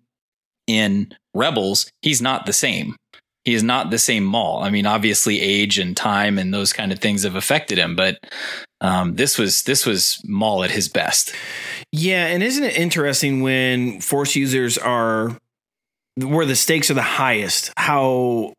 [0.67, 2.95] in Rebels, he's not the same.
[3.43, 4.63] He is not the same Maul.
[4.63, 8.19] I mean, obviously, age and time and those kind of things have affected him, but
[8.81, 11.33] um, this was this was Maul at his best.
[11.91, 15.37] Yeah, and isn't it interesting when force users are
[16.17, 18.53] where the stakes are the highest, how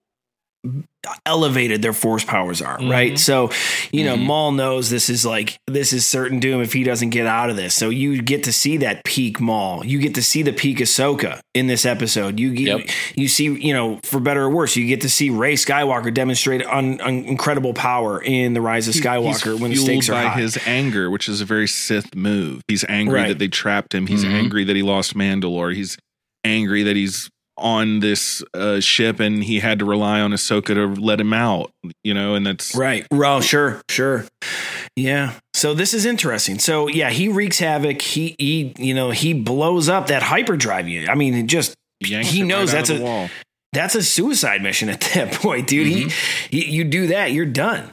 [1.26, 3.18] elevated their force powers are, right?
[3.18, 3.50] So,
[3.92, 7.26] you know, Maul knows this is like this is certain doom if he doesn't get
[7.26, 7.74] out of this.
[7.74, 9.84] So you get to see that peak Maul.
[9.84, 12.38] You get to see the peak Ahsoka in this episode.
[12.40, 12.88] You get, Yep.
[13.16, 16.64] you see, you know, for better or worse, you get to see Rey Skywalker demonstrate
[16.66, 20.40] un, un- incredible power in the Rise of Skywalker when the stakes are by high.
[20.40, 22.62] his anger, which is a very Sith move.
[22.68, 23.28] He's angry Right.
[23.28, 24.06] that they trapped him.
[24.06, 24.32] He's Mhm.
[24.32, 25.74] angry that he lost Mandalore.
[25.74, 25.96] He's
[26.44, 30.86] angry that he's on this uh, ship and he had to rely on Ahsoka to
[31.00, 31.70] let him out.
[32.02, 33.06] You know, and that's Right.
[33.10, 34.26] Well, sure, sure.
[34.96, 35.34] Yeah.
[35.52, 36.58] So this is interesting.
[36.58, 38.00] So yeah, he wreaks havoc.
[38.02, 41.08] He he you know, he blows up that hyperdrive unit.
[41.08, 43.28] I mean, it just yanks he knows right that's a wall.
[43.72, 45.86] that's a suicide mission at that point, dude.
[45.86, 46.10] He,
[46.50, 47.90] he you do that, you're done.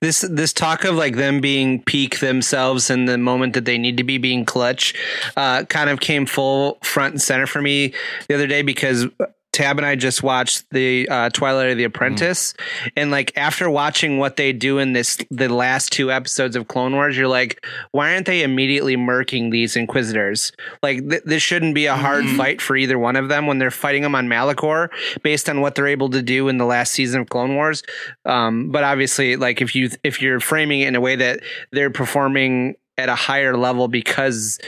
[0.00, 3.96] This this talk of like them being peak themselves in the moment that they need
[3.96, 4.94] to be being clutch,
[5.36, 7.94] uh, kind of came full front and center for me
[8.28, 9.06] the other day because
[9.54, 12.54] Tab and I just watched the uh, Twilight of the Apprentice,
[12.96, 16.92] and like after watching what they do in this the last two episodes of Clone
[16.92, 20.50] Wars, you're like, why aren't they immediately murking these Inquisitors?
[20.82, 23.70] Like th- this shouldn't be a hard fight for either one of them when they're
[23.70, 24.88] fighting them on Malachor,
[25.22, 27.84] based on what they're able to do in the last season of Clone Wars.
[28.24, 31.40] Um, but obviously, like if you if you're framing it in a way that
[31.70, 34.58] they're performing at a higher level because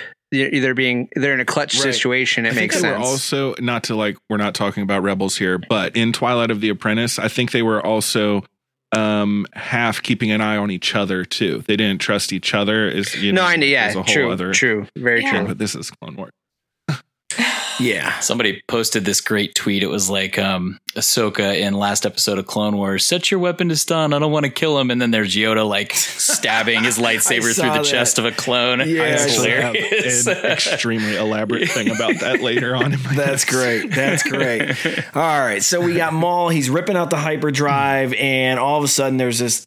[0.44, 1.92] either being they're in a clutch Right.
[1.94, 2.98] situation, it I think makes they sense.
[2.98, 6.60] Were also not to like we're not talking about rebels here, but in Twilight of
[6.60, 8.44] the Apprentice, I think they were also
[8.92, 11.64] um half keeping an eye on each other too.
[11.66, 12.88] They didn't trust each other.
[12.88, 13.66] Is you no, know, I know.
[13.66, 15.30] Yeah, is a whole true, other true, very Yeah.
[15.38, 15.46] true.
[15.48, 16.30] But this is Clone Wars.
[17.78, 18.18] Yeah.
[18.20, 19.82] Somebody posted this great tweet.
[19.82, 23.04] It was like um, Ahsoka in last episode of Clone Wars.
[23.04, 24.12] Set your weapon to stun.
[24.12, 24.90] I don't want to kill him.
[24.90, 27.84] And then there's Yoda like stabbing his lightsaber through the that.
[27.84, 28.78] chest of a clone.
[28.80, 29.74] Yeah, I it's saw that.
[29.76, 30.26] hilarious.
[30.26, 33.90] An extremely elaborate thing about that later on in my That's great.
[33.90, 34.62] That's great.
[35.14, 35.62] All right.
[35.62, 36.48] So we got Maul.
[36.48, 39.66] He's ripping out the hyperdrive, and all of a sudden there's this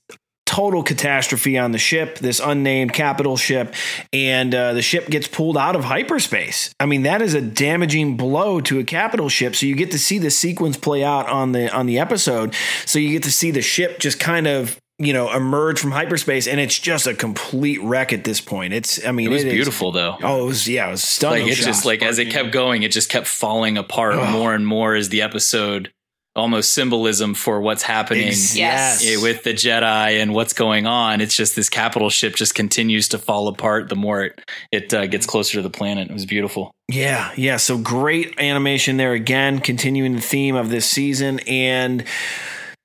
[0.49, 3.75] total catastrophe on the ship, this unnamed capital ship,
[4.11, 6.73] and uh, the ship gets pulled out of hyperspace.
[6.79, 9.55] I mean, that is a damaging blow to a capital ship.
[9.55, 12.55] So you get to see the sequence play out on the on the episode.
[12.85, 16.47] So you get to see the ship just kind of you know emerge from hyperspace,
[16.47, 18.73] and it's just a complete wreck at this point.
[18.73, 20.17] It's I mean, It was is- beautiful though.
[20.23, 21.43] Oh, it was yeah, it was stunning.
[21.43, 24.65] like it just like as it kept going, it just kept falling apart more and
[24.65, 25.91] more as the episode
[26.39, 29.05] almost symbolism for what's happening Yes.
[29.05, 31.21] eh, with the Jedi and what's going on.
[31.21, 34.41] It's just this capital ship just continues to fall apart the more it
[34.71, 36.09] it uh, gets closer to the planet.
[36.09, 36.71] It was beautiful.
[36.87, 37.57] Yeah, yeah.
[37.57, 42.03] So great animation there again, continuing the theme of this season, and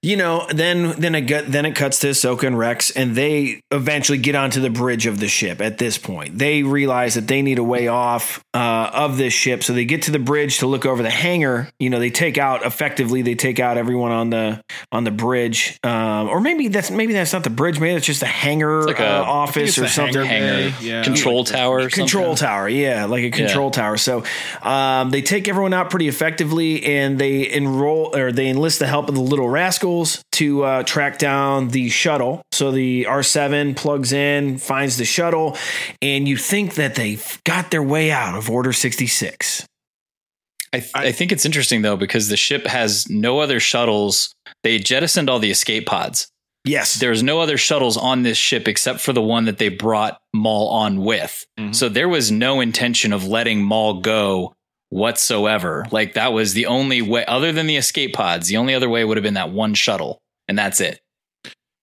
[0.05, 3.63] you know, then then it got, then it cuts to Ahsoka and Rex, and they
[3.71, 5.61] eventually get onto the bridge of the ship.
[5.63, 9.63] At this point, they realize that they need a way off uh, of this ship,
[9.65, 11.71] so they get to the bridge to look over the hangar.
[11.79, 14.61] You know, they take out effectively, they take out everyone on the
[14.93, 18.23] on the bridge, um, or maybe that's maybe that's not the bridge, maybe that's just
[18.23, 20.23] a hangar like a- uh, office or something.
[20.25, 21.03] hangar Yeah.
[21.03, 22.47] control tower or Control something.
[22.47, 23.97] tower, yeah, like a control tower.
[23.97, 24.23] So
[24.63, 29.09] um, they take everyone out pretty effectively, and they enroll or they enlist the help
[29.09, 29.49] of the little
[29.95, 32.43] rascals to uh, track down the shuttle.
[32.53, 35.57] So the R seven plugs in, finds the shuttle,
[36.03, 39.67] and you think that they've got their way out of Order sixty six.
[40.73, 44.35] I, th- I think it's interesting though because the ship has no other shuttles.
[44.63, 46.29] They jettisoned all the escape pods.
[46.67, 46.95] Yes.
[46.95, 50.69] There's no other shuttles on this ship except for the one that they brought Maul
[50.69, 51.45] on with.
[51.73, 54.55] So there was no intention of letting Maul go
[54.95, 55.85] whatsoever.
[55.91, 59.05] Like that was the only way other than the escape pods, the only other way
[59.05, 60.23] would have been that one shuttle.
[60.47, 61.01] And that's it.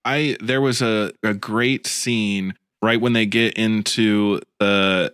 [0.05, 5.13] I there was a, a great scene right when they get into the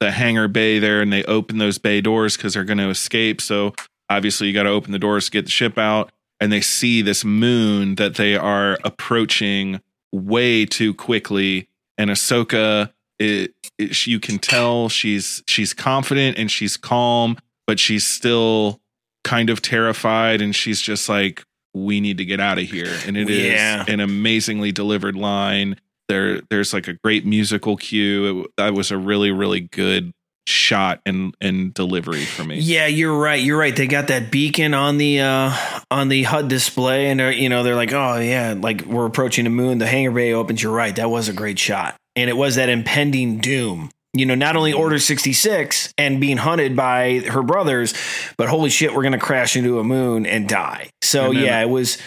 [0.00, 3.40] the hangar bay there and they open those bay doors because they're going to escape.
[3.40, 3.72] So
[4.10, 7.00] obviously you got to open the doors to get the ship out and they see
[7.00, 9.80] this moon that they are approaching
[10.12, 16.76] way too quickly and Ahsoka it, it you can tell she's she's confident and she's
[16.76, 17.36] calm
[17.66, 18.80] but she's still
[19.22, 21.42] kind of terrified and she's just like
[21.74, 23.84] we need to get out of here and it is Yeah.
[23.88, 25.76] an amazingly delivered line
[26.08, 30.12] there there's like a great musical cue it, that was a really really good
[30.46, 33.42] shot and and delivery for me Yeah, you're right.
[33.42, 33.74] You're right.
[33.74, 35.52] They got that beacon on the uh
[35.90, 39.44] on the HUD display, and they're, you know they're like, oh yeah, like we're approaching
[39.44, 39.78] the moon.
[39.78, 40.62] The hangar bay opens.
[40.62, 40.94] You're right.
[40.96, 43.90] That was a great shot, and it was that impending doom.
[44.16, 47.94] You know, not only Order 66 and being hunted by her brothers,
[48.36, 50.90] but holy shit, we're gonna crash into a moon and die.
[51.02, 51.98] So And then- yeah, it was.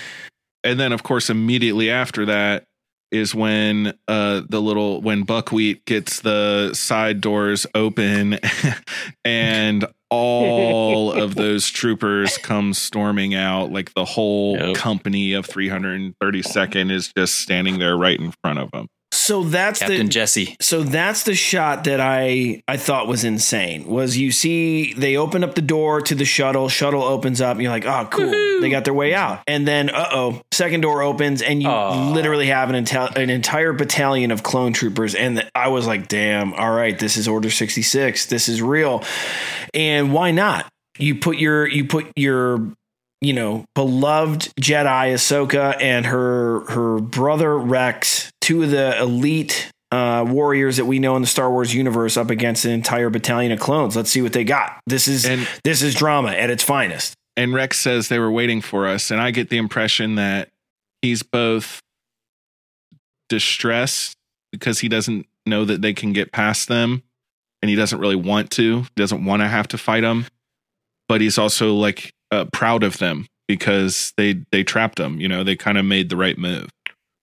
[0.64, 2.64] and then of course immediately after that
[3.12, 8.38] is when uh the little when buckwheat gets the side doors open
[9.26, 17.12] and all of those troopers come storming out like the whole company of 332nd is
[17.16, 18.88] just standing there right in front of them
[19.28, 20.56] So that's Captain the Jesse.
[20.62, 23.86] So that's the shot that I I thought was insane.
[23.86, 27.62] Was you see they open up the door to the shuttle, shuttle opens up, and
[27.62, 29.42] you're like, oh cool, they got their way out.
[29.46, 33.74] And then uh oh, second door opens, and you literally have an intel- an entire
[33.74, 35.14] battalion of clone troopers.
[35.14, 39.04] And I was like, damn, all right, this is Order sixty six, this is real.
[39.74, 40.72] And why not?
[40.98, 42.72] You put your you put your
[43.22, 50.26] you know, beloved Jedi Ahsoka and her her brother Rex, two of the elite uh,
[50.28, 53.60] warriors that we know in the Star Wars universe, up against an entire battalion of
[53.60, 53.96] clones.
[53.96, 54.80] Let's see what they got.
[54.86, 57.14] This is and, this is drama at its finest.
[57.36, 60.50] and rex says they were waiting for us and i get the impression that
[61.02, 61.80] he's both
[63.30, 64.16] distressed
[64.52, 67.04] because he doesn't know that they can get past them
[67.62, 70.26] and he doesn't really want to he doesn't want to have to fight them
[71.08, 75.44] but he's also like uh, proud of them because they they trapped him you know
[75.44, 76.70] they kind of made the right move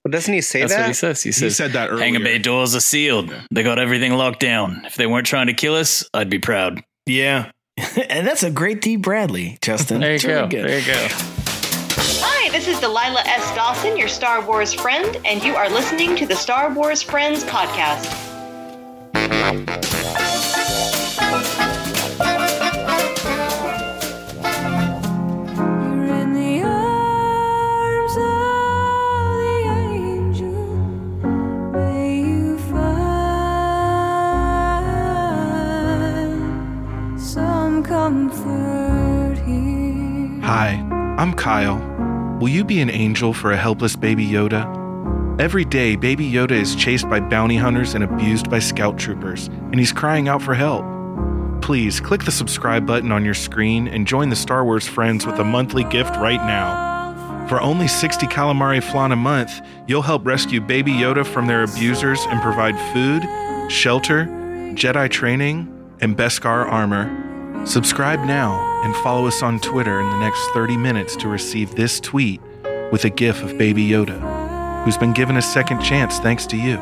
[0.04, 0.80] But doesn't he say That's that?
[0.80, 1.22] what he says.
[1.22, 2.24] He says said that Hangar earlier.
[2.24, 3.34] bay doors are sealed.
[3.50, 4.82] They got everything locked down.
[4.84, 6.82] If they weren't trying to kill us, I'd be proud.
[7.06, 7.50] Yeah.
[8.08, 8.96] and that's a great D.
[8.96, 10.00] Bradley, Justin.
[10.00, 10.48] There you It's really go.
[10.48, 10.68] good.
[10.68, 11.06] There you go.
[12.26, 13.54] Hi, this is Delilah S.
[13.54, 18.10] Dawson, your Star Wars friend, and you are listening to the Star Wars Friends podcast.
[40.44, 40.86] Hi,
[41.18, 41.78] I'm Kyle.
[42.40, 45.40] Will you be an angel for a helpless baby Yoda?
[45.40, 49.80] Every day, baby Yoda is chased by bounty hunters and abused by scout troopers, and
[49.80, 50.84] he's crying out for help.
[51.60, 55.40] Please click the subscribe button on your screen and join the Star Wars friends with
[55.40, 57.46] a monthly gift right now.
[57.48, 62.20] For only 60 calamari flan a month, you'll help rescue Baby Yoda from their abusers
[62.26, 63.26] and provide food,
[63.72, 64.26] shelter,
[64.76, 65.68] Jedi training,
[66.00, 67.23] and Beskar armor.
[67.66, 71.98] Subscribe now and follow us on Twitter in the next 30 minutes to receive this
[71.98, 72.40] tweet
[72.92, 76.76] with a gif of Baby Yoda, who's been given a second chance thanks to you.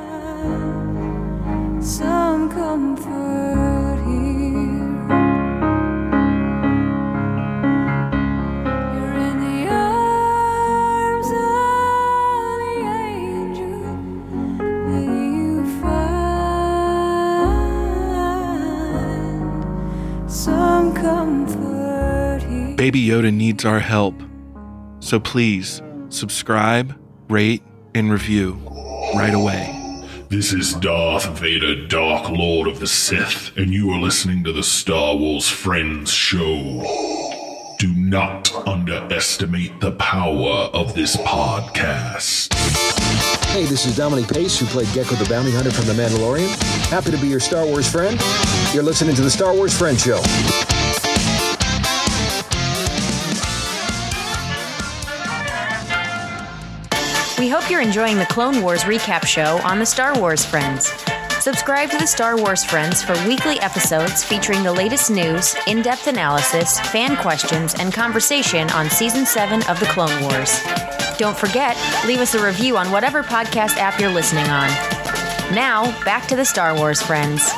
[22.82, 24.20] Baby Yoda needs our help.
[24.98, 26.98] So please subscribe,
[27.30, 27.62] rate,
[27.94, 28.54] and review
[29.14, 30.04] right away.
[30.30, 34.64] This is Darth Vader, Dark Lord of the Sith, and you are listening to the
[34.64, 37.76] Star Wars Friends Show.
[37.78, 42.52] Do not underestimate the power of this podcast.
[43.50, 46.52] Hey, this is Dominic Pace, who played Gekko the Bounty Hunter from The Mandalorian.
[46.90, 48.20] Happy to be your Star Wars friend.
[48.74, 50.20] You're listening to the Star Wars Friend Show.
[57.42, 60.86] We hope you're enjoying the Clone Wars recap show on the Star Wars Friends.
[61.40, 66.06] Subscribe to the Star Wars Friends for weekly episodes featuring the latest news, in depth
[66.06, 70.60] analysis, fan questions, and conversation on Season 7 of The Clone Wars.
[71.18, 74.68] Don't forget, leave us a review on whatever podcast app you're listening on.
[75.52, 77.50] Now, back to the Star Wars Friends.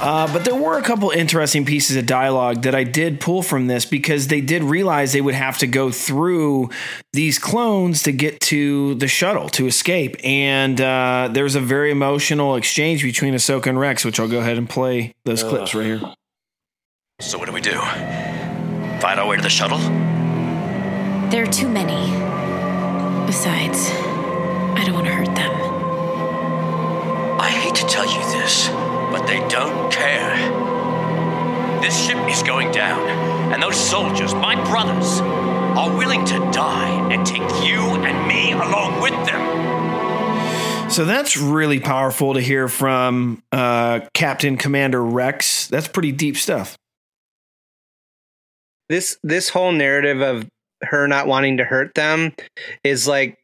[0.00, 3.66] Uh, but there were a couple interesting pieces of dialogue that I did pull from
[3.66, 6.70] this because they did realize they would have to go through
[7.12, 10.16] these clones to get to the shuttle to escape.
[10.22, 14.56] And uh, there's a very emotional exchange between Ahsoka and Rex, which I'll go ahead
[14.56, 16.00] and play those clips right here.
[17.20, 17.80] So what do we do?
[19.00, 19.78] Find our way to the shuttle?
[21.30, 22.06] There are too many.
[23.26, 25.50] Besides, I don't want to hurt them.
[27.40, 28.68] I hate to tell you this,
[29.10, 30.36] but they don't care.
[31.80, 33.08] This ship is going down,
[33.52, 39.00] and those soldiers, my brothers, are willing to die and take you and me along
[39.00, 40.90] with them.
[40.90, 45.68] So that's really powerful to hear from uh, Captain Commander Rex.
[45.68, 46.76] That's pretty deep stuff.
[48.88, 50.48] this this whole narrative of
[50.82, 52.32] her not wanting to hurt them
[52.84, 53.36] is like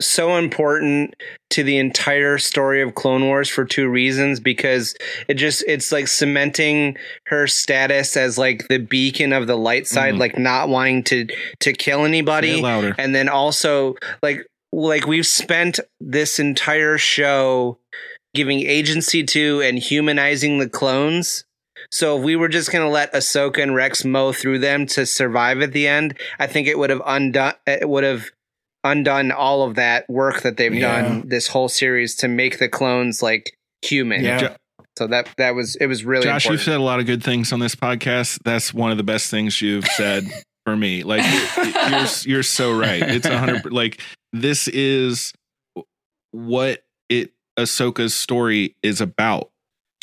[0.00, 1.14] so important
[1.50, 4.94] to the entire story of Clone Wars for two reasons because
[5.28, 6.96] it just it's like cementing
[7.26, 10.18] her status as like the beacon of the light side Mhm.
[10.18, 11.26] like not wanting to
[11.60, 12.60] to kill anybody.
[12.98, 17.78] And then also like like we've spent this entire show
[18.34, 21.44] giving agency to and humanizing the clones.
[21.92, 25.06] So if we were just going to let Ahsoka and Rex mow through them to
[25.06, 28.30] survive at the end, I think it would have undone it would have
[28.84, 31.02] undone all of that work that they've Yeah.
[31.02, 34.22] done this whole series to make the clones like human.
[34.22, 34.56] Yeah.
[34.96, 37.52] So that that was it was really Josh, you've said a lot of good things
[37.52, 38.38] on this podcast.
[38.44, 40.24] That's one of the best things you've said
[40.64, 41.02] for me.
[41.02, 41.24] Like
[41.90, 42.06] you're
[42.36, 43.02] you're so right.
[43.02, 43.72] It's a hundred.
[43.72, 44.00] Like
[44.32, 45.32] this is
[46.30, 49.50] what it Ahsoka's story is about.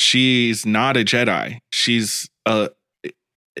[0.00, 1.58] She's not a Jedi.
[1.70, 2.70] She's a.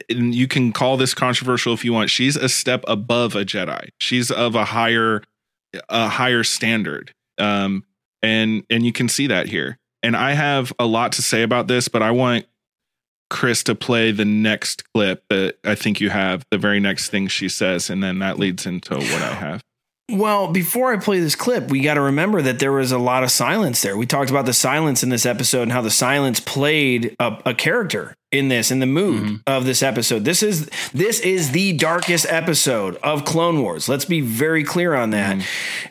[0.08, 2.10] And you can call this controversial if you want.
[2.10, 3.88] She's a step above a Jedi.
[3.98, 5.22] She's of a higher,
[5.88, 7.12] a higher standard.
[7.38, 7.84] Um,
[8.22, 9.78] and and you can see that here.
[10.02, 12.46] And I have a lot to say about this, but I want
[13.30, 17.28] Chris to play the next clip that I think you have, the very next thing
[17.28, 19.62] she says, and then that leads into what I have.
[20.10, 23.22] Well, before I play this clip, we got to remember that there was a lot
[23.22, 23.96] of silence there.
[23.96, 27.54] We talked about the silence in this episode and how the silence played a, a
[27.54, 30.24] character in this, in the mood of this episode.
[30.24, 33.88] This is this is the darkest episode of Clone Wars.
[33.88, 35.46] Let's be very clear on that.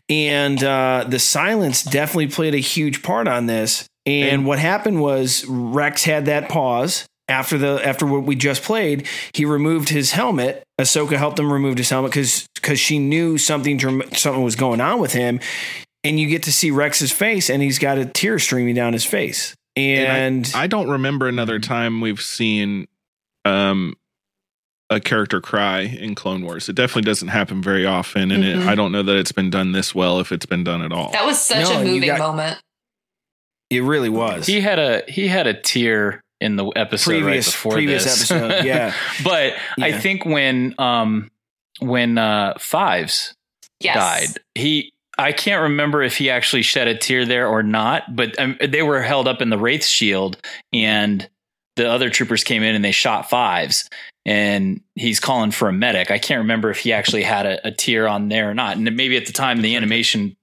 [0.10, 3.88] And uh, the silence definitely played a huge part on this.
[4.08, 9.08] And what happened was Rex had that pause after the after what we just played.
[9.34, 10.64] He removed his helmet.
[10.80, 13.80] Ahsoka helped him remove his helmet because because she knew something
[14.14, 15.40] something was going on with him.
[16.04, 19.06] And you get to see Rex's face, and he's got a tear streaming down his
[19.06, 19.54] face.
[19.76, 22.88] And, I, I don't remember another time we've seen
[23.46, 23.96] um
[24.90, 26.68] a character cry in Clone Wars.
[26.68, 28.62] It definitely doesn't happen very often, and Mhm.
[28.64, 30.92] it, I don't know that it's been done this well if it's been done at
[30.92, 31.12] all.
[31.14, 32.62] That was such No, a moving got- moment.
[33.70, 34.46] it really was.
[34.48, 38.32] He had a he had a tear in the episode Previous- right before previous this.
[38.32, 38.94] episode, yeah.
[39.24, 41.30] but I think when um
[41.80, 43.34] when uh Fives
[43.80, 43.96] Yes.
[43.96, 44.92] died, he
[45.22, 48.82] I can't remember if he actually shed a tear there or not, but um, they
[48.82, 50.38] were held up in the Wraith shield
[50.74, 51.28] and
[51.76, 53.90] the other troopers came in and they shot Fives
[54.26, 56.12] and he's calling for a medic.
[56.12, 58.78] I can't remember if he actually had a, a tear on there or not.
[58.78, 60.36] And maybe at the time the animation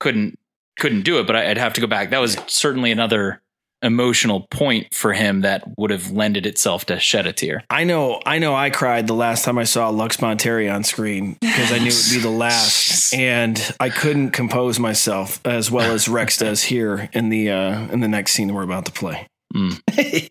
[0.00, 0.38] couldn't
[0.78, 2.10] couldn't do it, but I- I'd have to go back.
[2.10, 3.40] That was certainly another
[3.84, 7.64] emotional point for him that would have lended itself to shed a tear.
[7.70, 8.54] I know, I know.
[8.54, 12.06] I cried the last time I saw Lux Bonteri on screen because I knew it
[12.08, 17.08] would be the last, and I couldn't compose myself as well as Rex does here
[17.12, 19.28] in the uh, in the next scene that we're about to play.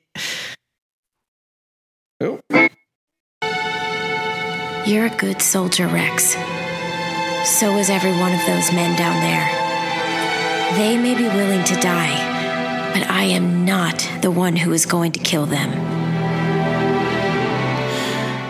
[2.22, 2.40] oh.
[4.86, 6.36] You're a good soldier, Rex.
[7.46, 9.64] So is every one of those men down there.
[10.78, 12.33] They may be willing to die,
[12.94, 15.72] but I am not the one who is going to kill them.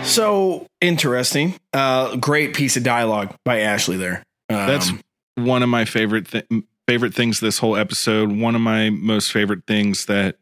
[0.03, 1.55] So interesting.
[1.71, 4.23] Uh, great piece of dialogue by Ashley there.
[4.49, 4.91] Um, That's
[5.35, 6.45] one of my favorite th-
[6.87, 8.31] favorite things this whole episode.
[8.31, 10.37] One of my most favorite things that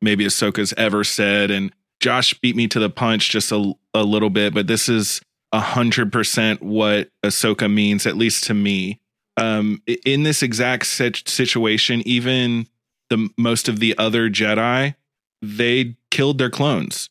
[0.00, 1.50] maybe Ahsoka's ever said.
[1.50, 5.20] And Josh beat me to the punch just a, a little bit, but this is
[5.52, 8.98] a hundred percent what Ahsoka means, at least to me.
[9.36, 12.66] Um, in this exact sit- situation, even
[13.12, 14.94] the most of the other Jedi,
[15.40, 17.08] they killed their clones.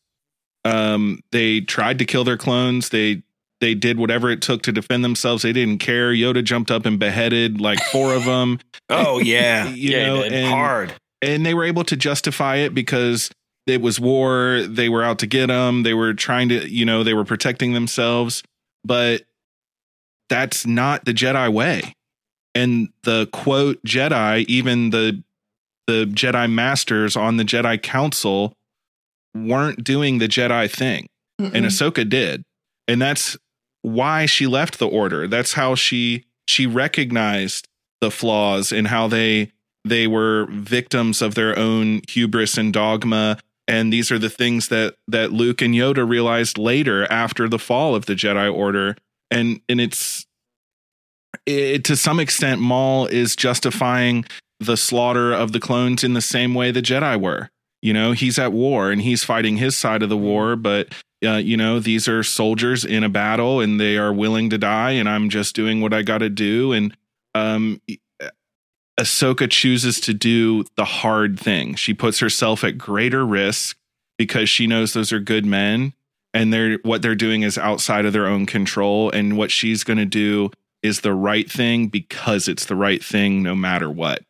[0.66, 2.90] Um, they tried to kill their clones.
[2.90, 3.24] They
[3.62, 5.44] they did whatever it took to defend themselves.
[5.44, 6.12] They didn't care.
[6.12, 8.60] Yoda jumped up and beheaded like four of them.
[8.94, 9.68] Oh, yeah.
[9.70, 10.94] you Yeah, know, and, Hard.
[11.22, 13.32] And they were able to justify it because
[13.66, 14.64] it was war.
[14.68, 15.84] They were out to get them.
[15.84, 18.44] They were trying to, you know, they were protecting themselves.
[18.84, 19.24] But
[20.28, 21.94] that's not the Jedi way.
[22.54, 25.24] And the quote Jedi, even the
[25.88, 28.54] the Jedi masters on the Jedi Council
[29.36, 31.08] weren't doing the Jedi thing.
[31.40, 31.66] And Mm-mm.
[31.66, 32.44] Ahsoka did.
[32.88, 33.38] And that's
[33.82, 35.28] why she left the order.
[35.28, 37.68] That's how she she recognized
[38.00, 39.52] the flaws and how they
[39.84, 43.40] they were victims of their own hubris and dogma.
[43.68, 47.96] And these are the things that that Luke and Yoda realized later after the fall
[47.96, 48.96] of the Jedi Order.
[49.30, 50.26] And and it's
[51.46, 54.26] it, to some extent, Maul is justifying
[54.62, 57.50] the slaughter of the clones in the same way the Jedi were.
[57.82, 60.94] You know, he's at war and he's fighting his side of the war, but
[61.26, 64.92] uh, you know, these are soldiers in a battle and they are willing to die,
[64.92, 66.74] and I'm just doing what I got to do.
[66.74, 66.96] And
[67.36, 67.82] um,
[69.00, 71.76] Ahsoka chooses to do the hard thing.
[71.76, 73.78] She puts herself at greater risk
[74.18, 75.94] because she knows those are good men,
[76.34, 79.10] and they're what they're doing is outside of their own control.
[79.10, 80.52] And what she's going to do
[80.84, 84.24] is the right thing because it's the right thing, no matter what.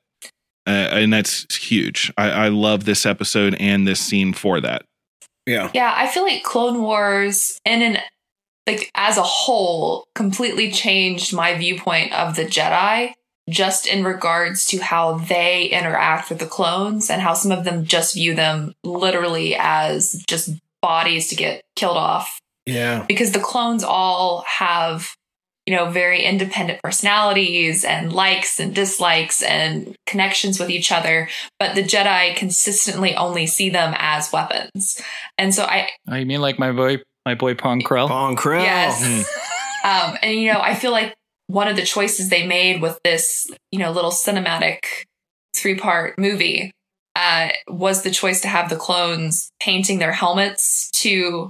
[0.67, 2.11] Uh, and that's huge.
[2.17, 4.83] I, I love this episode and this scene for that.
[5.47, 5.71] Yeah.
[5.73, 7.97] Yeah, I feel like Clone Wars in an
[8.67, 13.13] like as a whole completely changed my viewpoint of the Jedi
[13.49, 17.83] just in regards to how they interact with the clones and how some of them
[17.85, 23.03] just view them literally as just bodies to get killed off Yeah.
[23.07, 25.09] because the clones all have
[25.65, 31.29] you know very independent personalities and likes and dislikes and connections with each other
[31.59, 35.01] but the jedi consistently only see them as weapons
[35.37, 38.07] and so i Oh, you mean like my boy, my boy Pong Krell?
[38.09, 38.63] Pong Krell.
[38.63, 39.01] Yes.
[39.85, 41.13] um, and you know, I feel like
[41.47, 44.79] one of the choices they made with this, you know, little cinematic
[45.55, 46.71] three part movie
[47.15, 51.49] uh, was the choice to have the clones painting their helmets to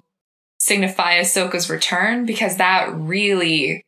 [0.60, 3.84] signify Ahsoka's return because that really,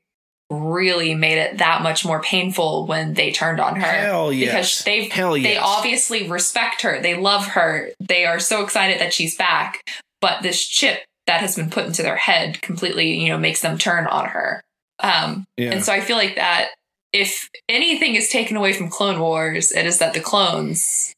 [0.61, 3.85] really made it that much more painful when they turned on her.
[3.85, 4.51] Hell yes.
[4.51, 7.01] Because they Hell they obviously respect her.
[7.01, 7.89] They love her.
[7.99, 9.81] They are so excited that she's back.
[10.21, 13.77] But this chip that has been put into their head completely, you know, makes them
[13.77, 14.61] turn on her.
[14.99, 15.71] Um, Yeah.
[15.71, 16.69] And so I feel like that
[17.11, 21.13] if anything is taken away from Clone Wars, it is that the clones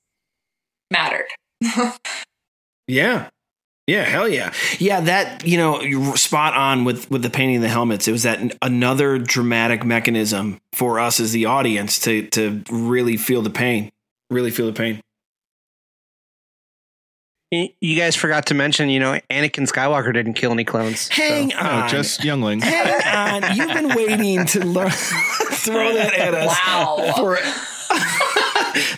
[0.91, 1.27] mattered.
[2.87, 3.29] Yeah.
[3.87, 4.51] Yeah, hell yeah.
[4.79, 8.07] Yeah, that, you know, spot on with with the painting of the helmets.
[8.07, 13.43] It was that another dramatic mechanism for us as the audience to to really feel
[13.43, 13.91] the pain.
[14.31, 15.01] Really feel the pain.
[17.51, 21.07] You guys forgot to mention, you know, Anakin Skywalker didn't kill any clones.
[21.09, 21.57] Hang so.
[21.57, 21.83] on.
[21.83, 22.63] Oh, just younglings.
[22.63, 23.55] Hang on.
[23.55, 24.89] You've been waiting to learn
[25.65, 26.47] throw that at us.
[26.65, 27.13] Wow.
[27.15, 27.37] For,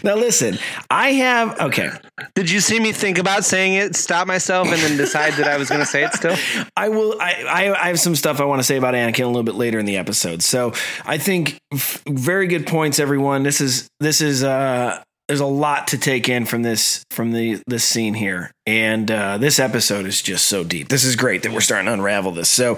[0.03, 0.57] now listen,
[0.89, 1.89] I have okay.
[2.35, 5.57] Did you see me think about saying it, stop myself, and then decide that I
[5.57, 6.35] was going to say it still?
[6.77, 7.15] I will.
[7.19, 9.55] I, I I have some stuff I want to say about Anakin a little bit
[9.55, 10.41] later in the episode.
[10.43, 10.73] So
[11.05, 13.43] I think f- very good points, everyone.
[13.43, 17.61] This is this is uh there's a lot to take in from this from the
[17.67, 20.87] this scene here, and uh, this episode is just so deep.
[20.87, 22.49] This is great that we're starting to unravel this.
[22.49, 22.77] So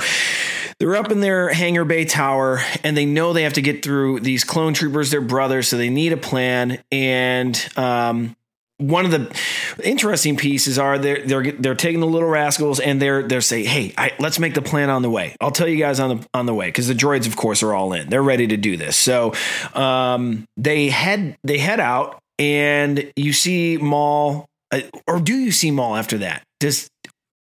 [0.80, 4.22] they're up in their hangar bay tower, and they know they have to get through
[4.22, 5.12] these clone troopers.
[5.12, 6.82] They're brothers, so they need a plan.
[6.92, 8.36] And um,
[8.78, 9.40] one of the
[9.84, 13.94] interesting pieces are they're they're they're taking the little rascals and they're they're saying, "Hey,
[13.96, 16.48] I, let's make the plan on the way." I'll tell you guys on the on
[16.48, 18.10] the way because the droids, of course, are all in.
[18.10, 18.98] They're ready to do this.
[18.98, 19.34] So
[19.76, 25.70] um, they head they head out and you see Maul, uh, or do you see
[25.72, 26.42] Maul after that?
[26.60, 26.90] Does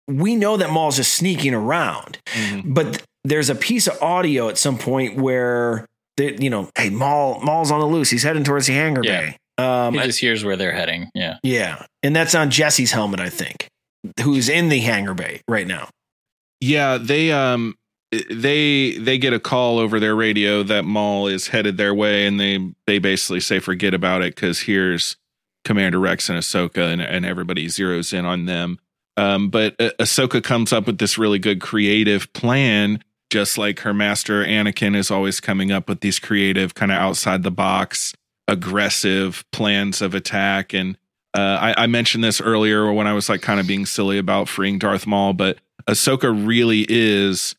[0.07, 2.19] we know that Maul's just sneaking around,
[2.65, 7.41] but there's a piece of audio at some point where they, you know, hey, Maul
[7.41, 8.11] Maul's on the loose.
[8.11, 9.21] He's heading towards the hangar Yeah.
[9.21, 9.37] bay.
[9.57, 11.11] Um, he just hears where they're heading.
[11.15, 11.37] Yeah.
[11.43, 13.69] yeah, and that's on Jesse's helmet, I think,
[14.23, 15.89] who's in the hangar bay right now.
[16.61, 17.75] Yeah, they um
[18.31, 22.39] they they get a call over their radio that Maul is headed their way, and
[22.39, 25.17] they they basically say forget about it because here's
[25.65, 28.79] Commander Rex and Ahsoka, and, and everybody zeroes in on them.
[29.17, 33.95] Um, but uh, Ahsoka comes up with this really good creative plan, just like her
[33.95, 38.13] master Anakin is always coming up with these creative, kind of outside the box,
[38.49, 40.75] aggressive plans of attack.
[40.75, 40.99] And
[41.33, 44.49] uh, I, I mentioned this earlier when I was like kind of being silly about
[44.49, 45.59] freeing Darth Maul, but
[45.89, 47.55] Ahsoka really is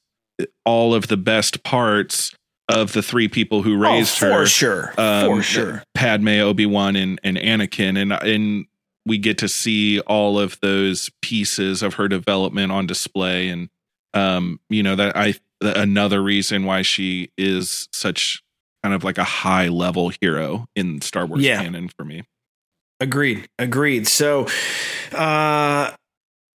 [0.65, 2.35] all of the best parts
[2.69, 4.45] of the three people who raised Oh, for her.
[4.47, 4.93] sure.
[4.97, 5.83] Um, For sure.
[5.93, 8.65] Padme, Obi Wan, and and Anakin, and and
[9.05, 13.69] we get to see all of those pieces of her development on display, and
[14.15, 18.41] um, you know that I another reason why she is such
[18.83, 21.61] kind of like a high level hero in Star Wars Yeah.
[21.63, 22.23] canon for me.
[22.99, 23.47] Agreed.
[23.59, 24.07] Agreed.
[24.07, 24.47] So
[25.13, 25.91] uh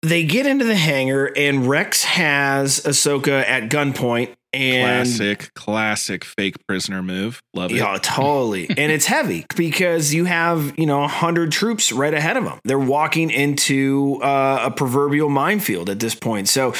[0.01, 6.55] they get into the hangar and Rex has Ahsoka at gunpoint and classic, classic fake
[6.67, 7.41] prisoner move.
[7.53, 7.77] Love it.
[7.77, 8.67] Yeah, totally.
[8.69, 12.59] and it's heavy because you have, you know, 100 troops right ahead of them.
[12.63, 16.47] They're walking into uh, a proverbial minefield at this point.
[16.47, 16.73] So,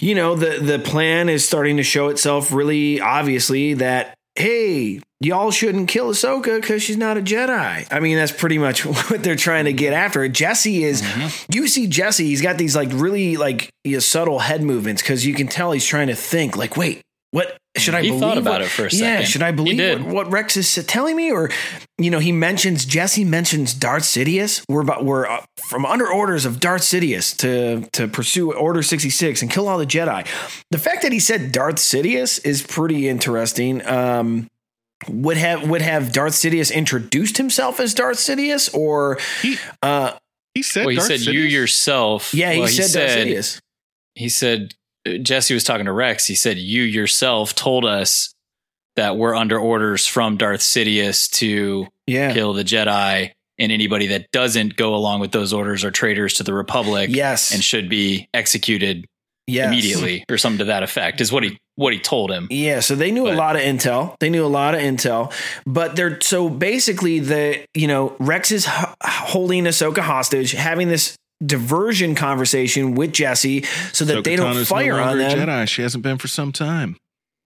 [0.00, 5.50] you know, the the plan is starting to show itself really obviously that hey, y'all
[5.50, 7.86] shouldn't kill Ahsoka because she's not a Jedi.
[7.90, 10.26] I mean, that's pretty much what they're trying to get after.
[10.28, 11.52] Jesse is, mm-hmm.
[11.52, 15.48] you see Jesse, he's got these like really like subtle head movements because you can
[15.48, 18.20] tell he's trying to think like, wait, what should I He believe?
[18.20, 19.26] thought about what- it for a Yeah, second.
[19.28, 21.30] should I believe what, what Rex is telling me?
[21.30, 21.50] Or,
[21.98, 24.62] you know, he mentions Jesse mentions Darth Sidious.
[24.68, 29.10] We're about we're uh, from under orders of Darth Sidious to to pursue Order sixty
[29.10, 30.26] six and kill all the Jedi.
[30.70, 33.86] The fact that he said Darth Sidious is pretty interesting.
[33.86, 34.48] Um,
[35.08, 39.18] would have would have Darth Sidious introduced himself as Darth Sidious, or
[39.82, 40.12] uh,
[40.54, 42.32] he said Well, he said you yourself.
[42.32, 43.60] Yeah, he well, said Darth Sidious.
[44.14, 44.72] He said
[45.22, 46.26] Jesse was talking to Rex.
[46.26, 48.32] He said you yourself told us
[48.96, 52.32] that we're under orders from Darth Sidious to Yeah.
[52.32, 56.42] kill the Jedi, and anybody that doesn't go along with those orders are traitors to
[56.42, 57.10] the Republic.
[57.12, 59.04] Yes, and should be executed
[59.48, 59.68] Yes.
[59.68, 61.20] immediately, or something to that effect.
[61.20, 62.48] Is what he what he told him.
[62.50, 64.16] Yeah, so they knew a lot of intel.
[64.18, 65.30] They knew a lot of intel,
[65.66, 71.14] but they're so basically the you know Rex is h- holding Ahsoka hostage, having this
[71.44, 75.38] diversion conversation with Jesse so that they don't Tano's fire no on them.
[75.38, 75.68] Jedi.
[75.68, 76.96] She hasn't been for some time.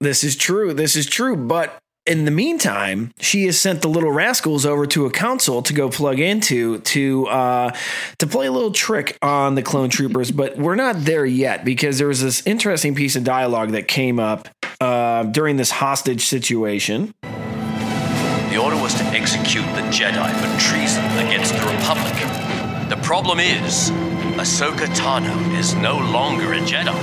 [0.01, 0.73] This is true.
[0.73, 1.37] This is true.
[1.37, 5.73] But in the meantime, she has sent the little rascals over to a council to
[5.73, 7.77] go plug into to uh,
[8.19, 10.31] to play a little trick on the clone troopers.
[10.41, 14.19] But we're not there yet because there was this interesting piece of dialogue that came
[14.19, 14.49] up
[14.81, 17.12] uh, during this hostage situation.
[17.21, 22.20] The order was to execute the Jedi for treason against the Republic.
[23.11, 23.91] The problem is,
[24.39, 26.95] Ahsoka Tano is no longer a Jedi.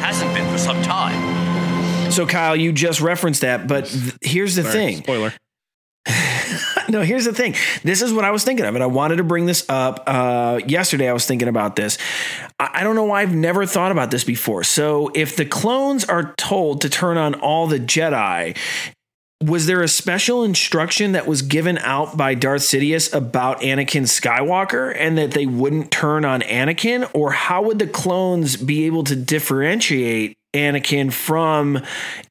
[0.00, 2.12] Hasn't been for some time.
[2.12, 4.96] So, Kyle, you just referenced that, but th- here's the Sorry, thing.
[4.98, 5.32] Spoiler.
[6.90, 7.54] no, here's the thing.
[7.82, 10.04] This is what I was thinking of, and I wanted to bring this up.
[10.06, 11.96] Uh, yesterday, I was thinking about this.
[12.60, 14.62] I, I don't know why I've never thought about this before.
[14.62, 18.58] So, if the clones are told to turn on all the Jedi,
[19.42, 24.94] was there a special instruction that was given out by Darth Sidious about Anakin Skywalker
[24.96, 27.08] and that they wouldn't turn on Anakin?
[27.12, 31.82] Or how would the clones be able to differentiate Anakin from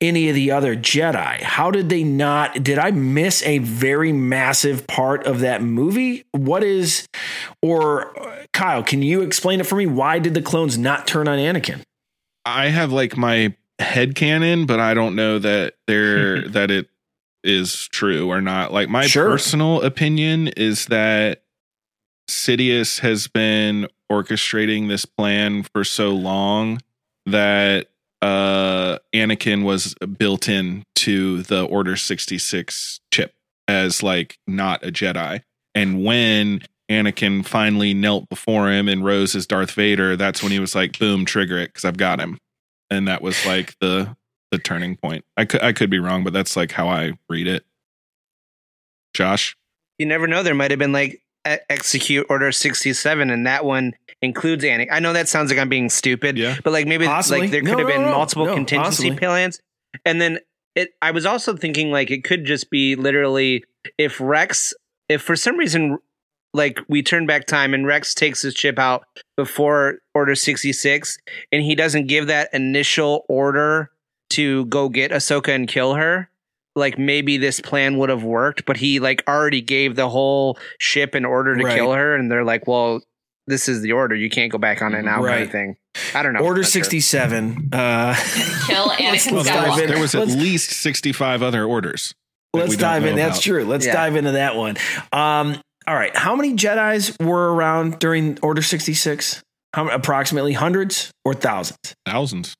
[0.02, 1.42] any of the other Jedi?
[1.42, 2.64] How did they not?
[2.64, 6.26] Did I miss a very massive part of that movie?
[6.32, 7.08] What is,
[7.62, 8.16] or
[8.52, 9.86] Kyle, can you explain it for me?
[9.86, 11.84] Why did the clones not turn on Anakin?
[12.46, 16.90] I have like my head canon, but I don't know that there that it
[17.46, 18.74] is true or not.
[18.74, 19.30] Like my Sure.
[19.30, 21.44] personal opinion is that
[22.30, 26.80] Sidious has been orchestrating this plan for so long
[27.26, 27.88] that
[28.22, 33.34] uh Anakin was built in to the Order 66 chip
[33.68, 35.42] as like not a Jedi.
[35.76, 40.60] And when Anakin finally knelt before him and rose as Darth Vader, that's when he
[40.60, 42.38] was like, boom, trigger it, because I've got him.
[42.92, 44.16] And that was like the
[44.56, 45.26] the turning point.
[45.38, 47.66] I could I could be wrong, but that's like how I read it.
[49.14, 49.56] Josh?
[49.98, 50.44] You never know.
[50.44, 51.22] There might have been like
[51.70, 54.88] execute Order 67 and that one includes Anakin.
[54.92, 56.58] I know that sounds like I'm being stupid, Yeah.
[56.64, 57.42] but like maybe Possibly.
[57.42, 59.18] like there could No, have no, been no, multiple no, contingency possibly.
[59.20, 59.60] plans.
[60.06, 60.40] And then
[60.76, 63.64] it I was also thinking like it could just be literally
[63.98, 64.74] if Rex
[65.08, 66.00] if for some reason
[66.54, 69.06] like we turn back time and Rex takes his chip out
[69.38, 71.18] before Order 66
[71.52, 73.92] and he doesn't give that initial order
[74.32, 76.30] to go get Ahsoka and kill her,
[76.76, 81.16] like maybe this plan would have worked, but he like already gave the whole ship
[81.16, 81.76] an order to Right.
[81.78, 83.02] kill her and they're like, "Well,
[83.48, 84.16] this is the order.
[84.16, 85.42] You can't go back on it now." Kind Right.
[85.44, 85.78] of thing.
[86.14, 86.42] I don't know.
[86.42, 86.84] Order Not sure.
[86.84, 87.70] 67.
[87.72, 88.14] Uh,
[88.68, 89.88] Kill Anakin let's dive Skywalker.
[89.88, 92.14] There was at Let's- least 65 other orders.
[92.54, 93.12] Let's dive in.
[93.16, 93.44] know That's about.
[93.44, 93.64] true.
[93.66, 93.94] Let's Yeah.
[93.94, 94.76] dive into that one.
[95.14, 95.58] Um,
[95.88, 96.16] all right.
[96.16, 99.42] How many Jedi's were around during Order 66?
[99.74, 101.78] How approximately hundreds or thousands?
[102.06, 102.56] Thousands.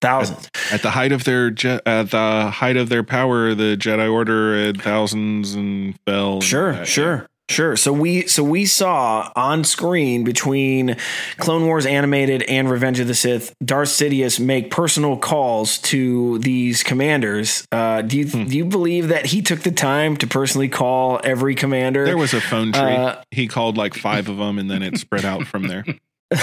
[0.00, 0.48] Thousands.
[0.72, 4.56] At the height of their je- at the height of their power, the Jedi Order
[4.66, 6.40] had thousands and fell.
[6.40, 6.86] Sure, that.
[6.86, 7.74] sure, sure.
[7.76, 10.96] So we so we saw on screen between
[11.38, 16.84] Clone Wars animated and Revenge of the Sith, Darth Sidious make personal calls to these
[16.84, 17.66] commanders.
[17.72, 18.44] Uh, do you Hmm.
[18.44, 22.04] do you believe that he took the time to personally call every commander?
[22.04, 22.82] There was a phone tree.
[22.82, 25.84] Uh, he called like five of them, and then it spread out from there.
[26.30, 26.38] He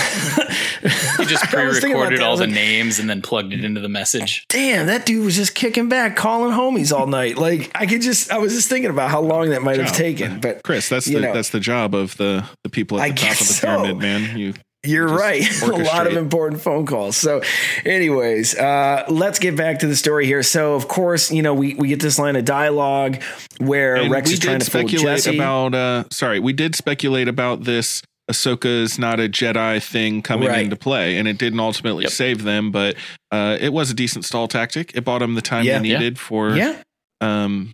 [1.25, 3.81] just I was thinking about pre-recorded all the like, names and then plugged it into
[3.81, 4.45] the message.
[4.49, 7.37] Damn, that dude was just kicking back, calling homies all night.
[7.37, 10.39] Like I could just, I was just thinking about how long that might have taken.
[10.39, 11.33] But Chris, that's the know.
[11.33, 13.67] that's the job of the the people at I the top of guess the so.
[13.67, 14.37] pyramid, man.
[14.37, 14.53] You
[14.83, 15.43] You're right.
[15.61, 17.17] a lot of important phone calls.
[17.17, 17.41] So,
[17.85, 20.43] anyways, uh, let's get back to the story here.
[20.43, 23.21] So, of course, you know, we, we get this line of dialogue
[23.59, 25.35] where And Rex we is trying did to fool speculate Jesse.
[25.37, 25.73] about.
[25.73, 28.01] Uh, sorry, we did speculate about this.
[28.31, 30.63] Ahsoka's not a Jedi thing coming Right.
[30.63, 32.95] into play, and it didn't ultimately save them, but
[33.31, 34.91] uh, it was a decent stall tactic.
[34.95, 35.79] It bought them the time Yeah.
[35.79, 35.99] they Yeah.
[35.99, 36.55] needed for.
[36.55, 36.75] yeah.
[37.21, 37.73] Um.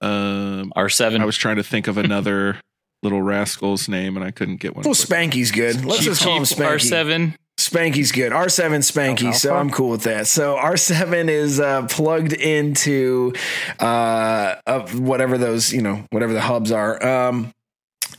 [0.00, 0.72] Um.
[0.76, 1.20] R7.
[1.20, 2.58] I was trying to think of another
[3.02, 4.84] little rascal's name, and I couldn't get one.
[4.84, 5.84] Well, Spanky's good.
[5.84, 6.78] Let's Cheap, just call him Spanky.
[6.90, 7.34] R7.
[7.60, 8.32] Spanky's good.
[8.32, 10.26] R7 Spanky, so I'm cool with that.
[10.26, 13.34] So R7 is uh, plugged into
[13.78, 17.04] uh, of whatever those, you know, whatever the hubs are.
[17.06, 17.52] Um,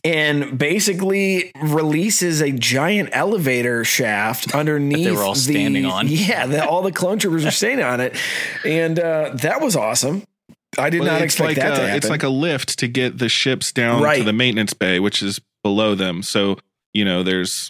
[0.04, 6.08] and basically releases a giant elevator shaft underneath they were all the- standing on.
[6.14, 8.16] Yeah, that all the clone troopers are standing on it.
[8.66, 10.24] And uh, that was awesome.
[10.78, 11.96] I did Well, not expect like that a, to happen.
[11.98, 15.40] It's like a lift to get the ships down to the maintenance bay, which is
[15.64, 16.24] below them.
[16.24, 16.58] So
[16.94, 17.70] you know, there's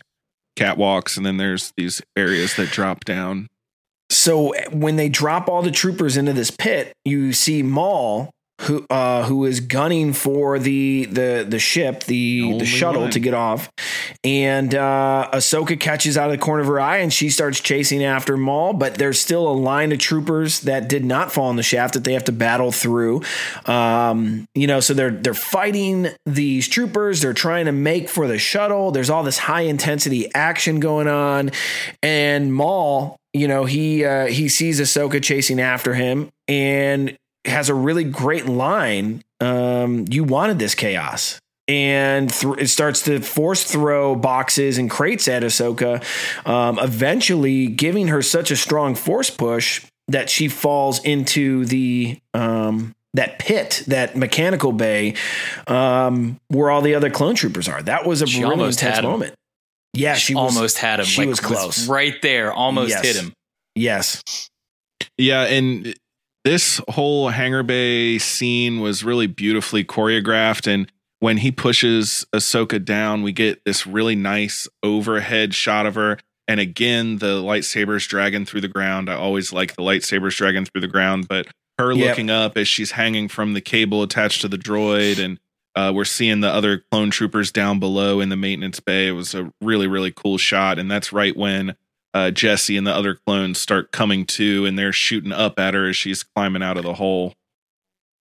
[0.57, 3.49] catwalks, and then there's these areas that drop down.
[4.09, 8.31] So when they drop all the troopers into this pit, you see Maul
[8.63, 13.11] who uh, who is gunning for the the the ship, the the shuttle one.
[13.11, 13.69] to get off,
[14.23, 18.03] and uh, Ahsoka catches out of the corner of her eye, and she starts chasing
[18.03, 18.73] after Maul.
[18.73, 22.03] But there's still a line of troopers that did not fall in the shaft that
[22.03, 23.21] they have to battle through.
[23.65, 27.21] Um, you know, so they're they're fighting these troopers.
[27.21, 28.91] They're trying to make for the shuttle.
[28.91, 31.51] There's all this high intensity action going on,
[32.01, 37.73] and Maul you know he uh, he sees Ahsoka chasing after him and has a
[37.73, 39.21] really great line.
[39.39, 41.39] Um, you wanted this chaos.
[41.67, 46.03] And th- it starts to force throw boxes and crates at Ahsoka,
[46.45, 52.93] um, eventually giving her such a strong force push that she falls into the um,
[53.13, 55.13] that pit, that mechanical bay,
[55.67, 57.81] um, where all the other clone troopers are.
[57.81, 59.11] That was a She really almost intense had him.
[59.11, 59.35] moment.
[59.93, 61.05] Yeah, she was, almost had him.
[61.05, 61.87] She like, was close.
[61.87, 62.51] right there.
[62.51, 63.05] Almost Yes.
[63.05, 63.33] hit him.
[63.75, 64.21] Yes.
[65.17, 65.95] Yeah, and
[66.43, 70.67] this whole hangar bay scene was really beautifully choreographed.
[70.71, 76.17] And when he pushes Ahsoka down, we get this really nice overhead shot of her.
[76.47, 79.09] And again, the lightsabers dragging through the ground.
[79.09, 81.47] I always like the lightsabers dragging through the ground, but
[81.79, 82.09] her Yep.
[82.09, 85.39] looking up as she's hanging from the cable attached to the droid, and
[85.75, 89.07] uh, we're seeing the other clone troopers down below in the maintenance bay.
[89.07, 91.75] It was a really, really cool shot, and that's right when
[92.13, 95.89] uh, Jesse and the other clones start coming to, and they're shooting up at her
[95.89, 97.33] as she's climbing out of the hole.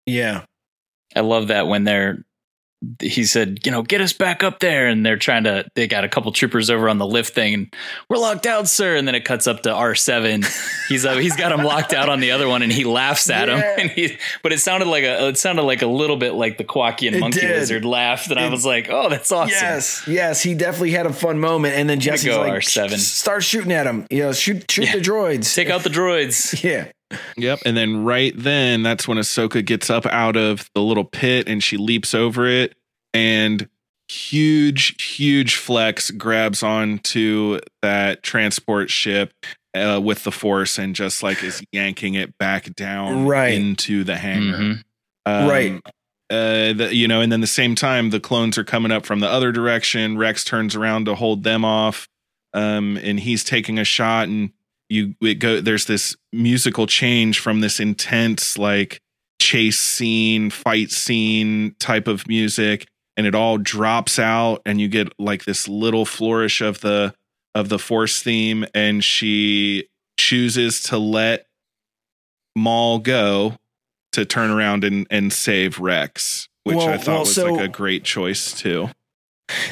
[0.06, 0.44] Yeah.
[1.14, 2.24] I love that when they're
[3.00, 4.86] he said, you know, get us back up there.
[4.86, 7.74] And they're trying to, they got a couple troopers over on the lift thing and
[8.08, 8.96] we're locked out, sir.
[8.96, 10.44] And then it cuts up to R7.
[10.88, 13.48] He's, uh, he's got him locked out on the other one and he laughs at
[13.48, 13.62] him.
[13.76, 16.64] And he, but it sounded like a, it sounded like a little bit like the
[16.64, 17.50] Kowakian It monkey did.
[17.50, 18.30] lizard laughed.
[18.30, 19.50] And I was like, oh, that's awesome.
[19.50, 22.96] Yes, yes, he definitely had a fun moment, and then Jesse's go, like, R7.
[22.98, 26.62] "Start shooting at him, you know, shoot, shoot the droids, Take out the droids.
[26.64, 26.90] yeah,
[27.36, 27.60] Yep.
[27.64, 31.62] And then right then, that's when Ahsoka gets up out of the little pit and
[31.62, 32.74] she leaps over it.
[33.14, 33.68] And
[34.08, 39.32] huge, huge flex grabs onto that transport ship
[39.74, 43.54] uh, with the force and just like is yanking it back down Right.
[43.54, 44.56] into the hangar.
[44.58, 44.82] Mhm.
[45.26, 45.80] Um, Right.
[46.30, 49.20] uh, the, you know, and then the same time the clones are coming up from
[49.20, 50.16] the other direction.
[50.18, 52.08] Rex turns around to hold them off,
[52.54, 54.50] um, and he's taking a shot, and
[54.88, 55.60] you it go.
[55.60, 59.00] There's this musical change from this intense like
[59.40, 62.86] chase scene, fight scene type of music,
[63.16, 67.14] and it all drops out, and you get like this little flourish of the
[67.54, 69.88] of the force theme, and she
[70.18, 71.46] chooses to let
[72.54, 73.56] Maul go
[74.12, 77.64] to turn around and, and save Rex, which Well- I thought well, was so- like
[77.64, 78.90] a great choice too.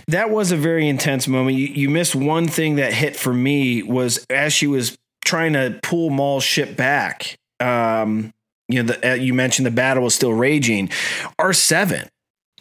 [0.07, 1.57] That was a very intense moment.
[1.57, 5.79] You, you missed one thing that hit for me was as she was trying to
[5.83, 7.37] pull Maul's ship back.
[7.61, 8.33] Um,
[8.69, 10.91] you know, the, uh, you mentioned the battle was still raging.
[11.39, 12.09] R seven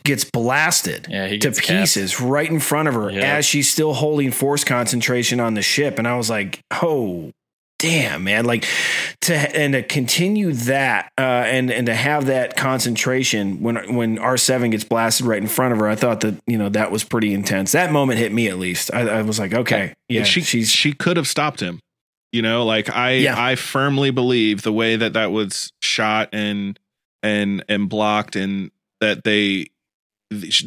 [0.04, 1.80] gets blasted Yeah, he to gets capped.
[1.80, 3.24] pieces right in front of her Yep.
[3.24, 7.32] as she's still holding force concentration on the ship, and I was like, oh.
[7.80, 8.46] Damn, man!
[8.46, 8.66] Like
[9.24, 14.38] to and to continue that, uh, and and to have that concentration when when R
[14.38, 17.04] seven gets blasted right in front of her, I thought that you know that was
[17.04, 17.74] pretty intense.
[17.74, 18.90] That moment hit me at least.
[18.94, 21.82] I, I was like, okay, yeah, And she she's she could have stopped him.
[22.34, 23.36] You know, like I Yeah.
[23.42, 26.78] I firmly believe the way that that was shot and
[27.22, 29.68] and and blocked and that they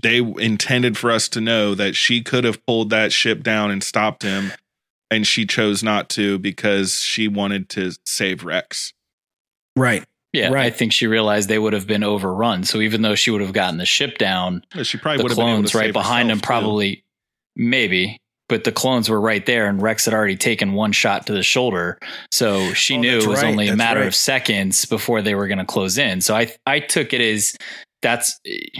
[0.00, 3.82] they intended for us to know that she could have pulled that ship down and
[3.82, 4.52] stopped him
[5.10, 8.92] and she chose not to because she wanted to save Rex.
[9.76, 10.04] right.
[10.32, 10.66] Yeah, right.
[10.66, 12.64] I think she realized they would have been overrun.
[12.64, 15.30] So even though she would have gotten the ship down, Yeah, she probably the would
[15.30, 16.46] have been able clones to right save behind him herself, too.
[16.46, 17.04] probably
[17.54, 21.32] maybe, but the clones were right there, and Rex had already taken one shot to
[21.32, 21.98] the shoulder,
[22.30, 24.06] so she Oh, knew it was right, only a that's matter right.
[24.06, 26.20] of seconds before they were going to close in.
[26.20, 27.56] So I I took it as
[28.02, 28.38] that's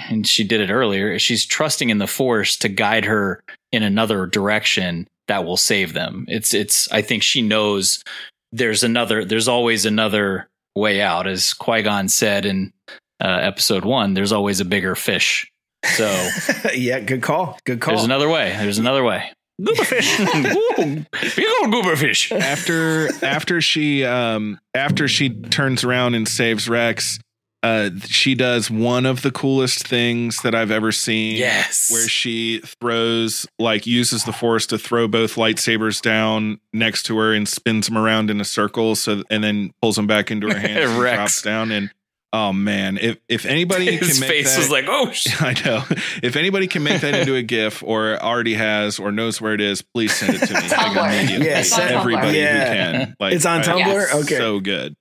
[0.09, 1.19] and she did it earlier.
[1.19, 3.41] She's trusting in the force to guide her
[3.73, 6.25] in another direction that will save them.
[6.29, 8.05] It's it's I think she knows
[8.53, 12.73] there's another there's always another way out as Qui-Gon said in
[13.21, 15.51] uh, episode 1 there's always a bigger fish.
[15.97, 16.29] So
[16.75, 17.59] yeah, good call.
[17.65, 17.95] Good call.
[17.95, 18.55] there's another way.
[18.59, 19.33] There's another way.
[19.61, 21.07] Gooberfish.
[21.37, 22.31] Big old gooberfish.
[22.39, 27.19] after after she um after she turns around and saves Rex,
[27.63, 31.37] uh she does one of the coolest things that I've ever seen.
[31.37, 31.91] Yes.
[31.91, 37.33] Where she throws like uses the force to throw both lightsabers down next to her
[37.33, 40.59] and spins them around in a circle so and then pulls them back into her
[40.59, 41.91] hands and drops down and
[42.33, 42.99] Oh man!
[42.99, 45.85] If if anybody His can make face that, was like, "Oh, shit." I know.
[46.23, 49.61] If anybody can make that into a GIF or already has or knows where it
[49.61, 50.61] is, please send it to me.
[50.61, 51.19] Tumblr.
[51.21, 51.47] immediately.
[51.47, 52.69] Yeah, send- everybody Yeah.
[52.69, 52.75] who
[53.05, 53.17] can.
[53.21, 53.79] Like, It's on I- Tumblr?
[53.87, 54.15] Yes.
[54.25, 54.37] Okay.
[54.37, 54.97] so good.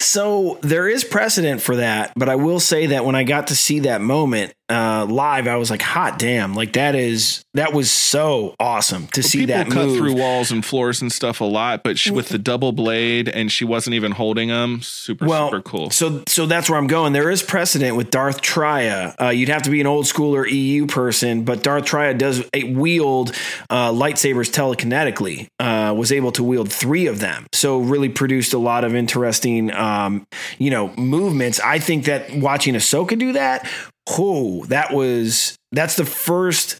[0.00, 3.56] So there is precedent for that, but I will say that when I got to
[3.56, 7.90] see that moment uh, live, I was like, "Hot damn!" Like that is that was
[7.90, 9.98] so awesome to see that cut move.
[9.98, 13.52] through walls and floors and stuff a lot, but she, with the double blade and
[13.52, 15.90] she wasn't even holding them, super well, super cool.
[15.90, 17.12] So, so that's where I'm going.
[17.12, 19.14] There is precedent with Darth Traya.
[19.20, 23.32] Uh, you'd have to be an old schooler EU person, but Darth Traya does wield
[23.68, 25.48] uh, lightsabers telekinetically.
[25.60, 29.70] Uh, was able to wield three of them, so really produced a lot of interesting,
[29.72, 30.26] um,
[30.58, 31.60] you know, movements.
[31.60, 33.68] I think that watching Ahsoka do that,
[34.08, 36.78] oh, that was that's the first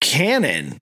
[0.00, 0.78] canon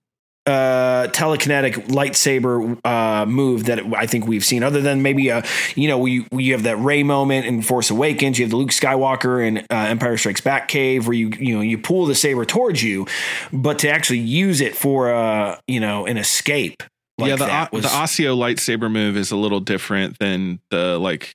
[0.47, 5.43] uh telekinetic lightsaber uh move that I think we've seen other than maybe a
[5.73, 8.69] you know we we have that Rey moment in Force Awakens you have the Luke
[8.69, 12.45] Skywalker and uh, Empire Strikes Back cave where you you know you pull the saber
[12.45, 13.07] towards you
[13.51, 16.83] but to actually use it for uh you know an escape
[17.17, 21.33] like yeah, the was the Ahsoka lightsaber move is a little different than the like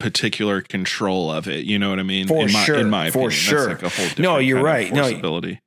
[0.00, 1.64] particular control of it.
[1.66, 2.26] You know what I mean?
[2.28, 3.66] For in my, sure, In my for opinion, sure.
[3.74, 4.92] That's like a whole No, you're right.
[4.92, 5.60] No, force ability.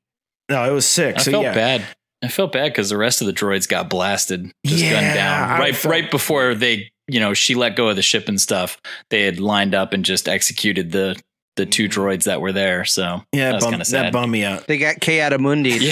[0.50, 1.86] no it was sick I so felt yeah bad.
[2.24, 5.60] I felt bad because the rest of the droids got blasted, just Yeah, gunned down
[5.60, 8.80] right felt- right before they, you know, she let go of the ship and stuff.
[9.10, 11.20] They had lined up and just executed the
[11.58, 12.86] the two droids that were there.
[12.86, 15.92] So yeah that bum, that bummed me out They got Ki-Adi-Mundi.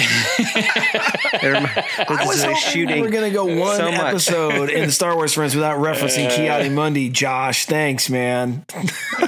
[1.42, 5.34] I was hoping we were going to go one so episode in the Star Wars
[5.34, 7.10] Friends without referencing Ki-Adi-Mundi.
[7.10, 8.64] Josh, thanks, man.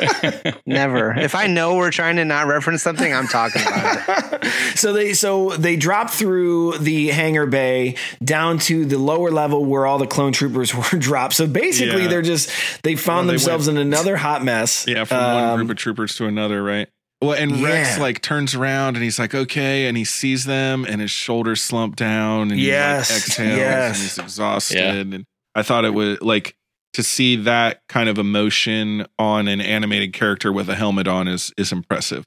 [0.66, 1.12] Never.
[1.18, 4.78] If I know we're trying to not reference something, I'm talking about it.
[4.78, 9.86] So they so they drop through the hangar bay down to the lower level where
[9.86, 11.34] all the clone troopers were dropped.
[11.34, 12.08] So basically, Yeah.
[12.08, 12.50] they're just
[12.82, 14.86] they found Well, themselves went- in another hot mess.
[14.88, 16.88] Yeah, from one Um, group of troopers to another, right?
[17.22, 21.00] Well, and Rex like turns around and he's like, okay, and he sees them and
[21.00, 23.94] his shoulders slump down and Yes, he like exhales yes.
[23.96, 24.76] and he's exhausted.
[24.76, 24.92] Yeah.
[24.94, 26.56] And I thought it was like
[26.94, 31.52] to see that kind of emotion on an animated character with a helmet on is
[31.56, 32.24] is impressive.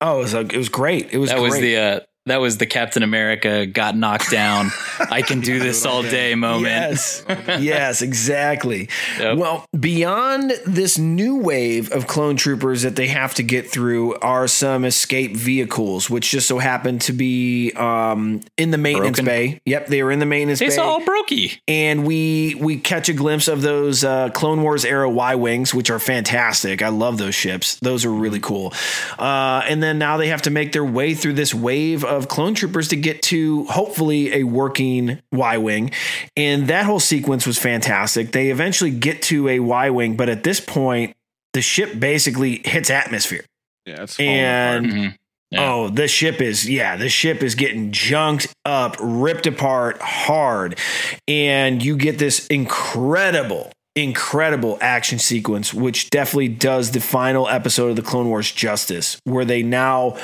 [0.00, 1.12] Oh, it was, it was great.
[1.12, 1.60] It was that was great.
[1.62, 4.70] the uh, that was the Captain America got knocked down.
[5.10, 6.66] I can do this all day moment.
[6.66, 7.24] Yes.
[7.60, 8.88] yes, exactly.
[9.20, 14.48] Well, beyond this new wave of clone troopers that they have to get through are
[14.48, 19.24] some escape vehicles, which just so happen to be um, in the maintenance Broken?
[19.24, 19.60] bay.
[19.64, 20.80] Yep, they were in the maintenance It's bay.
[20.82, 21.58] It's all brokey.
[21.68, 25.90] and we we catch a glimpse of those uh, Clone Wars era Y wings, which
[25.90, 26.82] are fantastic.
[26.82, 28.72] I love those ships; those are really cool.
[29.18, 32.54] Uh, and then now they have to make their way through this wave of clone
[32.54, 35.90] troopers to get to hopefully a working Y wing,
[36.36, 38.32] and that whole sequence was fantastic.
[38.32, 41.14] They eventually get to a Y wing, but at this point,
[41.52, 43.44] the ship basically hits atmosphere.
[43.86, 44.98] Yeah, it's falling and apart.
[45.00, 45.58] Mm-hmm.
[45.58, 50.78] oh the ship is yeah the ship is getting junked up ripped apart hard.
[51.28, 57.96] And you get this incredible incredible action sequence which definitely does the final episode of
[57.96, 60.18] the clone wars justice where they now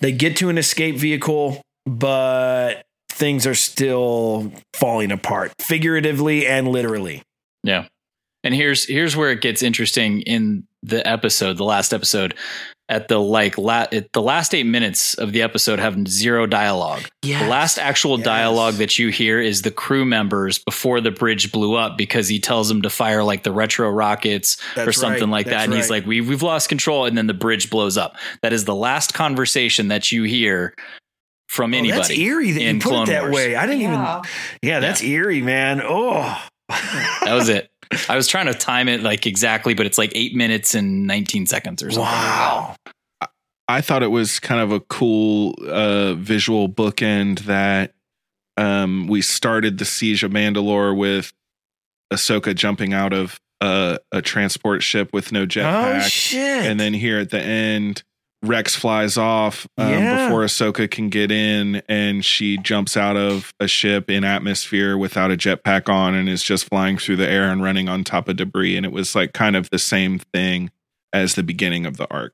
[0.00, 7.22] they get to an escape vehicle but things are still falling apart figuratively and literally
[7.62, 7.86] Yeah.
[8.42, 12.34] And here's here's where it gets interesting in the episode, the last episode.
[12.90, 17.02] At the like la- it, the last eight minutes of the episode have zero dialogue.
[17.22, 17.40] Yes.
[17.42, 21.76] The last actual dialogue that you hear is the crew members before the bridge blew
[21.76, 25.30] up because he tells them to fire like the retro rockets or something right.
[25.30, 25.52] like that.
[25.52, 28.16] That's And he's like, "We we've lost control," and then the bridge blows up.
[28.42, 30.74] That is the last conversation that you hear
[31.48, 31.96] from Oh, anybody.
[32.00, 33.34] that's eerie that you put Clone it that Wars.
[33.34, 34.18] way i didn't Yeah.
[34.18, 34.30] even
[34.62, 37.69] yeah that's eerie man oh That was it.
[38.08, 41.46] I was trying to time it like exactly, but it's like eight minutes and 19
[41.46, 42.12] seconds or something.
[42.12, 42.76] Wow.
[43.68, 47.94] I thought it was kind of a cool uh, visual bookend that
[48.56, 51.32] um, we started the siege of Mandalore with
[52.12, 56.04] Ahsoka jumping out of uh, a transport ship with no jetpack.
[56.04, 56.66] Oh, shit.
[56.66, 58.02] And then here at the end,
[58.42, 60.26] Rex flies off um, Yeah.
[60.26, 65.30] before Ahsoka can get in, and she jumps out of a ship in atmosphere without
[65.30, 68.36] a jetpack on and is just flying through the air and running on top of
[68.36, 68.76] debris.
[68.76, 70.70] And it was like kind of the same thing
[71.12, 72.32] as the beginning of the arc.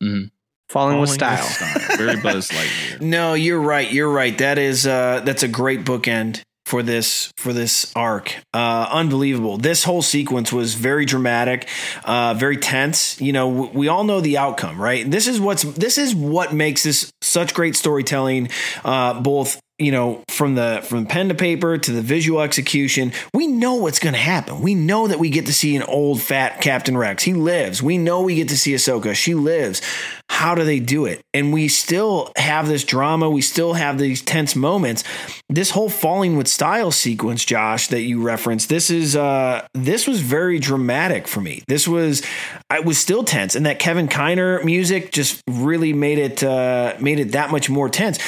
[0.00, 1.96] Falling with Falling style.
[1.96, 3.00] Very Buzz Lightyear.
[3.00, 3.90] No, you're right.
[3.90, 4.36] You're right.
[4.38, 8.36] That is uh that's a great bookend for this for this arc.
[8.52, 9.56] Uh unbelievable.
[9.56, 11.66] This whole sequence was very dramatic,
[12.04, 13.20] uh very tense.
[13.20, 15.10] You know, w- we all know the outcome, right?
[15.10, 18.50] This is what's this is what makes this such great storytelling
[18.84, 23.46] uh both you know from the from pen to paper to the visual execution we
[23.46, 24.60] know what's going to happen.
[24.60, 27.22] We know that we get to see an old fat captain rex.
[27.22, 27.82] He lives.
[27.82, 29.14] We know we get to see ahsoka.
[29.14, 29.82] She lives.
[30.28, 31.20] How do they do it?
[31.34, 33.28] And we still have this drama.
[33.30, 35.04] We still have these tense moments.
[35.48, 40.20] This whole falling with style sequence josh that you referenced this is uh this was
[40.20, 41.62] very dramatic for me.
[41.68, 42.22] This was
[42.70, 43.54] i was still tense.
[43.54, 47.88] And that kevin kiner music just really made it uh made it that much more
[47.88, 48.18] tense.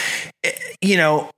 [0.45, 1.31] Eh, you know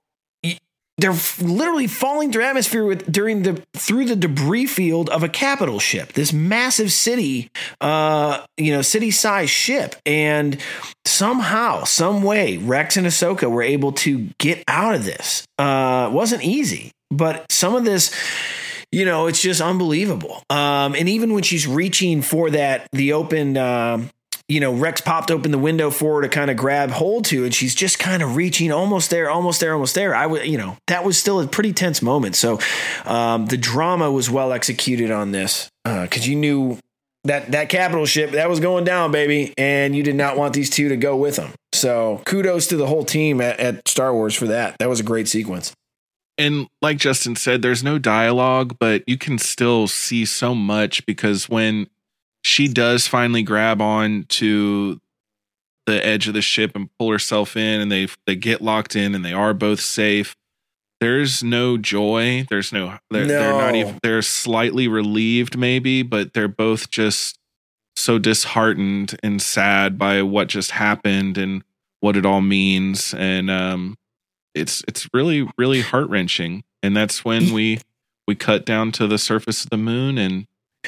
[0.97, 5.79] they're literally falling through atmosphere with during the through the debris field of a capital
[5.79, 7.49] ship this massive city
[7.81, 9.95] uh you know city size ship.
[10.05, 10.57] And
[11.05, 15.45] somehow some way rex and ahsoka were able to get out of this.
[15.57, 18.13] Uh wasn't easy but some of this
[18.91, 20.43] you know it's just unbelievable.
[20.49, 24.09] Um and even when she's reaching for that the open um
[24.53, 27.43] you know, Rex popped open the window for her to kind of grab hold to,
[27.43, 30.13] and she's just kind of reaching almost there, almost there, almost there.
[30.13, 32.35] I would, you know, that was still a pretty tense moment.
[32.35, 32.59] So
[33.05, 36.77] um, the drama was well executed on this because you knew
[37.23, 40.69] that that capital ship that was going down, baby, and you did not want these
[40.69, 41.51] two to go with them.
[41.71, 44.77] So kudos to the whole team at, at Star Wars for that.
[44.77, 45.73] That was a great sequence.
[46.37, 51.49] and like Justin said, there's no dialogue, but you can still see so much because
[51.49, 51.87] when
[52.43, 54.99] she does finally grab on to
[55.85, 59.15] the edge of the ship and pull herself in and they they get locked in
[59.15, 60.35] and they are both safe.
[61.01, 62.45] There's no joy.
[62.49, 63.79] There's no they're, they're not No.
[63.79, 67.37] even they're slightly relieved maybe but they're both just
[67.95, 71.63] so disheartened and sad by what just happened and
[71.99, 73.13] what it all means.
[73.13, 73.97] And um
[74.53, 76.63] it's it's really really heart-wrenching.
[76.81, 77.79] And that's when we
[78.27, 80.47] we cut down to the surface of the moon and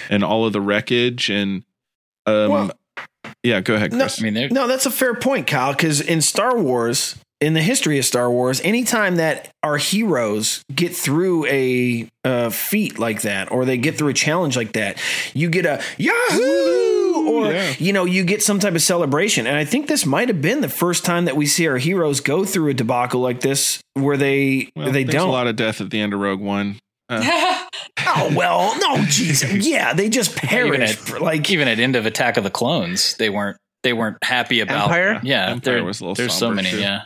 [0.09, 1.63] and all of the wreckage and
[2.25, 2.71] um Well-
[3.43, 5.71] yeah go ahead No, chris no, that's a fair point, Kyle.
[5.73, 10.95] Because in Star Wars, in the history of Star Wars, anytime that our heroes get
[10.95, 14.97] through a, uh feat like that, or they get through a challenge like that,
[15.33, 19.47] you get a Yahoo, or you know, you get some type of celebration.
[19.47, 22.19] And I think this might have been the first time that we see our heroes
[22.21, 25.29] go through a debacle like this, where they Well, they there's don't.
[25.29, 27.65] a lot of death at the end of rogue one Uh,
[27.99, 31.11] oh well, no, Jesus, yeah, they just even perished.
[31.11, 34.59] at, like even at end of Attack of the Clones, they weren't they weren't happy
[34.61, 35.19] about Empire?
[35.23, 36.71] Yeah, Empire there- was a little there's so many.
[36.71, 36.79] too.
[36.79, 37.01] Yeah,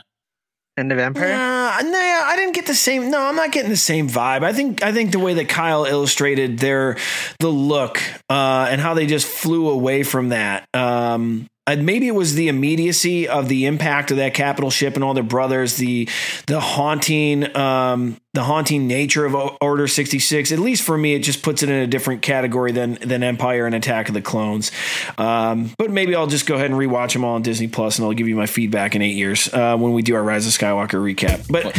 [0.78, 1.32] End of Empire.
[1.34, 3.10] Uh, nah, I didn't get the same.
[3.10, 4.42] No, I'm not getting the same vibe.
[4.42, 6.96] I think I think the way that Kyle illustrated their
[7.38, 8.00] the look
[8.30, 10.66] uh, and how they just flew away from that.
[10.72, 15.04] Um, and maybe it was the immediacy of the impact of that capital ship and
[15.04, 16.08] all their brothers, the
[16.46, 20.52] the haunting, um, the haunting nature of Order sixty six.
[20.52, 23.66] At least for me, it just puts it in a different category than than Empire
[23.66, 24.72] and Attack of the Clones.
[25.18, 28.06] Um, but maybe I'll just go ahead and rewatch them all on Disney Plus, and
[28.06, 30.52] I'll give you my feedback in eight years uh, when we do our Rise of
[30.52, 31.46] Skywalker recap.
[31.50, 31.76] But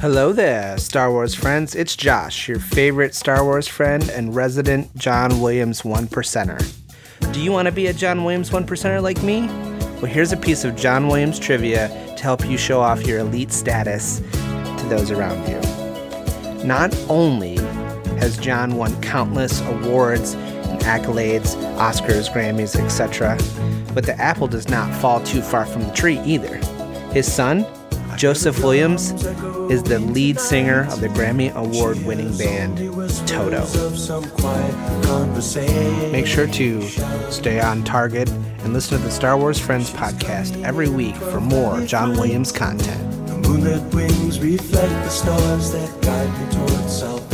[0.00, 1.76] Hello there, Star Wars friends.
[1.76, 6.81] It's Josh, your favorite Star Wars friend and resident John Williams one percenter.
[7.30, 9.46] Do you want to be a John Williams one percenter like me?
[10.02, 13.52] Well, here's a piece of John Williams trivia to help you show off your elite
[13.52, 15.60] status to those around you.
[16.66, 17.56] Not only
[18.18, 23.38] has John won countless awards and accolades, Oscars, Grammys, etc.,
[23.94, 26.56] but the apple does not fall too far from the tree either.
[27.12, 27.66] His son,
[28.16, 29.10] Joseph Williams,
[29.70, 32.78] is the lead singer of the Grammy Award winning band
[33.26, 33.62] Toto.
[36.12, 36.82] Make sure to
[37.30, 41.80] stay on target and listen to the Star Wars Friends podcast every week for more
[41.82, 43.02] John Williams content.
[43.46, 47.32] Moonlit wings reflect the stars that guide me towards salvation.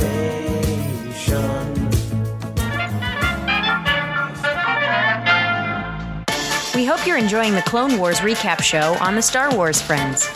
[6.74, 10.28] We hope you're enjoying the Clone Wars recap show on the Star Wars Friends.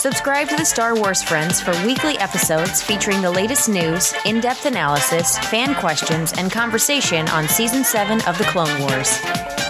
[0.00, 4.64] Subscribe to the Star Wars Friends for weekly episodes featuring the latest news, in depth
[4.64, 9.20] analysis, fan questions, and conversation on Season 7 of The Clone Wars.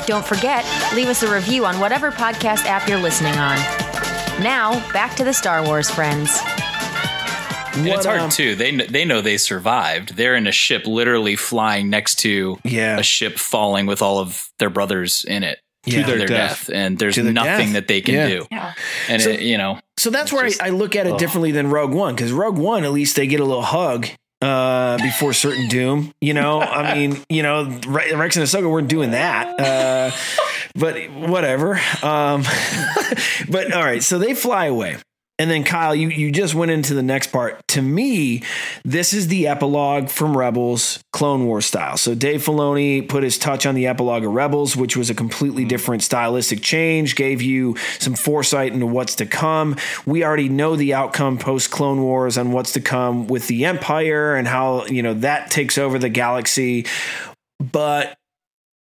[0.07, 3.57] Don't forget, leave us a review on whatever podcast app you're listening on.
[4.40, 6.31] Now, back to the Star Wars Friends.
[7.74, 8.55] And it's hard um, too.
[8.55, 10.15] They they know they survived.
[10.16, 12.98] They're in a ship, literally flying next to Yeah.
[12.98, 16.05] a ship falling with all of their brothers in it Yeah.
[16.07, 16.69] to their, death.
[16.73, 17.73] and there's To nothing death.
[17.74, 18.28] that they can Yeah.
[18.28, 18.47] do.
[18.51, 18.73] Yeah.
[19.09, 21.19] And So- it, you know, So that's where just- I, I look at it ugh.
[21.19, 24.07] differently than Rogue One because Rogue One, at least they get a little hug
[24.43, 26.12] uh, before certain doom.
[26.23, 30.11] You know, I mean, you know, Rex and Ahsoka weren't doing that, uh,
[30.74, 31.78] but whatever.
[32.02, 32.44] Um,
[33.51, 34.97] but all right, so they fly away.
[35.41, 37.67] And then Kyle, you, you just went into the next part.
[37.69, 38.43] To me,
[38.85, 41.97] this is the epilogue from Rebels, Clone War style.
[41.97, 45.62] So Dave Filoni put his touch on the epilogue of Rebels, which was a completely
[45.62, 45.69] mm-hmm.
[45.69, 49.77] different stylistic change, gave you some foresight into what's to come.
[50.05, 54.35] We already know the outcome post Clone Wars on what's to come with the Empire
[54.35, 56.85] and how, you know, that takes over the galaxy.
[57.59, 58.15] But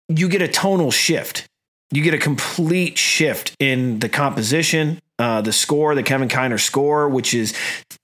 [0.09, 1.47] you get a tonal shift.
[1.93, 7.09] You get a complete shift in the composition, uh, the score, the Kevin Kiner score,
[7.09, 7.55] which is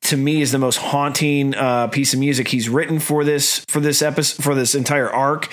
[0.03, 3.81] to me is the most haunting uh, piece of music he's written for this for
[3.81, 5.49] this episode for this entire arc.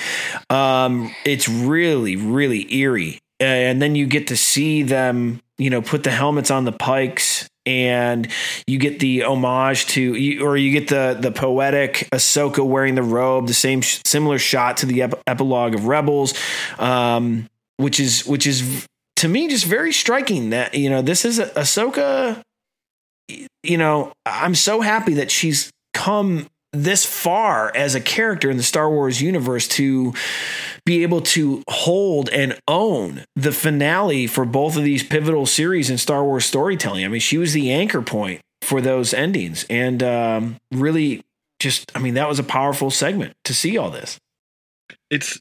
[0.49, 6.03] Um, it's really really eerie, and then you get to see them, you know, put
[6.03, 7.47] the helmets on the pikes.
[7.63, 8.27] And
[8.65, 13.45] you get the homage to, or you get the the poetic Ahsoka wearing the robe,
[13.45, 16.33] the same similar shot to the ep- epilogue of Rebels.
[16.79, 17.47] Um,
[17.77, 18.87] which is which is
[19.21, 22.41] to me just very striking that you know this is a, Ahsoka.
[23.63, 28.63] You know, I'm so happy that she's come this far as a character in the
[28.63, 30.15] Star Wars universe to
[30.85, 35.99] be able to hold and own the finale for both of these pivotal series in
[35.99, 37.05] Star Wars storytelling.
[37.05, 41.21] I mean, she was the anchor point for those endings, and um, really,
[41.59, 44.17] just I mean, that was a powerful segment to see all this.
[45.11, 45.39] it's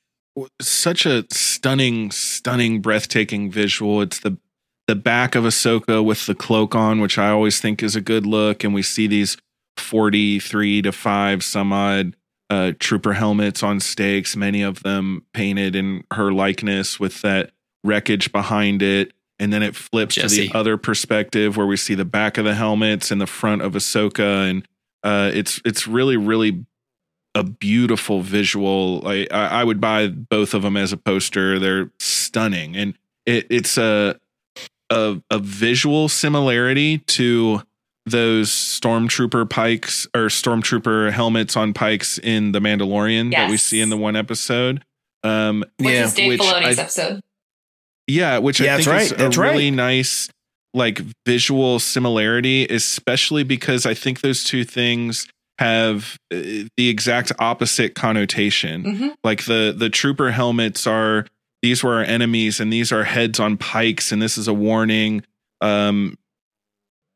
[0.61, 4.02] such a stunning, stunning, breathtaking visual.
[4.02, 4.39] It's the
[4.86, 8.27] the back of Ahsoka with the cloak on, which I always think is a good
[8.27, 9.36] look, and we see these
[9.77, 12.16] forty three to five some odd
[12.51, 17.52] uh, trooper helmets on stakes, many of them painted in her likeness with that
[17.85, 19.12] wreckage behind it.
[19.39, 22.55] And then it flips to the other perspective where we see the back of the
[22.55, 24.69] helmets and the front of Ahsoka, and
[25.02, 26.66] uh, it's it's really really
[27.35, 29.02] a beautiful visual.
[29.07, 31.59] I, I I would buy both of them as a poster.
[31.59, 32.94] They're stunning, and
[33.27, 34.19] it, it's a,
[34.90, 37.62] a a visual similarity to
[38.07, 43.90] those stormtrooper pikes or stormtrooper helmets on pikes in the Mandalorian that we see in
[43.90, 44.82] the one episode.
[45.23, 47.20] Um, Which is Dave which Filoni's I- episode.
[48.07, 49.02] yeah, which Yeah, I that's think right.
[49.07, 50.28] is a That's really nice
[50.73, 55.28] like visual similarity, especially because I think those two things
[55.61, 58.82] have uh, the exact opposite connotation.
[58.82, 59.15] Mhm.
[59.23, 61.27] Like the the trooper helmets are
[61.62, 65.23] these were our enemies and these are heads on pikes and this is a warning.
[65.61, 66.16] Um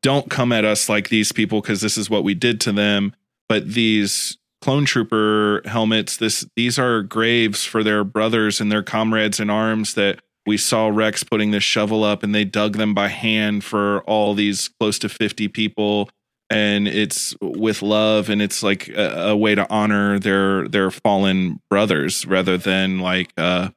[0.03, 3.15] don't come at us like these people because this is what we did to them.
[3.49, 9.41] But these clone trooper helmets, this these are graves for their brothers and their comrades
[9.41, 13.09] in arms that we saw Rex putting this shovel up, and they dug them by
[13.09, 16.11] hand for all these close to fifty people,
[16.51, 21.61] and it's with love, and it's like a, a way to honor their their fallen
[21.71, 23.73] brothers rather than like a,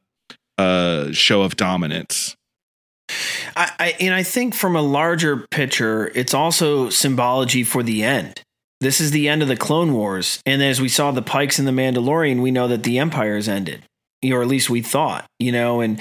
[0.57, 2.35] a show of dominance.
[3.55, 8.41] I, I and I think from a larger picture, it's also symbology for the end.
[8.79, 11.65] This is the end of the Clone Wars, and as we saw the Pikes in
[11.65, 13.83] the Mandalorian, we know that the Empire has ended,
[14.23, 15.81] or at least we thought, you know.
[15.81, 15.99] And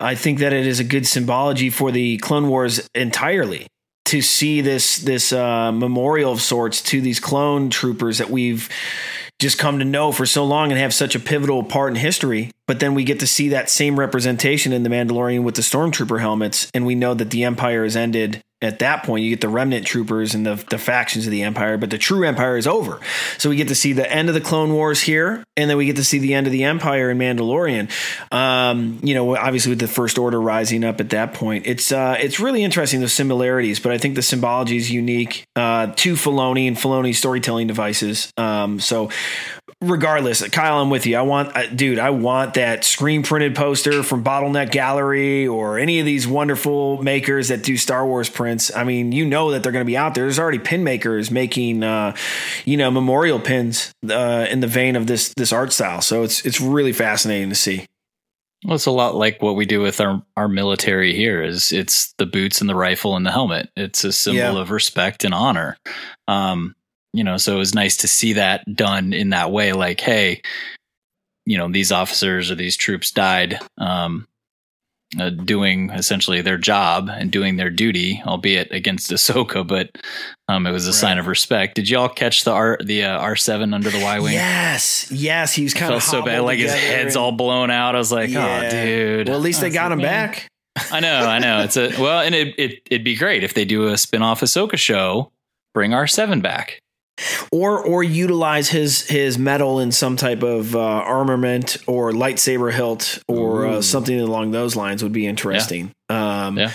[0.00, 3.68] I think that it is a good symbology for the Clone Wars entirely
[4.08, 8.68] to see this this uh, memorial of sorts to these clone troopers that we've
[9.38, 12.50] just come to know for so long and have such a pivotal part in history.
[12.66, 16.20] But then we get to see that same representation in the Mandalorian with the stormtrooper
[16.20, 18.42] helmets, and we know that the Empire has ended.
[18.60, 21.76] At that point, you get the remnant troopers and the, the factions of the Empire,
[21.78, 22.98] but the true Empire is over.
[23.38, 25.86] So we get to see the end of the Clone Wars here, and then we
[25.86, 27.88] get to see the end of the Empire in Mandalorian.
[28.32, 32.16] Um, you know, obviously with the First Order rising up at that point, it's uh,
[32.18, 36.66] it's really interesting the similarities, but I think the symbology is unique uh, to Filoni
[36.66, 38.32] and Filoni storytelling devices.
[38.36, 39.10] Um, so
[39.80, 41.16] regardless, Kyle, I'm with you.
[41.16, 46.00] I want, uh, dude, I want that screen printed poster from Bottleneck Gallery or any
[46.00, 48.74] of these wonderful makers that do Star Wars prints.
[48.74, 50.24] I mean, you know that they're going to be out there.
[50.24, 52.16] There's already pin makers making, uh,
[52.64, 56.00] you know, memorial pins uh, in the vein of this this art style.
[56.00, 57.86] So it's it's really fascinating to see.
[58.64, 62.12] Well, it's a lot like what we do with our, our military here is it's
[62.18, 63.70] the boots and the rifle and the helmet.
[63.76, 64.58] It's a symbol Yeah.
[64.60, 65.76] of respect and honor.
[66.26, 66.74] Um,
[67.12, 69.72] you know, so it was nice to see that done in that way.
[69.72, 70.42] Like, hey,
[71.46, 74.26] you know, these officers or these troops died, um,
[75.18, 79.90] uh, doing essentially their job and doing their duty, albeit against Ahsoka, but
[80.48, 81.76] um, it was a sign of respect.
[81.76, 84.34] Did y'all catch the R the uh, R seven under the Y wing?
[84.34, 87.94] Yes, yes, he was kind of so bad, like his head's all blown out.
[87.94, 88.64] I was like, Yeah.
[88.66, 89.28] oh, dude.
[89.28, 90.46] Well, at least they got him back.
[90.92, 91.62] I know, I know.
[91.62, 94.76] It's a well, and it, it it'd be great if they do a spin-off Ahsoka
[94.76, 95.32] show.
[95.72, 96.80] Bring R seven back.
[97.52, 103.18] Or or utilize his his metal in some type of uh, armament or lightsaber hilt
[103.28, 105.92] or uh, something along those lines would be interesting.
[106.08, 106.72] Um, yeah.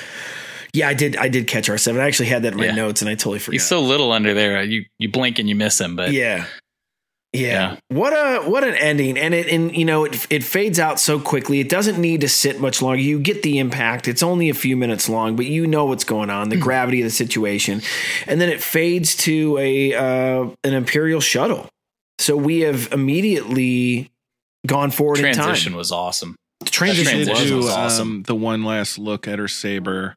[0.74, 1.16] yeah, I did.
[1.18, 2.02] I did catch R seven.
[2.02, 2.76] I actually had that in my Yeah.
[2.76, 3.54] notes, and I totally forgot.
[3.54, 4.62] He's so little under there.
[4.64, 5.96] You you blink and you miss him.
[5.96, 6.46] But yeah.
[7.34, 7.78] Yeah.
[7.90, 9.18] What a what an ending.
[9.18, 11.60] And it and you know it it fades out so quickly.
[11.60, 13.02] It doesn't need to sit much longer.
[13.02, 14.08] You get the impact.
[14.08, 17.06] It's only a few minutes long, but you know what's going on, the gravity of
[17.06, 17.82] the situation.
[18.28, 21.68] And then it fades to a uh, an imperial shuttle.
[22.20, 24.12] So we have immediately
[24.68, 25.78] gone forward transition in time.
[25.78, 26.36] was awesome.
[26.60, 28.08] The transition She did was do, awesome.
[28.08, 30.16] um, the one last look at her saber.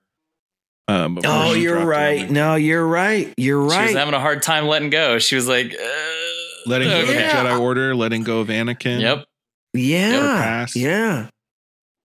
[0.86, 2.30] Um, Oh, you're dropped it on right.
[2.30, 3.34] No, you're right.
[3.36, 3.88] You're right.
[3.88, 5.18] She was having a hard time letting go.
[5.18, 6.25] She was like, uh,
[6.66, 9.00] letting go of the Jedi Order, letting go of Anakin.
[9.00, 9.24] Yep.
[9.74, 10.66] Yeah.
[10.74, 11.28] Yeah.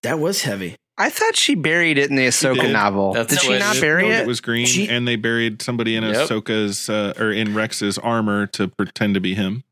[0.03, 0.75] That was heavy.
[0.97, 2.73] I thought she buried it in the Ahsoka did.
[2.73, 3.13] novel.
[3.13, 4.19] That's Did she not it- bury No, it?
[4.21, 6.13] It was green, She- and they buried somebody in Yep.
[6.27, 9.63] Ahsoka's uh, or in Rex's armor to pretend to be him.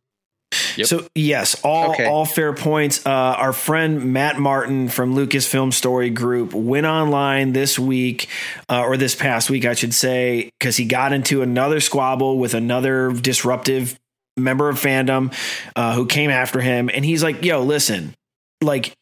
[0.77, 0.87] Yep.
[0.87, 2.05] So yes, all Okay.
[2.07, 3.05] all fair points.
[3.05, 8.27] Uh, our friend Matt Martin from Lucasfilm Story Group went online this week,
[8.67, 12.55] uh, or this past week, I should say, because he got into another squabble with
[12.55, 13.99] another disruptive
[14.39, 15.33] member of fandom
[15.75, 18.15] uh, who came after him, and he's like, "Yo, listen,
[18.61, 18.95] like."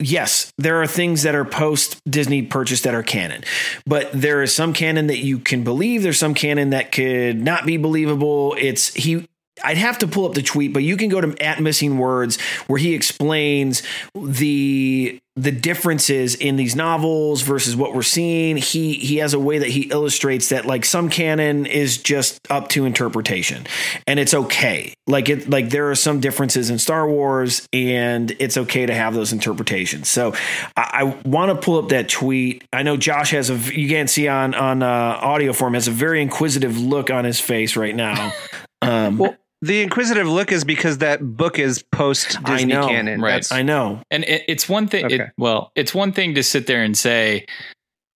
[0.00, 3.44] Yes, there are things that are post Disney purchase that are canon,
[3.86, 6.02] but there is some canon that you can believe.
[6.02, 8.56] There's some canon that could not be believable.
[8.58, 9.28] It's he
[9.62, 12.40] I'd have to pull up the tweet, but you can go to at missing words
[12.66, 13.82] where he explains
[14.14, 18.56] the the differences in these novels versus what we're seeing.
[18.56, 22.68] He he has a way that he illustrates that like some canon is just up
[22.70, 23.66] to interpretation
[24.06, 24.94] and it's okay.
[25.08, 29.14] Like it like there are some differences in Star Wars and it's okay to have
[29.14, 30.08] those interpretations.
[30.08, 30.34] So
[30.76, 32.62] I, I want to pull up that tweet.
[32.72, 35.92] I know Josh has a you can't see on on uh, audio form has a
[35.92, 38.32] very inquisitive look on his face right now.
[38.82, 39.34] Um, Well,
[39.64, 43.20] the inquisitive look is because that book is post Disney canon.
[43.20, 43.30] right.
[43.42, 44.02] That's- I know.
[44.10, 45.06] And it, it's one thing.
[45.06, 45.14] Okay.
[45.16, 47.46] It, well, it's one thing to sit there and say,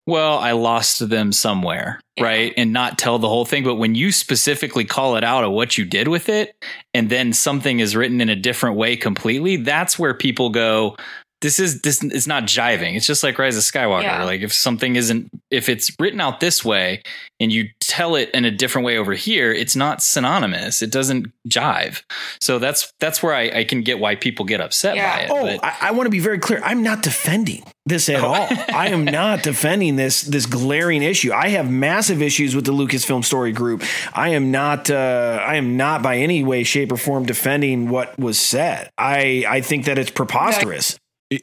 [0.06, 3.64] "Well, I lost them somewhere," right, and not tell the whole thing.
[3.64, 6.56] But when you specifically call it out of what you did with it,
[6.94, 10.98] and then something is written in a different way completely, that's where people go.
[11.42, 12.96] This is this is not jiving.
[12.96, 14.02] It's just like Rise of Skywalker.
[14.04, 14.24] Yeah.
[14.24, 17.04] Like if something isn't if it's written out this way
[17.40, 20.82] and you tell it in a different way over here, it's not synonymous.
[20.82, 22.02] It doesn't jive.
[22.42, 25.16] So that's that's where I, I can get why people get upset Yeah.
[25.16, 25.30] by it.
[25.30, 26.60] Oh, but- I, I want to be very clear.
[26.64, 28.48] I'm not defending this at all.
[28.74, 31.32] I am not defending this this glaring issue.
[31.34, 33.84] I have massive issues with the Lucasfilm Story Group.
[34.14, 34.90] I am not.
[34.90, 38.90] Uh, I am not by any way, shape, or form defending what was said.
[38.98, 40.98] I I think that it's preposterous.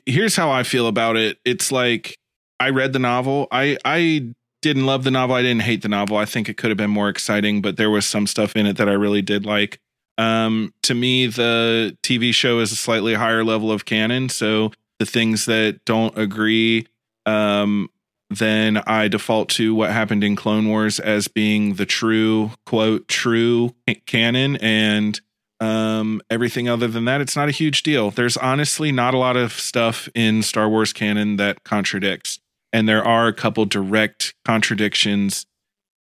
[0.06, 1.38] Here's how I feel about it.
[1.44, 2.16] It's like
[2.58, 3.48] I read the novel.
[3.50, 5.36] I I didn't love the novel.
[5.36, 6.16] I didn't hate the novel.
[6.16, 8.78] I think it could have been more exciting, but there was some stuff in it
[8.78, 9.78] that I really did like.
[10.16, 14.28] Um, to me, the TV show is a slightly higher level of canon.
[14.30, 16.86] So the things that don't agree,
[17.26, 17.90] um,
[18.30, 23.74] then I default to what happened in Clone Wars as being the true quote true
[24.06, 25.20] canon, and
[25.64, 28.10] um, everything other than that, it's not a huge deal.
[28.10, 32.38] There's honestly not a lot of stuff in Star Wars canon that contradicts,
[32.72, 35.46] and there are a couple direct contradictions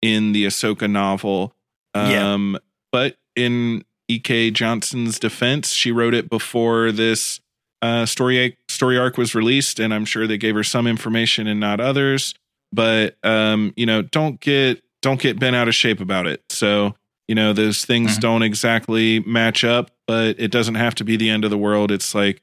[0.02, 1.54] in the Ahsoka novel.
[1.94, 2.60] Um, Yeah.
[2.92, 4.52] But in E.K.
[4.52, 7.40] Johnston's defense, she wrote it before this
[7.82, 11.60] uh, story story arc was released, and I'm sure they gave her some information and
[11.60, 12.34] not others.
[12.74, 16.44] But um, you know, don't get don't get bent out of shape about it.
[16.50, 16.96] So
[17.32, 21.30] you know, those things don't exactly match up, but it doesn't have to be the
[21.30, 21.90] end of the world.
[21.90, 22.42] It's like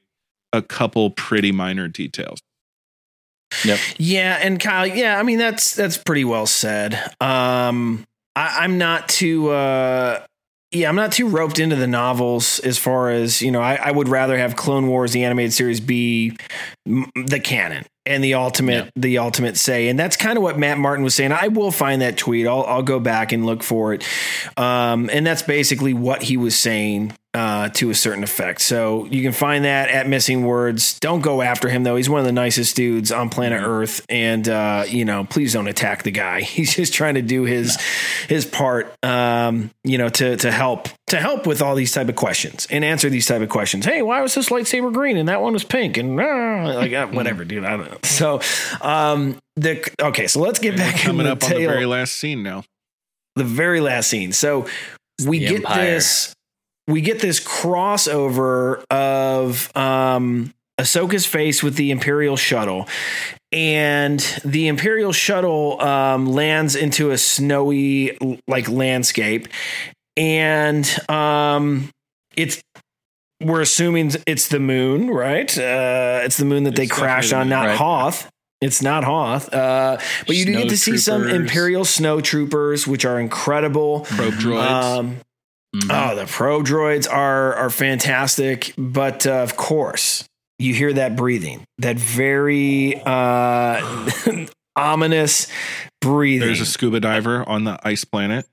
[0.51, 2.39] a couple pretty minor details.
[3.63, 3.79] Yep.
[3.99, 6.95] Yeah, and Kyle, yeah, I mean that's that's pretty well said.
[7.21, 8.03] Um
[8.35, 10.25] I, I'm not too uh
[10.71, 13.91] yeah, I'm not too roped into the novels as far as, you know, I, I
[13.91, 16.35] would rather have Clone Wars, the animated series, be
[16.87, 19.87] m- the canon and the ultimate, the ultimate say.
[19.87, 21.31] And that's kind of what Matt Martin was saying.
[21.31, 22.47] I will find that tweet.
[22.47, 24.03] I'll, I'll go back and look for it.
[24.57, 28.61] Um, and that's basically what he was saying uh, to a certain effect.
[28.61, 30.99] So you can find that at Missing Words.
[30.99, 31.95] Don't go after him though.
[31.95, 35.67] He's one of the nicest dudes on planet Earth, and uh, you know, please don't
[35.67, 36.41] attack the guy.
[36.49, 37.79] He's just trying to do his
[38.27, 42.15] his part, um, you know, to to help to help with all these type of
[42.15, 43.85] questions and answer these type of questions.
[43.85, 47.07] Hey, why was this lightsaber green and that one was pink and ah, like uh,
[47.11, 47.63] whatever, dude.
[47.63, 47.88] I don't know.
[48.03, 48.41] So
[48.81, 52.43] um, the okay, so let's get back Coming up the on the very last scene
[52.43, 52.63] now.
[53.35, 54.31] the very last scene.
[54.33, 54.67] So
[55.25, 55.85] we the get Empire.
[55.85, 56.33] this
[56.87, 62.87] we get this crossover of um Ahsoka's face with the Imperial shuttle.
[63.51, 68.17] And the Imperial shuttle um, lands into a snowy
[68.47, 69.47] like landscape.
[70.15, 71.89] And um
[72.35, 72.61] it's
[73.41, 75.57] we're assuming it's the moon, right?
[75.57, 77.77] Uh, it's the moon that they It's crash definitely on, not right.
[77.77, 78.29] Hoth.
[78.61, 79.53] It's not Hoth.
[79.53, 79.97] Uh,
[80.27, 84.01] but you do get to see some Imperial snow troopers, which are incredible.
[84.01, 84.83] Probe droids.
[84.83, 85.17] Um,
[85.87, 90.25] Oh, the probe droids are are fantastic, but uh, of course,
[90.57, 94.09] you hear that breathing, that very uh,
[94.75, 95.47] ominous
[96.01, 96.47] breathing.
[96.47, 98.47] There's a scuba diver on the ice planet.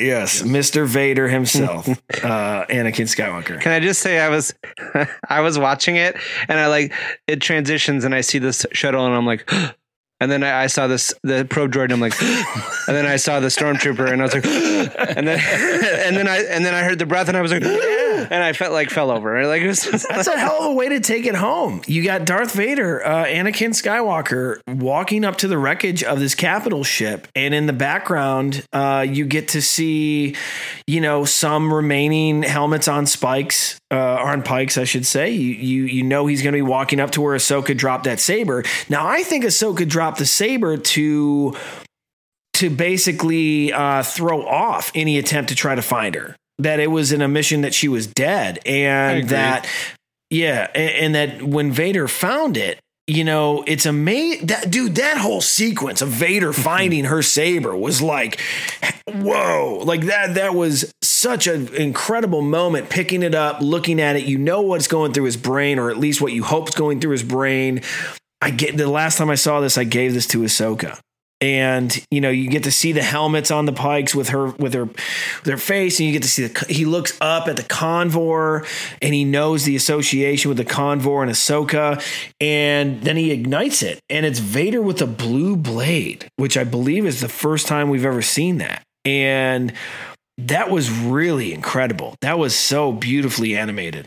[0.00, 0.86] Yes, Mr.
[0.86, 1.88] Vader himself,
[2.24, 3.60] uh, Anakin Skywalker.
[3.60, 4.54] Can I just say I was
[5.28, 6.16] I was watching it
[6.48, 6.92] and I like
[7.26, 9.50] it transitions and I see this shuttle and I'm like
[10.20, 12.20] and then I, I saw this the probe droid and I'm like
[12.88, 14.46] and then I saw the stormtrooper and I was like
[15.16, 15.38] and then
[16.06, 17.62] and then I and then I heard the breath and I was like
[18.30, 20.88] and I felt like fell over like it was That's a hell of a way
[20.90, 21.82] to take it home.
[21.86, 26.84] You got Darth Vader, uh, Anakin Skywalker, walking up to the wreckage of this capital
[26.84, 30.36] ship, and in the background, uh, you get to see,
[30.86, 35.30] you know, some remaining helmets on spikes, uh, on pikes, I should say.
[35.30, 38.20] You you you know he's going to be walking up to where Ahsoka dropped that
[38.20, 38.64] saber.
[38.88, 41.56] Now, I think Ahsoka dropped the saber to
[42.54, 46.36] to basically uh, throw off any attempt to try to find her.
[46.62, 49.66] That it was in a mission that she was dead, and that
[50.30, 52.78] yeah, and, and that when Vader found it,
[53.10, 54.46] you know, it's amazing.
[54.46, 58.40] That dude, that whole sequence of Vader finding her saber was like,
[59.08, 60.34] whoa, like that.
[60.34, 62.88] That was such an incredible moment.
[62.88, 65.96] Picking it up, looking at it, you know what's going through his brain, or at
[65.96, 67.82] least what you hope's going through his brain.
[68.40, 70.98] I get the last time I saw this, I gave this to Ahsoka.
[71.42, 74.74] And you know, you get to see the helmets on the pikes with her with
[74.74, 77.62] her with her face, and you get to see the he looks up at the
[77.62, 78.66] convor
[79.00, 82.02] and he knows the association with the convor and Ahsoka,
[82.40, 87.06] and then he ignites it, and it's Vader with a blue blade, which I believe
[87.06, 88.82] is the first time we've ever seen that.
[89.06, 89.72] And
[90.36, 92.16] that was really incredible.
[92.20, 94.06] That was so beautifully animated.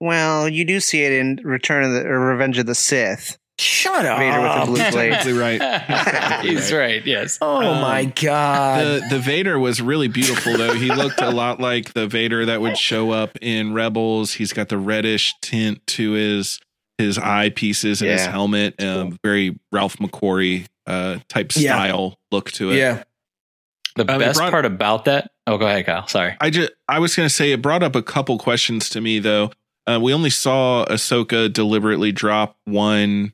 [0.00, 4.04] well you do see it in Return of the or Revenge of the Sith Shut
[4.06, 4.18] up.
[4.18, 6.40] Vader with the blue blade Exactly right.
[6.42, 7.04] He's right.
[7.06, 7.38] Yes.
[7.40, 8.84] Oh Um, my god.
[8.84, 10.74] The the Vader was really beautiful though.
[10.74, 14.32] He looked a lot like the Vader that would show up in Rebels.
[14.34, 16.58] He's got the reddish tint to his
[16.98, 18.30] his eye pieces and his Yeah.
[18.30, 18.82] helmet.
[18.82, 21.74] Um, very Ralph McQuarrie uh, type Yeah.
[21.74, 22.76] style look to it.
[22.76, 23.02] yeah.
[23.96, 25.30] The Um, best brought- part about that.
[25.46, 26.06] Oh, go ahead, Kyle.
[26.06, 26.36] Sorry.
[26.40, 29.50] I just I was gonna say it brought up a couple questions to me though.
[29.86, 33.32] Uh, we only saw Ahsoka deliberately drop one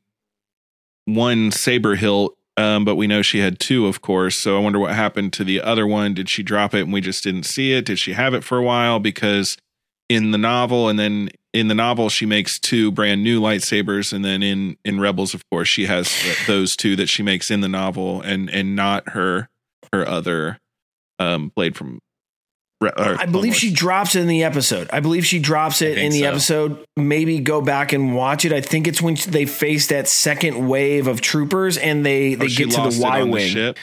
[1.07, 4.35] one saber hilt, um, but we know she had two, of course.
[4.35, 6.13] So I wonder what happened to the other one.
[6.13, 7.85] Did she drop it and we just didn't see it?
[7.85, 8.99] Did she have it for a while?
[8.99, 9.57] Because
[10.09, 14.23] in the novel and then in the novel she makes two brand new lightsabers and
[14.23, 16.09] then in in rebels of course she has
[16.47, 19.49] those two that she makes in the novel and and not her
[19.91, 20.59] her other
[21.19, 21.99] um blade from
[22.81, 24.89] or I believe she drops it in the episode.
[24.93, 26.25] I believe she drops it in the so.
[26.27, 26.85] episode.
[26.95, 28.53] Maybe go back and watch it.
[28.53, 32.47] I think it's when they face that second wave of troopers and they Oh, they
[32.49, 33.49] she get to the Y on the wing.
[33.49, 33.77] ship?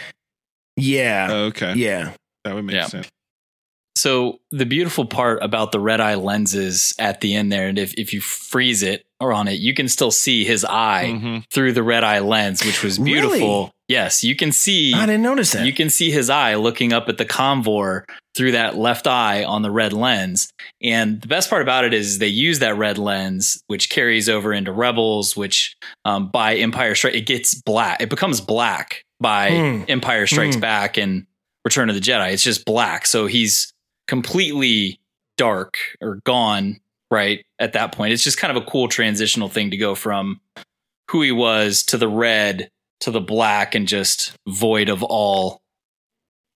[0.77, 1.29] Yeah.
[1.31, 1.75] Oh, okay.
[1.75, 2.13] Yeah.
[2.45, 2.87] That would make Yeah.
[2.87, 3.09] sense.
[3.97, 7.95] So the beautiful part about the red eye lenses at the end there, and if,
[7.95, 11.39] if you freeze it or on it, you can still see his eye Mm-hmm.
[11.53, 13.31] through the red eye lens, which was beautiful.
[13.61, 13.71] Really?
[13.87, 14.95] Yes, you can see.
[14.95, 15.67] I didn't notice that.
[15.67, 18.05] You can see his eye looking up at the convor
[18.35, 20.51] through that left eye on the red lens.
[20.83, 24.53] And the best part about it is they use that red lens, which carries over
[24.55, 25.77] into Rebels, which
[26.07, 28.01] um, by Empire Strike, it gets black.
[28.01, 29.83] It becomes black by Hmm.
[29.87, 30.61] Empire Strikes Hmm.
[30.63, 31.27] Back and
[31.65, 32.33] Return of the Jedi.
[32.33, 33.07] It's just black.
[33.07, 33.73] So he's
[34.09, 35.01] completely
[35.37, 38.13] dark or gone right at that point.
[38.13, 40.41] It's just kind of a cool transitional thing to go from
[41.11, 42.71] who he was to the red
[43.01, 45.61] to the black and just void of all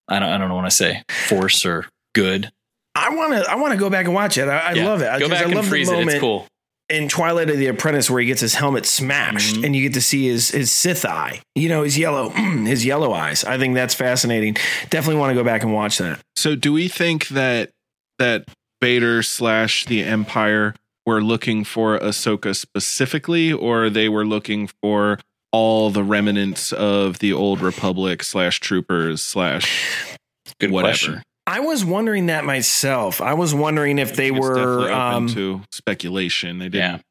[0.09, 2.51] I don't I don't know what I say force or good.
[2.95, 4.49] I want to I want to go back and watch it.
[4.49, 4.87] I, I Yeah.
[4.87, 5.21] love it.
[5.21, 6.09] Go back I and love the freeze it.
[6.09, 6.47] It's cool.
[6.89, 9.65] In Twilight of the Apprentice, where he gets his helmet smashed, Mm-hmm.
[9.65, 11.41] and you get to see his his Sith eye.
[11.55, 13.45] You know, his yellow his yellow eyes.
[13.45, 14.57] I think that's fascinating.
[14.91, 16.19] Definitely want to go back and watch that.
[16.37, 17.71] So do we think that
[18.19, 18.47] that
[18.81, 20.75] Vader slash the Empire
[21.05, 25.19] were looking for Ahsoka specifically, or they were looking for
[25.53, 30.17] all the remnants of the old Republic slash troopers slash
[30.61, 30.91] Good whatever?
[30.91, 31.23] question.
[31.49, 33.23] I was wondering that myself.
[33.23, 34.55] I was wondering if they It's were.
[34.55, 36.59] definitely open Um, to speculation.
[36.59, 37.03] They didn't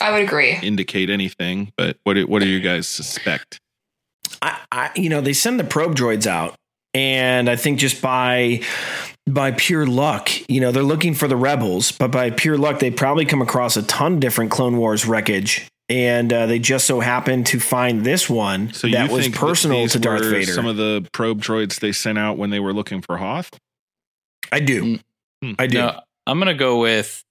[0.00, 0.58] I would agree.
[0.62, 3.60] indicate anything, but what do, what do you guys suspect?
[4.40, 6.54] I, I, you know, they send the probe droids out,
[6.94, 8.62] and I think just by
[9.28, 12.90] by pure luck, you know, they're looking for the rebels, but by pure luck, they
[12.90, 17.00] probably come across a ton of different Clone Wars wreckage, and uh, they just so
[17.00, 20.52] happened to find this one So that was think that personal to Darth were Vader.
[20.52, 23.58] Some of the probe droids they sent out when they were looking for Hoth.
[24.52, 24.98] I do.
[25.58, 25.78] I do.
[25.78, 27.24] No, I'm going to go with.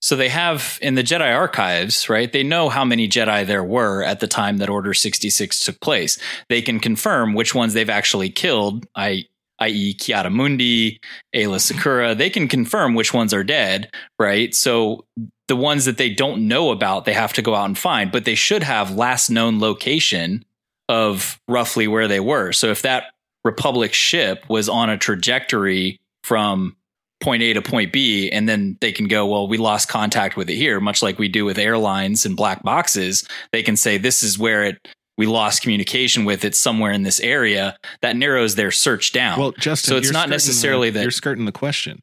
[0.00, 2.30] So they have in the Jedi archives, right?
[2.30, 6.18] They know how many Jedi there were at the time that Order 66 took place.
[6.50, 9.24] They can confirm which ones they've actually killed, I,
[9.64, 11.00] i.e., Kiara Mundi,
[11.34, 12.16] Aayla Secura.
[12.16, 14.54] They can confirm which ones are dead, right?
[14.54, 15.04] So
[15.48, 18.24] the ones that they don't know about, they have to go out and find, but
[18.24, 20.44] they should have last known location
[20.88, 22.52] of roughly where they were.
[22.52, 23.04] So if that
[23.44, 26.76] Republic ship was on a trajectory from
[27.20, 30.50] point A to point B, and then they can go, well, we lost contact with
[30.50, 33.26] it here, much like we do with airlines and black boxes.
[33.52, 37.20] They can say, this is where it, we lost communication with it somewhere in this
[37.20, 37.78] area.
[38.02, 39.38] That narrows their search down.
[39.38, 42.00] Well, Justin, so it's not necessarily the, that you're skirting the question.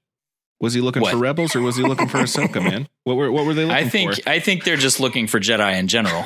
[0.59, 1.11] Was he looking What?
[1.13, 2.63] for rebels or was he looking for Ahsoka?
[2.63, 4.29] Man, what were what were they looking I think for?
[4.29, 6.25] I think they're just looking for Jedi in general.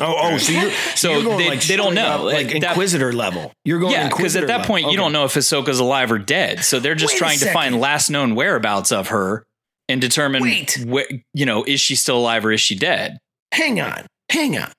[0.00, 2.06] Oh, oh, so you're So you're going they- like they don't know.
[2.06, 3.52] up, like That- Inquisitor level.
[3.64, 4.66] You're going yeah, because at that level.
[4.66, 4.96] point you Okay.
[4.96, 6.64] don't know if Ahsoka's alive or dead.
[6.64, 9.44] So they're just Wait trying to find last known whereabouts of her
[9.88, 10.42] and determine,
[10.88, 13.18] wh- you know, is she still alive or is she dead?
[13.52, 14.70] hang on, hang on.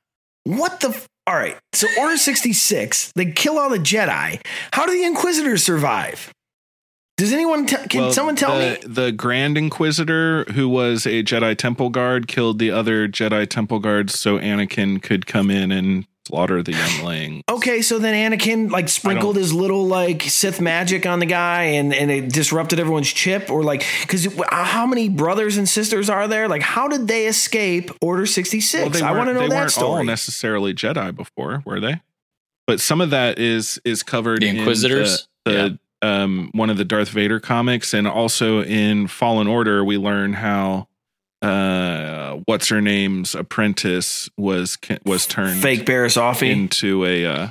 [0.49, 0.89] What the?
[0.89, 1.57] F- all right.
[1.73, 4.41] So Order sixty six, they kill all the Jedi.
[4.73, 6.33] How do the Inquisitors survive?
[7.17, 7.67] Does anyone?
[7.67, 8.93] T- can Well, someone tell the, me?
[8.93, 14.17] The Grand Inquisitor, who was a Jedi Temple Guard, killed the other Jedi Temple Guards
[14.17, 17.43] so Anakin could come in and slaughter the youngling.
[17.49, 21.93] Okay, so then Anakin like sprinkled his little like Sith magic on the guy, and
[21.93, 26.47] and it disrupted everyone's chip, or like because how many brothers and sisters are there?
[26.47, 28.99] Like, how did they escape Order sixty Well, six?
[28.99, 32.01] they I want to weren't- know they that weren't all necessarily Jedi before, were they?
[32.67, 35.27] But some of that is is covered The in Inquisitors?
[35.45, 35.51] the,
[36.01, 40.33] the um, one of the Darth Vader comics, and also in Fallen Order, we learn
[40.33, 40.87] how
[41.41, 46.51] uh, what's her name's apprentice was was turned Fake Barriss Offee?
[46.51, 47.47] into a uh,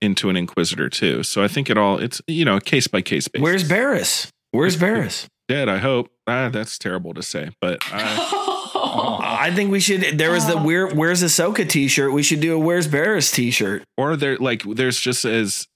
[0.00, 1.22] into an Inquisitor too.
[1.22, 3.42] So I think it all it's you know case by case basis.
[3.42, 4.30] Where's Barriss?
[4.52, 5.26] Where's Barriss?
[5.48, 5.68] dead?
[5.68, 6.10] I hope.
[6.26, 8.68] Ah, that's terrible to say, but I,
[9.44, 10.18] I think we should.
[10.18, 12.12] There was the where Where's Ahsoka T-shirt.
[12.12, 13.84] We should do a Where's Barriss T-shirt.
[13.96, 15.66] or there like there's just as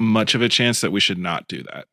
[0.00, 1.86] much of a chance that we should not do that.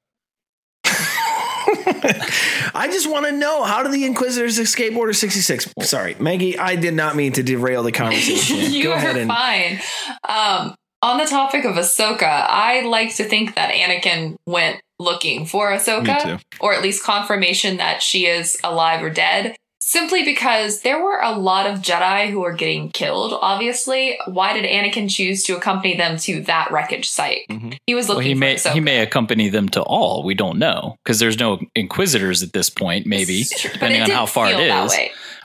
[2.76, 5.72] I just want to know how do the Inquisitors escape Order sixty six?
[5.82, 6.58] Sorry, Maggie.
[6.58, 8.58] I did not mean to derail the conversation.
[8.72, 9.80] you Go are ahead and fine.
[10.28, 15.72] Um, on the topic of Ahsoka, I like to think that Anakin went looking for
[15.72, 19.56] Me Ahsoka, or at least confirmation that she is alive or dead.
[19.96, 24.18] Simply because there were a lot of Jedi who were getting killed, obviously.
[24.28, 27.44] Why did Anakin choose to accompany them to that wreckage site?
[27.50, 27.72] Mm-hmm.
[27.88, 28.74] He was Well, looking he for may Ahsoka.
[28.74, 30.24] he may accompany them to all.
[30.24, 33.06] We don't know because there's no inquisitors at this point.
[33.06, 34.94] Maybe depending on how far it is.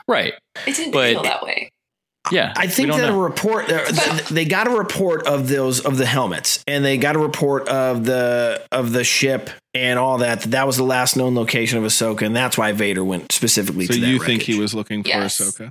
[0.07, 0.33] Right.
[0.67, 1.71] It didn't But- feel that way.
[2.31, 2.53] Yeah.
[2.55, 5.97] I think we don't that a report uh, they got a report of those of
[5.97, 10.41] the helmets and they got a report of the of the ship and all that.
[10.41, 13.95] That was the last known location of Ahsoka, and that's why Vader went specifically So
[13.95, 14.05] to that.
[14.07, 14.45] you think wreckage.
[14.55, 15.39] he was looking for Yes.
[15.41, 15.69] Ahsoka?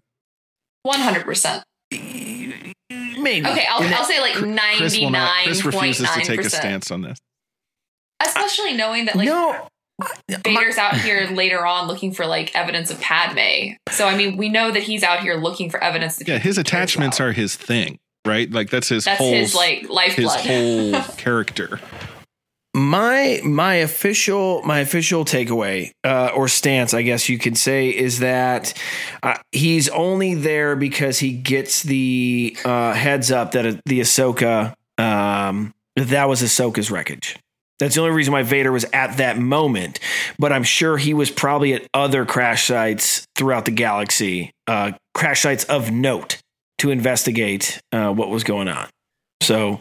[0.86, 1.62] 100%.
[1.92, 3.46] Maybe.
[3.46, 5.30] Okay, I'll, I'll say like Chris will not.
[5.44, 6.50] Chris refuses to take a 99.9%.
[6.50, 7.18] stance on this.
[8.24, 9.68] Especially knowing that like no.
[10.44, 13.74] Vader's out here later on looking for like evidence of Padme.
[13.90, 16.58] So I mean, we know that he's out here looking for evidence that Yeah, his
[16.58, 18.50] attachments are his thing, right?
[18.50, 21.80] Like that's his That's whole his, like, his whole character.
[22.74, 28.20] my my official my official takeaway uh, or stance, I guess you could say, is
[28.20, 28.74] that
[29.22, 34.74] uh, he's only there because he gets the uh, heads up that uh, the Ahsoka
[34.98, 37.36] um, that was Ahsoka's wreckage.
[37.80, 39.98] That's the only reason why Vader was at that moment.
[40.38, 45.40] But I'm sure he was probably at other crash sites throughout the galaxy, uh, crash
[45.40, 46.38] sites of note
[46.78, 48.88] to investigate uh, what was going on.
[49.42, 49.80] So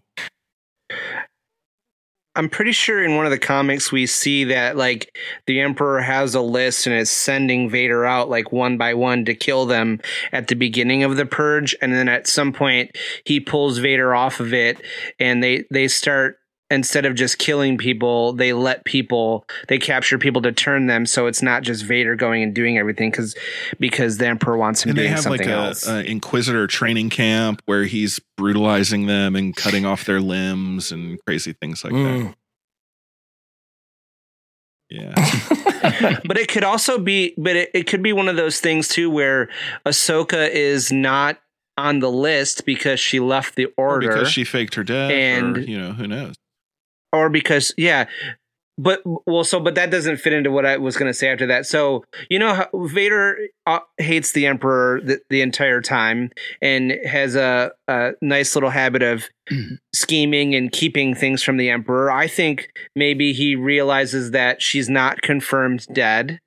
[2.35, 5.13] I'm pretty sure in one of the comics we see that like
[5.45, 9.35] the Emperor has a list and is sending Vader out like one by one to
[9.35, 9.99] kill them
[10.31, 14.39] at the beginning of the purge, and then at some point he pulls Vader off
[14.39, 14.81] of it,
[15.19, 16.37] and they they start
[16.71, 21.25] instead of just killing people, they let people they capture people to turn them, so
[21.27, 23.35] it's not just Vader going and doing everything because
[23.79, 25.87] because the Emperor wants him And they doing have like something a, else.
[25.87, 31.53] a Inquisitor training camp where he's brutalizing them and cutting off their limbs and crazy
[31.53, 31.97] things like that.
[31.99, 32.33] Mm.
[34.89, 35.13] Yeah.
[36.25, 39.09] but it could also be, but it, it could be one of those things too
[39.09, 39.49] where
[39.85, 41.39] Ahsoka is not
[41.77, 45.57] on the list because she left the Or order, because she faked her death, And-
[45.57, 46.35] or you know, who knows?
[47.13, 48.05] Or because yeah.
[48.81, 51.45] But well, so but that doesn't fit into what I was going to say after
[51.47, 51.65] that.
[51.65, 53.37] So you know, Vader
[53.67, 56.31] uh, hates the Emperor the, the entire time
[56.61, 59.25] and has a, a nice little habit of
[59.93, 62.09] scheming and keeping things from the Emperor.
[62.09, 66.39] I think maybe he realizes that she's not confirmed dead,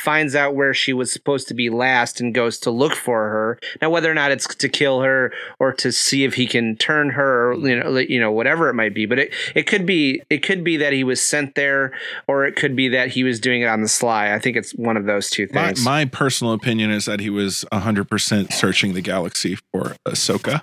[0.00, 3.58] finds out where she was supposed to be last, and goes to look for her.
[3.80, 7.10] Now, whether or not it's to kill her or to see if he can turn
[7.10, 10.22] her, or, you know, you know, whatever it might be, but it it could be
[10.30, 11.92] it could be that he was sent there,
[12.26, 14.32] or it could be that he was doing it on the sly.
[14.32, 15.84] I think it's one of those two My, things.
[15.84, 20.62] my personal opinion is that he was 100% searching the galaxy for Ahsoka.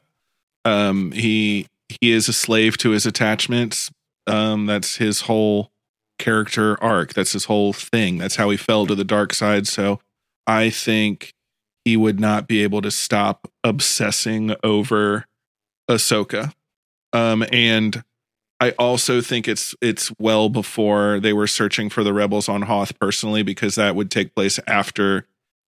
[0.66, 1.68] Um, he
[2.02, 3.90] he is a slave to his attachments.
[4.26, 5.72] Um, that's his whole
[6.18, 7.14] character arc.
[7.14, 8.18] That's his whole thing.
[8.18, 9.68] That's how he fell to the dark side.
[9.68, 10.00] So
[10.46, 11.34] I think
[11.86, 15.26] he would not be able to stop obsessing over
[15.90, 16.54] Ahsoka.
[17.14, 18.04] Um, and
[18.60, 22.98] I also think it's it's well before they were searching for the rebels on Hoth
[23.00, 25.28] personally, because that would take place after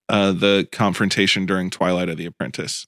[0.10, 2.88] uh, the confrontation during Twilight of the Apprentice.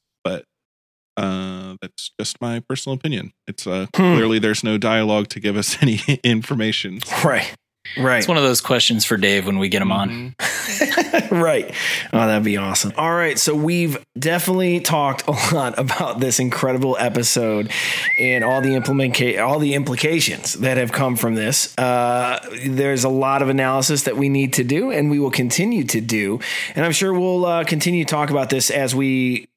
[1.16, 3.34] But uh, that's just my personal opinion.
[3.48, 4.14] It's uh, Hmm.
[4.16, 7.00] clearly there's no dialogue to give us any information.
[7.24, 7.54] Right.
[7.98, 8.20] Right.
[8.20, 10.36] It's one of those questions for Dave when we get him on.
[11.32, 11.74] right.
[12.14, 12.94] Oh, that'd be awesome.
[12.96, 13.40] All right.
[13.40, 17.72] So we've definitely talked a lot about this incredible episode
[18.20, 21.76] and all the implement all the implications that have come from this.
[21.78, 25.84] Uh, there's a lot of analysis that we need to do, and we will continue
[25.86, 26.40] to do.
[26.76, 29.48] And I'm sure we'll uh, continue to talk about this as we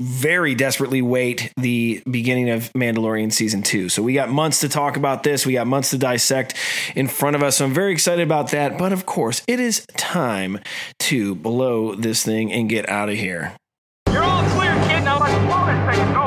[0.00, 3.88] very desperately wait the beginning of Mandalorian season two.
[3.88, 5.46] So we got months to talk about this.
[5.46, 6.54] We got months to dissect
[6.94, 7.58] in front of us.
[7.58, 8.76] So I'm very excited about that.
[8.76, 10.58] But of course, it is time
[11.00, 13.54] to blow this thing and get out of here.
[14.10, 15.04] You're all clear, kid.
[15.04, 16.23] Now let's blow this thing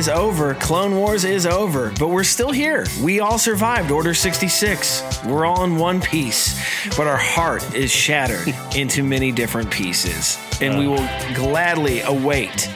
[0.00, 0.54] is over.
[0.54, 2.86] Clone Wars is over, but we're still here.
[3.02, 5.26] We all survived Order 66.
[5.26, 6.58] We're all in one piece,
[6.96, 10.38] but our heart is shattered into many different pieces.
[10.62, 12.70] And we will gladly await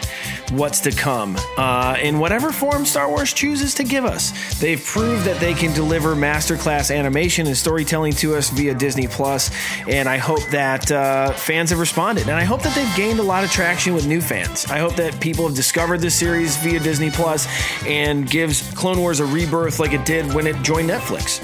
[0.53, 4.33] what's to come uh, in whatever form Star Wars chooses to give us.
[4.61, 9.51] They've proved that they can deliver masterclass animation and storytelling to us via Disney Plus,
[9.89, 12.29] and I hope that uh, fans have responded.
[12.29, 14.67] And I hope that they've gained a lot of traction with new fans.
[14.67, 17.47] I hope that people have discovered this series via Disney Plus
[17.87, 21.43] and gives Clone Wars a rebirth like it did when it joined Netflix.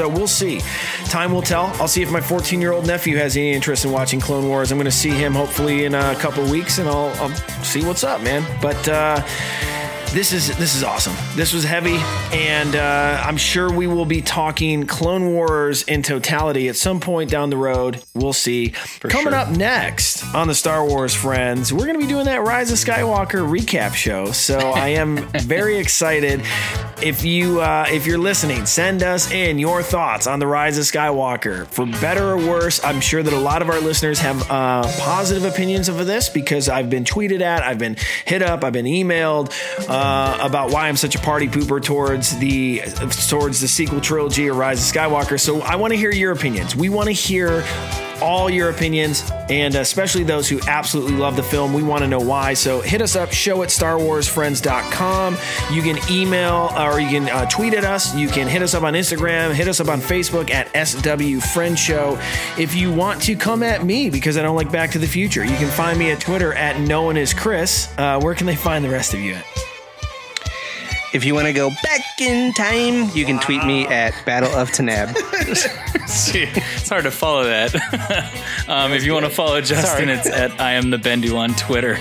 [0.00, 0.60] So we'll see.
[1.10, 1.66] Time will tell.
[1.74, 4.72] I'll see if my 14 year old nephew has any interest in watching Clone Wars.
[4.72, 8.02] I'm going to see him hopefully in a couple weeks, and I'll, I'll see what's
[8.02, 8.42] up, man.
[8.62, 9.22] But uh,
[10.12, 11.14] this is this is awesome.
[11.36, 11.96] This was heavy,
[12.32, 17.30] and uh, I'm sure we will be talking Clone Wars in totality at some point
[17.30, 18.02] down the road.
[18.14, 18.70] We'll see.
[19.02, 19.34] Coming sure.
[19.36, 22.78] up next on the Star Wars Friends, we're going to be doing that Rise of
[22.78, 24.32] Skywalker recap show.
[24.32, 26.42] So I am very excited.
[27.00, 30.84] If you uh, if you're listening, send us in your thoughts on the Rise of
[30.84, 32.82] Skywalker, for better or worse.
[32.84, 36.68] I'm sure that a lot of our listeners have uh, positive opinions of this because
[36.68, 39.52] I've been tweeted at, I've been hit up, I've been emailed
[40.00, 42.80] uh, about why I'm such a party pooper towards the
[43.28, 45.38] towards the sequel trilogy or Rise of Skywalker.
[45.38, 46.74] So I want to hear your opinions.
[46.74, 47.66] We want to hear
[48.22, 51.74] all your opinions and especially those who absolutely love the film.
[51.74, 52.54] We want to know why.
[52.54, 55.36] So hit us up, show at starwarsfriends.com.
[55.70, 58.14] You can email or you can uh, tweet at us.
[58.14, 61.78] You can hit us up on Instagram, hit us up on Facebook at SW Friend
[61.78, 62.18] Show.
[62.58, 65.44] If you want to come at me because I don't like Back to the Future,
[65.44, 67.92] you can find me at Twitter at no one is Chris.
[67.98, 69.69] Uh, where can they find the rest of you at?
[71.12, 74.70] If you want to go back in time, you can tweet me at Battle of
[74.70, 75.14] Tanaab.
[75.48, 77.74] it's hard to follow that.
[78.68, 80.12] um, if you want to follow Justin, Sorry.
[80.12, 81.98] it's at I am the Bendu on Twitter.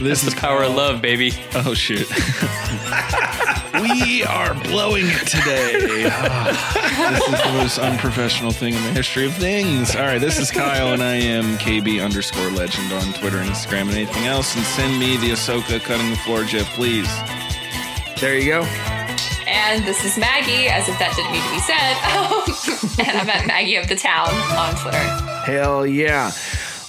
[0.00, 1.32] This is the power of love, baby.
[1.54, 2.08] Oh shit.
[3.80, 6.08] we are blowing it today.
[6.10, 9.94] Ah, this is the most unprofessional thing in the history of things.
[9.94, 13.82] All right, this is Kyle, and I am KB underscore legend on Twitter and Instagram
[13.82, 14.56] and anything else.
[14.56, 17.08] And send me the Ahsoka cutting the floor gif, please.
[18.22, 18.62] There you go.
[19.48, 23.08] And this is Maggie, as if that didn't need to be said.
[23.08, 24.96] and I'm at Maggie of the Town on Twitter.
[25.44, 26.30] Hell yeah.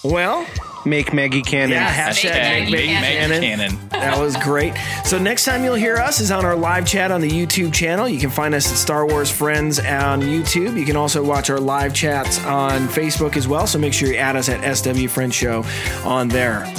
[0.03, 0.45] Well,
[0.85, 1.71] make Maggie Cannon.
[1.71, 3.89] Yeah, hashtag make Maggie canon.
[3.89, 4.75] That was great.
[5.05, 8.07] So next time you'll hear us is on our live chat on the YouTube channel.
[8.07, 10.77] You can find us at Star Wars Friends on YouTube.
[10.77, 13.65] You can also watch our live chats on Facebook as well.
[13.65, 15.65] So make sure you add us at SW Friends Show
[16.05, 16.71] on there.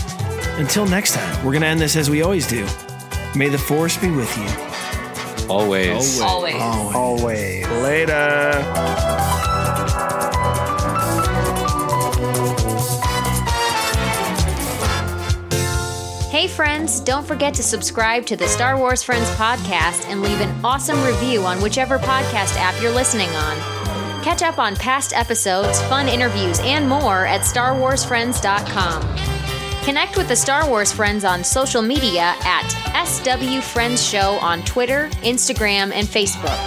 [0.59, 2.65] Until next time, we're going to end this as we always do.
[3.37, 5.49] May the Force be with you.
[5.49, 6.21] Always.
[6.21, 6.55] Always.
[6.55, 7.67] Always.
[7.69, 8.63] Later.
[16.31, 20.65] Hey friends, don't forget to subscribe to the Star Wars Friends podcast and leave an
[20.65, 23.57] awesome review on whichever podcast app you're listening on.
[24.23, 29.34] Catch up on past episodes, fun interviews, and more at starwarsfriends.com.
[29.85, 35.11] Connect with the Star Wars Friends on social media at SW Friends Show on Twitter,
[35.23, 36.59] Instagram, and Facebook.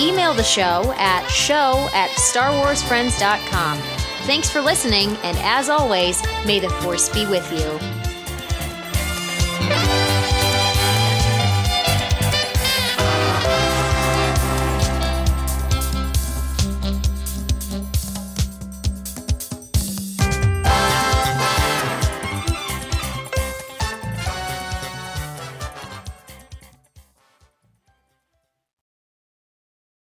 [0.00, 3.78] Email the show at show at starwarsfriends.com.
[4.26, 7.99] Thanks for listening, and as always, may the Force be with you.